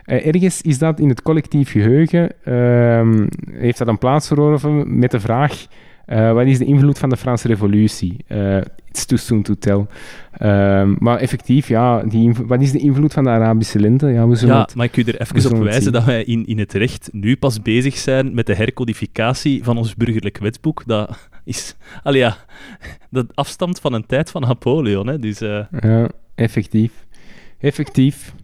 [0.04, 5.10] eh, ergens is dat in het collectief geheugen, ehm, heeft dat een plaats verworven met
[5.10, 5.66] de vraag...
[6.10, 8.16] eh, wat is de invloed van de Franse revolutie?
[8.26, 8.56] Eh,
[8.88, 9.86] it's too soon to tell.
[10.32, 14.06] Ehm, maar effectief, ja, die wat is de invloed van de Arabische lente?
[14.06, 16.24] Ja, we zullen Ja, het- maar ik kun je er even op wijzen dat wij
[16.24, 20.82] in, in het recht nu pas bezig zijn met de hercodificatie van ons burgerlijk wetboek.
[20.86, 22.36] Dat is, ja,
[23.10, 25.06] dat afstamt van een tijd van Napoleon.
[25.06, 26.92] Hè, dus eh, Ja, effectief.
[27.58, 28.34] Effectief.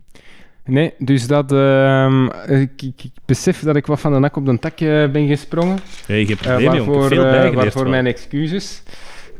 [0.66, 1.52] Nee, dus dat...
[1.52, 2.24] ehm,
[2.60, 5.26] ik, ik, ik besef dat ik wat van de nak op de tak eh, ben
[5.28, 5.78] gesprongen.
[6.06, 7.90] hey, geen Eh, probleem, heb waarvoor veel eh, waarvoor wel.
[7.90, 8.82] mijn excuses.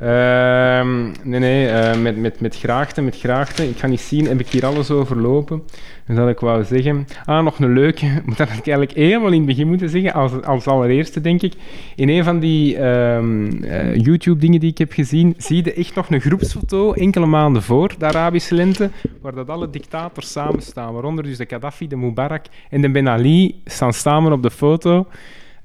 [0.00, 3.68] Ehm, nee, nee, eh, met, met, met graagte, met graagte.
[3.68, 5.62] Ik ga niet zien, heb ik hier alles overlopen.
[6.06, 7.06] Dus dat ik wou zeggen.
[7.24, 8.06] Ah, nog een leuke.
[8.36, 10.12] Dat ik eigenlijk helemaal in het begin moeten zeggen.
[10.12, 11.54] Als, als allereerste, denk ik.
[11.94, 16.10] In een van die ehm, eh, YouTube-dingen die ik heb gezien, zie je echt nog
[16.10, 18.90] een groepsfoto, enkele maanden voor de Arabische lente,
[19.20, 20.92] waar dat alle dictators samen staan.
[20.92, 25.06] Waaronder dus de Gaddafi, de Mubarak en de Ben Ali staan samen op de foto.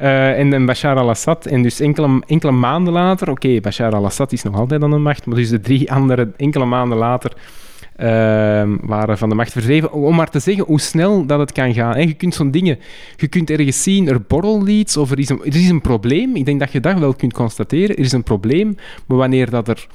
[0.02, 1.46] Eh, en, Bashar al-Assad.
[1.46, 5.26] En dus enkele, enkele maanden later, oké, Bashar al-Assad is nog altijd aan de macht,
[5.26, 7.32] maar dus de drie andere enkele maanden later
[7.96, 9.92] ehm, waren van de macht verdreven.
[9.92, 11.96] Om maar te zeggen hoe snel dat het kan gaan.
[11.96, 12.80] En je kunt zo'n dingen,
[13.16, 16.36] je kunt ergens zien, er borrelt iets of er is, een, er is een probleem.
[16.36, 17.96] Ik denk dat je dat wel kunt constateren.
[17.96, 18.76] Er is een probleem,
[19.06, 19.88] maar wanneer dat er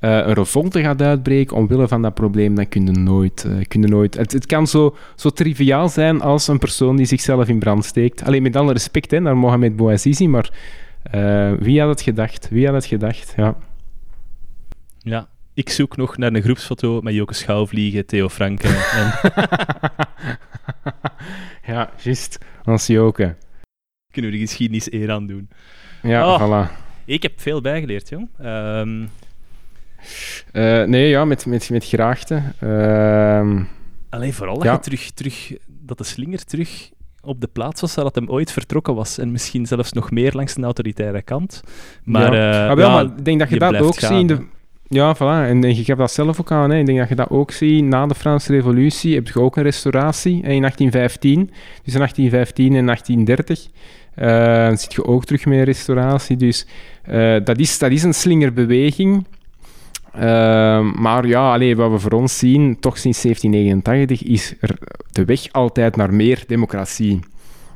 [0.00, 3.44] eh, een revolte gaat uitbreken omwille van dat probleem, dan kun je nooit...
[3.44, 7.06] eh, kun je nooit het, het kan zo, zo triviaal zijn als een persoon die
[7.06, 8.22] zichzelf in brand steekt.
[8.24, 10.50] Alleen met alle respect hè, naar Mohamed Bouazizi, maar
[11.02, 12.48] eh, wie had het gedacht?
[12.50, 13.32] Wie had het gedacht?
[13.36, 13.56] Ja.
[14.98, 19.12] Ja, ik zoek nog naar een groepsfoto met Joke Schouwvliegen, Theo Franke en
[21.74, 22.38] ja, juist.
[22.64, 23.36] Als Joke.
[24.12, 25.48] kunnen we de geschiedenis eer aan doen.
[26.02, 26.40] Ja, Oh.
[26.40, 26.70] voilà.
[27.04, 28.28] Ik heb veel bijgeleerd, jong.
[28.38, 29.04] Ehm,
[30.52, 32.42] Eh, nee, ja, met, met, met graagte.
[32.60, 33.62] Ehm,
[34.10, 34.72] alleen vooral dat, Ja.
[34.72, 36.90] je terug, terug, dat de slinger terug
[37.22, 39.18] op de plaats was waar dat hem ooit vertrokken was.
[39.18, 41.62] En misschien zelfs nog meer langs de autoritaire kant.
[42.04, 42.64] Maar, ja.
[42.64, 44.30] eh, Ah, wel, ja, maar ik denk dat je, je dat ook gaan, ziet.
[44.30, 44.46] in De...
[44.88, 45.48] Ja, voilà.
[45.48, 46.70] En, en je geeft dat zelf ook aan.
[46.70, 46.78] Hè.
[46.78, 47.84] Ik denk dat je dat ook ziet.
[47.84, 51.46] Na de Franse Revolutie heb je ook een restauratie hè, in 1815.
[51.82, 53.66] Tussen 1815 en 1830
[54.14, 56.36] eh zit je ook terug met een restauratie.
[56.36, 56.66] Dus
[57.44, 59.26] dat, is, dat is een slingerbeweging.
[60.12, 64.78] Ehm, maar ja, allee, wat we voor ons zien, toch sinds 1789, is er
[65.12, 67.20] de weg altijd naar meer democratie.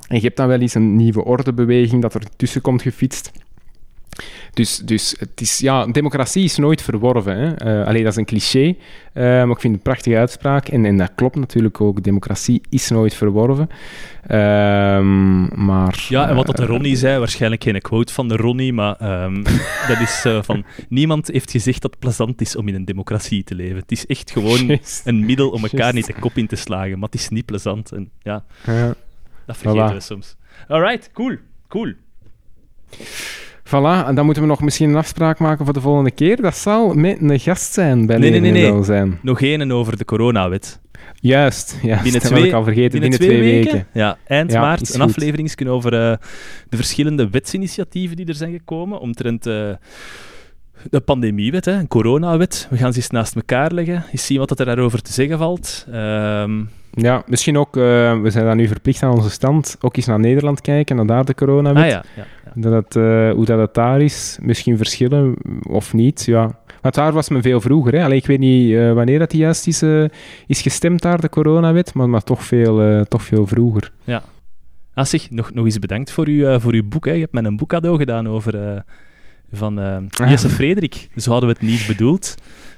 [0.08, 3.30] En je hebt dan wel eens een nieuwe ordebeweging dat er tussen komt gefietst.
[4.52, 7.36] Dus, dus het is, ja, democratie is nooit verworven.
[7.36, 7.54] Hè.
[7.54, 8.74] Eh, allee, dat is een cliché,
[9.12, 10.68] eh, maar ik vind het een prachtige uitspraak.
[10.68, 12.02] En, en dat klopt natuurlijk ook.
[12.02, 13.68] Democratie is nooit verworven.
[14.26, 16.06] Ehm, maar...
[16.08, 18.96] Ja, en wat dat de eh, Ronnie zei, waarschijnlijk geen quote van de Ronnie, maar
[18.96, 19.42] ehm,
[19.88, 20.64] dat is van...
[20.88, 23.76] Niemand heeft gezegd dat het plezant is om in een democratie te leven.
[23.76, 27.08] Het is echt gewoon een middel om elkaar niet de kop in te slagen, maar
[27.10, 27.92] het is niet plezant.
[27.92, 28.94] En ja, Ja.
[29.46, 29.94] dat vergeten Voilà.
[29.94, 30.36] we soms.
[30.68, 31.36] Alright, cool,
[31.68, 31.92] cool.
[33.74, 36.40] Voilà, en dan moeten we nog misschien een afspraak maken voor de volgende keer.
[36.40, 38.70] Dat zal met een gast zijn bij Nee, nee.
[38.70, 39.18] Welzijn.
[39.22, 40.80] Nog één over de coronawet.
[41.14, 41.78] Juist.
[41.82, 43.00] Binnen dat twee- ik al vergeten.
[43.00, 43.86] Binnen, twee, weken.
[43.92, 46.16] Ja, eind Ja, maart een aflevering over eh,
[46.68, 49.70] de verschillende wetsinitiatieven die er zijn gekomen omtrent eh,
[50.90, 52.66] de pandemiewet, hè, een coronawet.
[52.70, 55.86] We gaan ze eens naast elkaar leggen, eens zien wat er daarover te zeggen valt.
[55.92, 56.62] Ehm,
[56.96, 60.20] Ja, misschien ook, eh, we zijn dan nu verplicht aan onze stand, ook eens naar
[60.20, 61.82] Nederland kijken, naar daar de coronawet.
[61.82, 62.52] ah ja, ja, ja.
[62.54, 65.34] Dat het, eh, hoe dat het daar is, misschien verschillen
[65.68, 66.24] of niet.
[66.24, 66.58] Ja.
[66.80, 67.92] Want daar was men veel vroeger.
[67.92, 68.04] Hè.
[68.04, 69.82] Allee, ik weet niet eh, wanneer dat die juist is,
[70.46, 73.92] is gestemd daar, de coronawet, maar, maar toch, veel, toch veel vroeger.
[74.94, 77.04] Ah, zeg, nog, nog eens bedankt voor, uw eh, voor uw boek.
[77.04, 77.12] Hè.
[77.12, 78.84] Je hebt mij een boek cadeau gedaan over...
[79.52, 80.30] van Ah.
[80.30, 81.08] Jesse Frederik.
[81.16, 82.34] Zo hadden we het niet bedoeld.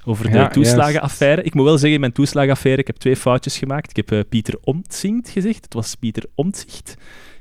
[0.09, 1.43] Over de Ja, toeslagenaffaire.
[1.43, 3.91] Ik moet wel zeggen, in mijn toeslagenaffaire, ik heb twee foutjes gemaakt.
[3.91, 5.65] Ik heb eh, Pieter Omtzigt gezegd.
[5.65, 6.95] Het was Pieter Omtzigt.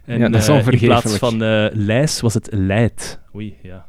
[0.06, 3.20] En Ja, dat is eh, in plaats van eh Lijs was het Leid.
[3.36, 3.86] Oei, ja.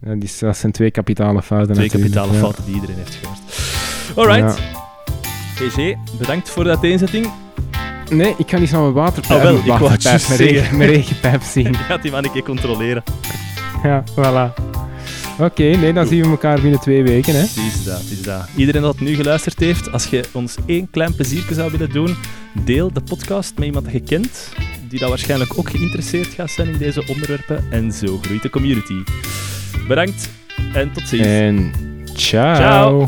[0.00, 1.74] Ja, die, dat zijn twee kapitale fouten.
[1.74, 3.40] Twee kapitale fouten die iedereen heeft gehoord.
[4.18, 4.60] Alright.
[5.54, 7.30] PG, bedankt voor de uiteenzetting.
[8.10, 11.66] Nee, ik ga niet naar mijn waterpijp, Ah, wel, ik wou het mijn, regenpijp zien.
[11.74, 13.02] Ik ga die man een keer controleren.
[13.82, 14.64] Ja, voilà.
[15.38, 17.32] Oké, nee, dan zien we elkaar binnen twee weken.
[17.32, 17.40] Hè.
[17.40, 18.48] Het is dat, het is dat.
[18.56, 22.16] Iedereen dat nu geluisterd heeft, als je ons één klein pleziertje zou willen doen,
[22.64, 24.52] deel de podcast met iemand dat je kent.
[24.88, 27.64] die dat waarschijnlijk ook geïnteresseerd gaat zijn in deze onderwerpen.
[27.70, 29.02] En zo groeit de community.
[29.88, 30.28] Bedankt
[30.72, 31.26] en tot ziens.
[31.26, 31.72] En
[32.14, 32.54] ciao.
[32.54, 33.04] Ciao.